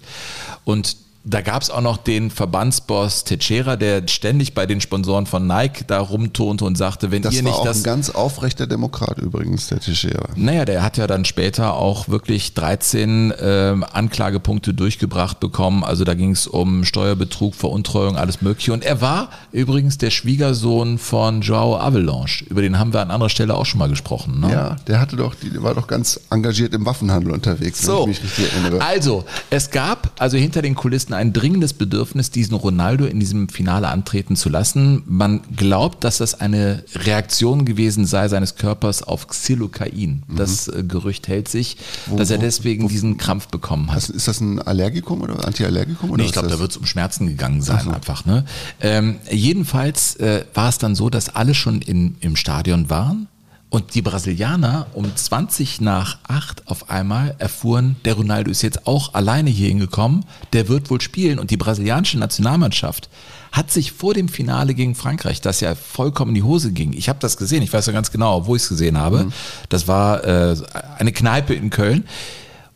[0.66, 5.46] Und da gab es auch noch den Verbandsboss Teixeira, der ständig bei den Sponsoren von
[5.48, 8.68] Nike da rumtonte und sagte, wenn Das ihr war nicht auch das ein ganz aufrechter
[8.68, 10.30] Demokrat übrigens, der Teixeira.
[10.36, 15.84] naja, der hat ja dann später auch wirklich 13 ähm, Anklagepunkte durchgebracht bekommen.
[15.84, 18.72] Also da ging es um Steuerbetrug, Veruntreuung, alles Mögliche.
[18.74, 22.46] Und er war übrigens der Schwiegersohn von Joao Avalanche.
[22.46, 24.40] Über den haben wir an anderer Stelle auch schon mal gesprochen.
[24.40, 24.52] Ne?
[24.52, 28.12] Ja, der hatte doch, die, der war doch ganz engagiert im Waffenhandel unterwegs, So, wenn
[28.12, 28.82] ich mich richtig erinnere.
[28.82, 33.88] also es gab also hinter den Kulissen ein dringendes Bedürfnis, diesen Ronaldo in diesem Finale
[33.90, 35.04] antreten zu lassen.
[35.08, 40.24] Man glaubt, dass das eine Reaktion gewesen sei seines Körpers auf Xylocain.
[40.28, 41.78] Das äh, Gerücht hält sich,
[42.08, 43.98] Wo- dass er wo- deswegen diesen Krampf bekommen hat.
[43.98, 46.10] Was, ist das ein Allergikum oder Antiallergikum?
[46.12, 47.92] Oder Nee, ich glaube, da wird es um Schmerzen gegangen sein so.
[47.92, 48.26] einfach.
[48.26, 48.46] Ne?
[48.82, 53.28] Ähm, jedenfalls äh, war es dann so, dass alle schon in, im Stadion waren
[53.70, 59.14] und die Brasilianer um 20 nach 8 auf einmal erfuhren, der Ronaldo ist jetzt auch
[59.14, 63.10] alleine hier hingekommen, der wird wohl spielen und die brasilianische Nationalmannschaft
[63.52, 67.10] hat sich vor dem Finale gegen Frankreich, das ja vollkommen in die Hose ging, ich
[67.10, 69.32] habe das gesehen, ich weiß ja ganz genau, wo ich es gesehen habe,
[69.70, 70.56] das war äh,
[70.98, 72.06] eine Kneipe in Köln,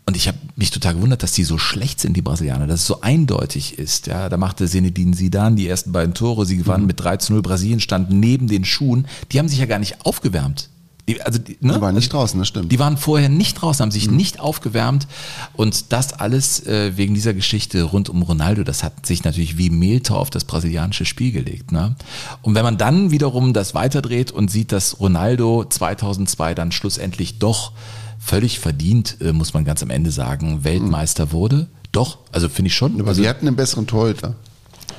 [0.06, 2.88] Und ich habe mich total gewundert, dass die so schlecht sind, die Brasilianer, dass es
[2.88, 4.08] so eindeutig ist.
[4.08, 7.42] Ja, da machte Zinedine Zidane die ersten beiden Tore, sie gewannen mit 3 zu 0,
[7.42, 9.08] Brasilien stand neben den Schuhen.
[9.32, 10.70] Die haben sich ja gar nicht aufgewärmt.
[11.08, 11.74] Die, also die, ne?
[11.74, 12.72] Die waren nicht draußen, das stimmt.
[12.72, 15.08] Die waren vorher nicht draußen, haben sich nicht aufgewärmt
[15.54, 19.70] und das alles äh, wegen dieser Geschichte rund um Ronaldo, das hat sich natürlich wie
[19.70, 21.74] Mehltau auf das brasilianische Spiel gelegt.
[21.74, 21.96] Ne?
[22.42, 27.74] Und wenn man dann wiederum das weiterdreht und sieht, dass Ronaldo 2002 dann schlussendlich doch
[28.18, 31.68] völlig verdient, äh, muss man ganz am Ende sagen, Weltmeister wurde.
[31.92, 33.00] Doch, also finde ich schon.
[33.00, 34.36] Aber also, wir hatten einen besseren Torhüter.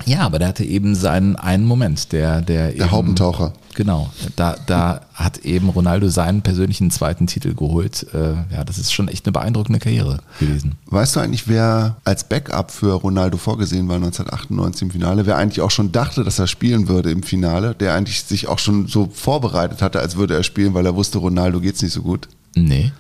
[0.07, 3.53] Ja, aber der hatte eben seinen einen Moment, der der, Der eben, Haubentaucher.
[3.75, 8.07] Genau, da da hat eben Ronaldo seinen persönlichen zweiten Titel geholt.
[8.15, 10.77] Äh, ja, das ist schon echt eine beeindruckende Karriere gewesen.
[10.87, 15.27] Weißt du eigentlich, wer als Backup für Ronaldo vorgesehen war 1998 im Finale?
[15.27, 17.75] Wer eigentlich auch schon dachte, dass er spielen würde im Finale?
[17.75, 21.19] Der eigentlich sich auch schon so vorbereitet hatte, als würde er spielen, weil er wusste,
[21.19, 22.29] Ronaldo geht's nicht so gut?
[22.55, 22.93] Nee.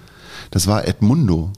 [0.51, 1.52] Das war Edmundo.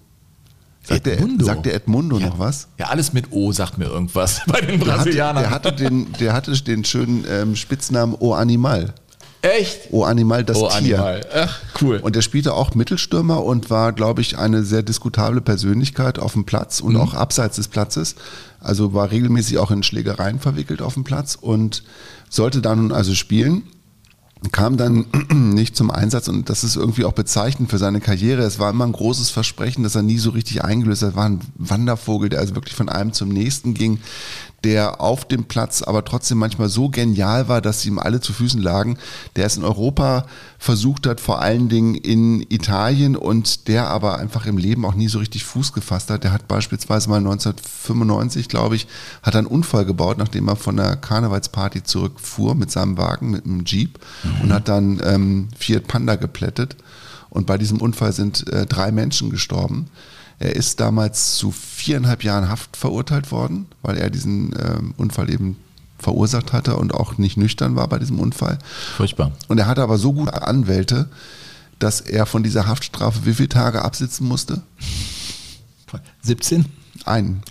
[0.88, 1.36] Sagt, Edmundo?
[1.44, 2.26] Der, sagt der Edmundo Ja.
[2.28, 2.68] noch was?
[2.78, 5.42] Ja, alles mit O sagt mir irgendwas bei den Der hatte, Brasilianern.
[5.42, 8.94] der hatte den, der hatte den schönen ähm, Spitznamen O Animal.
[9.42, 9.92] Echt?
[9.92, 10.98] O Animal, das Oh, Tier.
[10.98, 11.26] Animal.
[11.34, 11.98] Ach, cool.
[11.98, 16.44] Und der spielte auch Mittelstürmer und war, glaube ich, eine sehr diskutable Persönlichkeit auf dem
[16.44, 16.88] Platz Mhm.
[16.88, 18.14] und auch abseits des Platzes.
[18.60, 21.84] Also war regelmäßig auch in Schlägereien verwickelt auf dem Platz und
[22.28, 23.62] sollte dann also spielen.
[24.52, 28.42] Kam dann nicht zum Einsatz und das ist irgendwie auch bezeichnend für seine Karriere.
[28.42, 31.16] Es war immer ein großes Versprechen, dass er nie so richtig eingelöst hat.
[31.16, 33.98] War ein Wandervogel, der also wirklich von einem zum nächsten ging,
[34.64, 38.32] der auf dem Platz aber trotzdem manchmal so genial war, dass sie ihm alle zu
[38.32, 38.98] Füßen lagen,
[39.36, 40.26] der es in Europa
[40.58, 45.08] versucht hat, vor allen Dingen in Italien und der aber einfach im Leben auch nie
[45.08, 46.24] so richtig Fuß gefasst hat.
[46.24, 48.86] Der hat beispielsweise mal 1995, glaube ich,
[49.22, 53.64] hat einen Unfall gebaut, nachdem er von der Karnevalsparty zurückfuhr mit seinem Wagen, mit einem
[53.64, 53.98] Jeep
[54.42, 56.76] und hat dann ähm, Fiat Panda geplättet.
[57.28, 59.90] Und bei diesem Unfall sind äh, drei Menschen gestorben.
[60.38, 65.56] Er ist damals zu viereinhalb Jahren Haft verurteilt worden, weil er diesen ähm, Unfall eben
[65.98, 68.58] verursacht hatte und auch nicht nüchtern war bei diesem Unfall.
[68.96, 69.32] Furchtbar.
[69.48, 71.08] Und er hatte aber so gute Anwälte,
[71.78, 74.62] dass er von dieser Haftstrafe wie viele Tage absitzen musste?
[76.22, 76.66] 17?
[77.04, 77.42] Einen.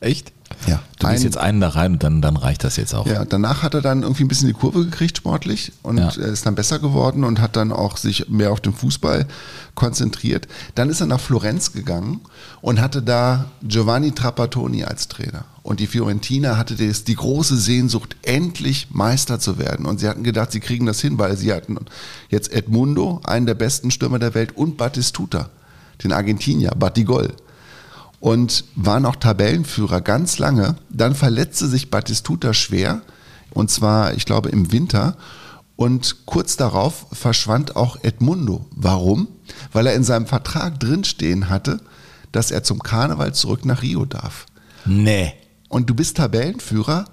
[0.00, 0.32] Echt?
[0.66, 0.80] Ja.
[0.98, 3.06] Du gehst jetzt einen da rein und dann, dann reicht das jetzt auch.
[3.06, 6.08] Ja, danach hat er dann irgendwie ein bisschen die Kurve gekriegt sportlich und Ja.
[6.08, 9.26] ist dann besser geworden und hat dann auch sich mehr auf den Fußball
[9.74, 10.48] konzentriert.
[10.74, 12.20] Dann ist er nach Florenz gegangen
[12.62, 15.44] und hatte da Giovanni Trapattoni als Trainer.
[15.62, 19.84] Und die Fiorentina hatte das, die große Sehnsucht, endlich Meister zu werden.
[19.84, 21.76] Und sie hatten gedacht, sie kriegen das hin, weil sie hatten
[22.30, 25.50] jetzt Edmundo, einen der besten Stürmer der Welt, und Battistuta,
[26.04, 27.34] den Argentinier, Battigol
[28.20, 30.76] und war noch Tabellenführer ganz lange.
[30.90, 33.02] Dann verletzte sich Battistuta schwer
[33.56, 35.16] und zwar, ich glaube, im Winter.
[35.76, 38.66] Und kurz darauf verschwand auch Edmundo.
[38.70, 39.28] Warum?
[39.72, 41.80] Weil er in seinem Vertrag drinstehen hatte,
[42.32, 44.46] dass er zum Karneval zurück nach Rio darf.
[44.84, 45.32] Nee.
[45.68, 47.06] Und du bist Tabellenführer,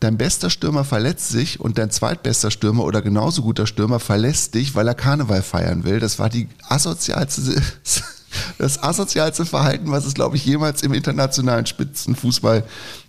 [0.00, 4.74] dein bester Stürmer verletzt sich und dein zweitbester Stürmer oder genauso guter Stürmer verlässt dich,
[4.74, 5.98] weil er Karneval feiern will.
[5.98, 7.62] Das war die asozialste,
[8.58, 12.64] das asozialste Verhalten, was es, glaube ich, jemals im internationalen Spitzenfußball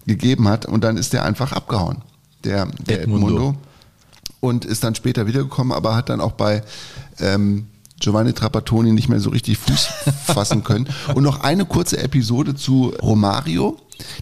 [0.06, 0.66] gegeben hat.
[0.66, 2.02] Und dann ist der einfach abgehauen,
[2.44, 3.28] der, der Edmundo.
[3.28, 3.56] Edmundo.
[4.40, 6.64] Und ist dann später wiedergekommen, aber hat dann auch bei
[7.20, 7.68] ähm,
[7.99, 9.88] Giovanni Trapattoni nicht mehr so richtig Fuß
[10.26, 10.88] fassen können.
[11.16, 13.78] Und noch eine kurze Episode zu Romario.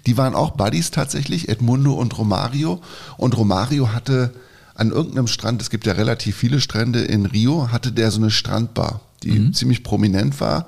[0.06, 2.82] Die waren auch Buddies tatsächlich, Edmundo und Romario.
[3.18, 4.34] Und Romario hatte
[4.76, 8.30] an irgendeinem Strand, es gibt ja relativ viele Strände in Rio, hatte der so eine
[8.30, 10.68] Strandbar, die ziemlich prominent war.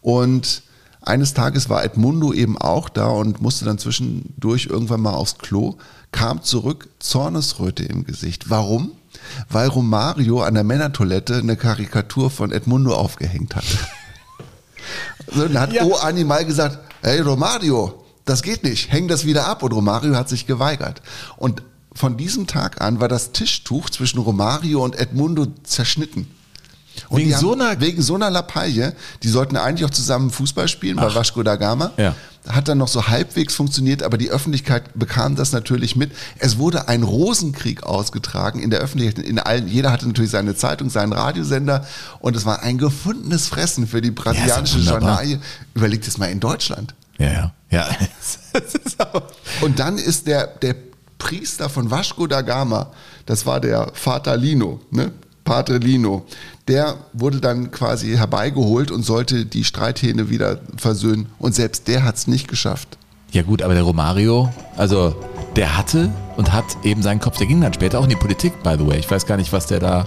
[0.00, 0.62] Und
[1.02, 5.76] eines Tages war Edmundo eben auch da und musste dann zwischendurch irgendwann mal aufs Klo,
[6.12, 8.50] kam zurück, Zornesröte im Gesicht.
[8.50, 8.92] Warum?
[9.48, 13.78] Weil Romario an der Männertoilette eine Karikatur von Edmundo aufgehängt hatte.
[15.32, 19.62] So, dann hat O Animal gesagt, hey Romario, das geht nicht, häng das wieder ab.
[19.62, 21.02] Und Romario hat sich geweigert.
[21.36, 21.62] Und
[21.92, 26.28] von diesem Tag an war das Tischtuch zwischen Romario und Edmundo zerschnitten.
[27.08, 30.68] Und Wegen haben- so einer- wegen so einer Lappalie, die sollten eigentlich auch zusammen Fußball
[30.68, 31.92] spielen bei Vasco da Gama.
[31.96, 32.14] Ja.
[32.48, 36.10] Hat dann noch so halbwegs funktioniert, aber die Öffentlichkeit bekam das natürlich mit.
[36.38, 39.24] Es wurde ein Rosenkrieg ausgetragen in der Öffentlichkeit.
[39.26, 41.86] In allen, jeder hatte natürlich seine Zeitung, seinen Radiosender
[42.20, 45.00] und es war ein gefundenes Fressen für die brasilianische wunderbar.
[45.22, 45.38] Journalie.
[45.74, 46.94] Überlegt es mal in Deutschland.
[47.18, 47.52] Ja, ja.
[47.70, 47.88] Ja.
[49.60, 50.74] Und dann ist der, der
[51.18, 52.90] Priester von Vasco da Gama,
[53.26, 55.12] das war der Vater Lino, ne?
[55.44, 56.26] Padre Lino,
[56.70, 61.26] der wurde dann quasi herbeigeholt und sollte die Streithähne wieder versöhnen.
[61.38, 62.96] Und selbst der hat es nicht geschafft.
[63.32, 65.14] Ja gut, aber der Romario, also
[65.56, 68.62] der hatte und hat eben seinen Kopf, der ging dann später auch in die Politik,
[68.62, 68.98] by the way.
[68.98, 70.06] Ich weiß gar nicht, was der da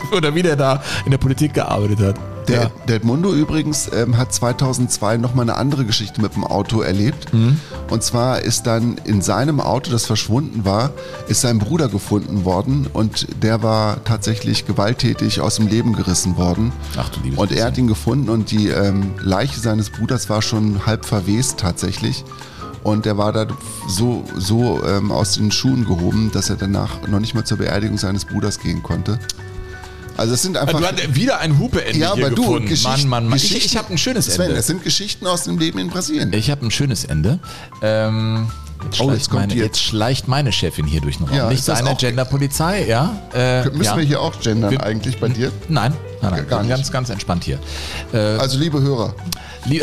[0.16, 2.16] oder wie der da in der Politik gearbeitet hat.
[2.48, 2.70] Der, Ja.
[2.88, 7.32] der Edmundo übrigens ähm, hat 2002 nochmal eine andere Geschichte mit dem Auto erlebt.
[7.34, 7.60] Mhm.
[7.90, 10.90] Und zwar ist dann in seinem Auto, das verschwunden war,
[11.28, 16.72] ist sein Bruder gefunden worden und der war tatsächlich gewalttätig aus dem Leben gerissen worden.
[16.96, 20.40] Ach du liebes Und er hat ihn gefunden und die ähm, Leiche seines Bruders war
[20.40, 22.24] schon halb verwest tatsächlich.
[22.82, 23.46] Und er war da
[23.88, 27.98] so, so ähm, aus den Schuhen gehoben, dass er danach noch nicht mal zur Beerdigung
[27.98, 29.18] seines Bruders gehen konnte.
[30.18, 30.78] Also es sind einfach...
[30.78, 32.68] Du hast wieder ein Hupe-Ende ja, aber du, gefunden.
[32.68, 33.36] Geschichten, Mann, Mann, Mann.
[33.38, 34.56] Ich, ich habe ein schönes Sven, Ende.
[34.58, 36.32] es sind Geschichten aus dem Leben in Brasilien.
[36.32, 37.38] Ich habe ein schönes Ende.
[37.82, 38.48] Ähm,
[38.84, 41.36] jetzt, Oh, schleicht jetzt kommt meine, die- jetzt schleicht meine Chefin hier durch den Raum.
[41.36, 43.16] Ja, Nicht seine Genderpolizei, ja?
[43.32, 43.96] Äh, Müssen ja.
[43.96, 45.52] wir hier auch gendern Wir- eigentlich bei dir?
[45.68, 46.48] Nein, nein, nein.
[46.48, 46.70] Gar nicht.
[46.70, 47.58] Ganz, ganz entspannt hier.
[48.12, 49.14] Äh, Also liebe Hörer,
[49.66, 49.82] lie-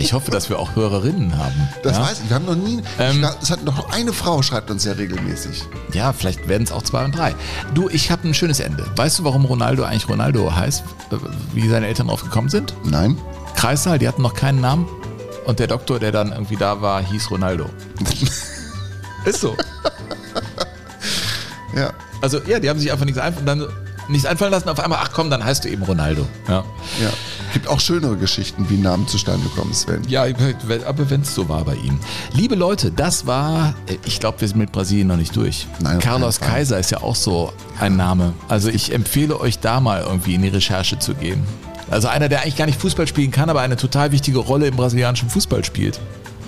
[0.00, 1.68] ich hoffe, dass wir auch Hörerinnen haben.
[1.82, 2.02] das ja?
[2.04, 2.82] weiß ich, wir haben noch nie...
[2.98, 5.64] Ähm, ich, es hat noch eine Frau, schreibt uns ja regelmäßig.
[5.92, 7.34] Ja, vielleicht werden es auch zwei und drei.
[7.74, 8.86] Du, ich habe ein schönes Ende.
[8.96, 10.82] Weißt du, warum Ronaldo eigentlich Ronaldo heißt?
[11.10, 11.16] Äh,
[11.54, 12.74] Wie seine Eltern drauf gekommen sind?
[12.84, 13.16] Nein?
[13.56, 14.86] Kreissaal, die hatten noch keinen Namen.
[15.44, 17.70] Und der Doktor, der dann irgendwie da war, hieß Ronaldo.
[19.24, 19.56] Ist so.
[21.74, 21.92] Ja.
[22.20, 23.66] Also ja, die haben sich einfach nichts einfallen, dann,
[24.08, 24.68] nichts einfallen lassen.
[24.68, 26.26] Auf einmal, ach komm, dann heißt du eben Ronaldo.
[26.48, 26.64] Ja,
[27.00, 27.10] Ja.
[27.52, 30.02] Gibt auch schönere Geschichten, wie Namen zustande kommen, Sven.
[30.08, 30.24] ja
[30.86, 31.98] aber wenn es so war bei ihm.
[32.32, 35.66] Liebe Leute, das war, äh, ich glaube, wir sind mit Brasilien noch nicht durch.
[35.80, 36.40] Nein, Carlos.
[36.40, 38.32] Kaiser ist ja auch so ein Name.
[38.48, 41.42] Also ich empfehle euch da mal irgendwie in die Recherche zu gehen.
[41.90, 44.76] Also einer, der eigentlich gar nicht Fußball spielen kann, aber eine total wichtige Rolle im
[44.76, 45.98] brasilianischen Fußball spielt.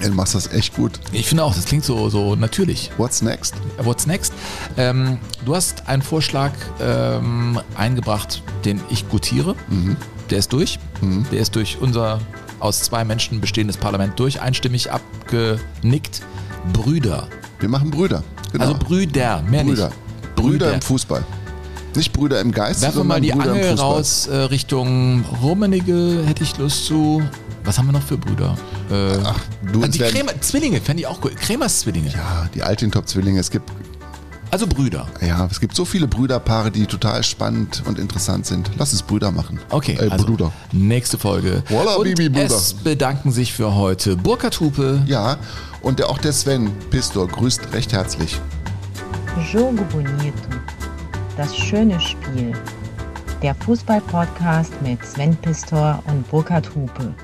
[0.00, 0.98] Ey, Du machst das echt gut.
[1.12, 2.90] Ich finde auch, das klingt so, so natürlich.
[2.96, 3.54] What's next?
[3.82, 4.32] What's next?
[4.76, 9.54] Ähm, du hast einen Vorschlag ähm, eingebracht, den ich gutiere.
[10.30, 10.78] Der ist durch.
[11.32, 12.20] Der ist durch unser
[12.60, 16.22] aus zwei Menschen bestehendes Parlament durch, einstimmig abgenickt.
[16.72, 17.26] Brüder.
[17.58, 18.22] Wir machen Brüder.
[18.52, 18.64] Genau.
[18.64, 19.86] Also Brüder, mehr Brüder.
[19.86, 20.34] nicht.
[20.36, 21.24] Brüder im Fußball.
[21.94, 26.22] Nicht Brüder im Geist, Werfen wir mal sondern die Brüder Angel raus äh, Richtung Rummenigge,
[26.26, 27.22] hätte ich Lust zu.
[27.64, 28.56] Was haben wir noch für Brüder?
[28.90, 29.38] Äh, Ach,
[29.72, 31.36] du, es die Krämer, Zwillinge, fände ich auch gut.
[31.36, 32.08] Kremers Zwillinge.
[32.10, 33.38] Ja, die Altintop-Zwillinge.
[33.38, 33.70] Es gibt,
[34.50, 35.06] Also Brüder.
[35.20, 38.70] ja, es gibt so viele Brüderpaare, die total spannend und interessant sind.
[38.78, 39.60] Lass es Brüder machen.
[39.68, 40.52] Okay, Ey, also Bruder.
[40.72, 41.62] nächste Folge.
[41.68, 42.44] Voila, Und Bibi, Bruder.
[42.46, 45.02] es bedanken sich für heute Burkhard Hupe.
[45.06, 45.36] Ja,
[45.82, 48.40] und der, auch der Sven Pistor grüßt recht herzlich.
[49.52, 50.32] Jogo Bonito.
[51.36, 52.52] Das schöne Spiel.
[53.42, 57.14] Der Fußball-Podcast mit Sven Pistor und Burkhard Hupe.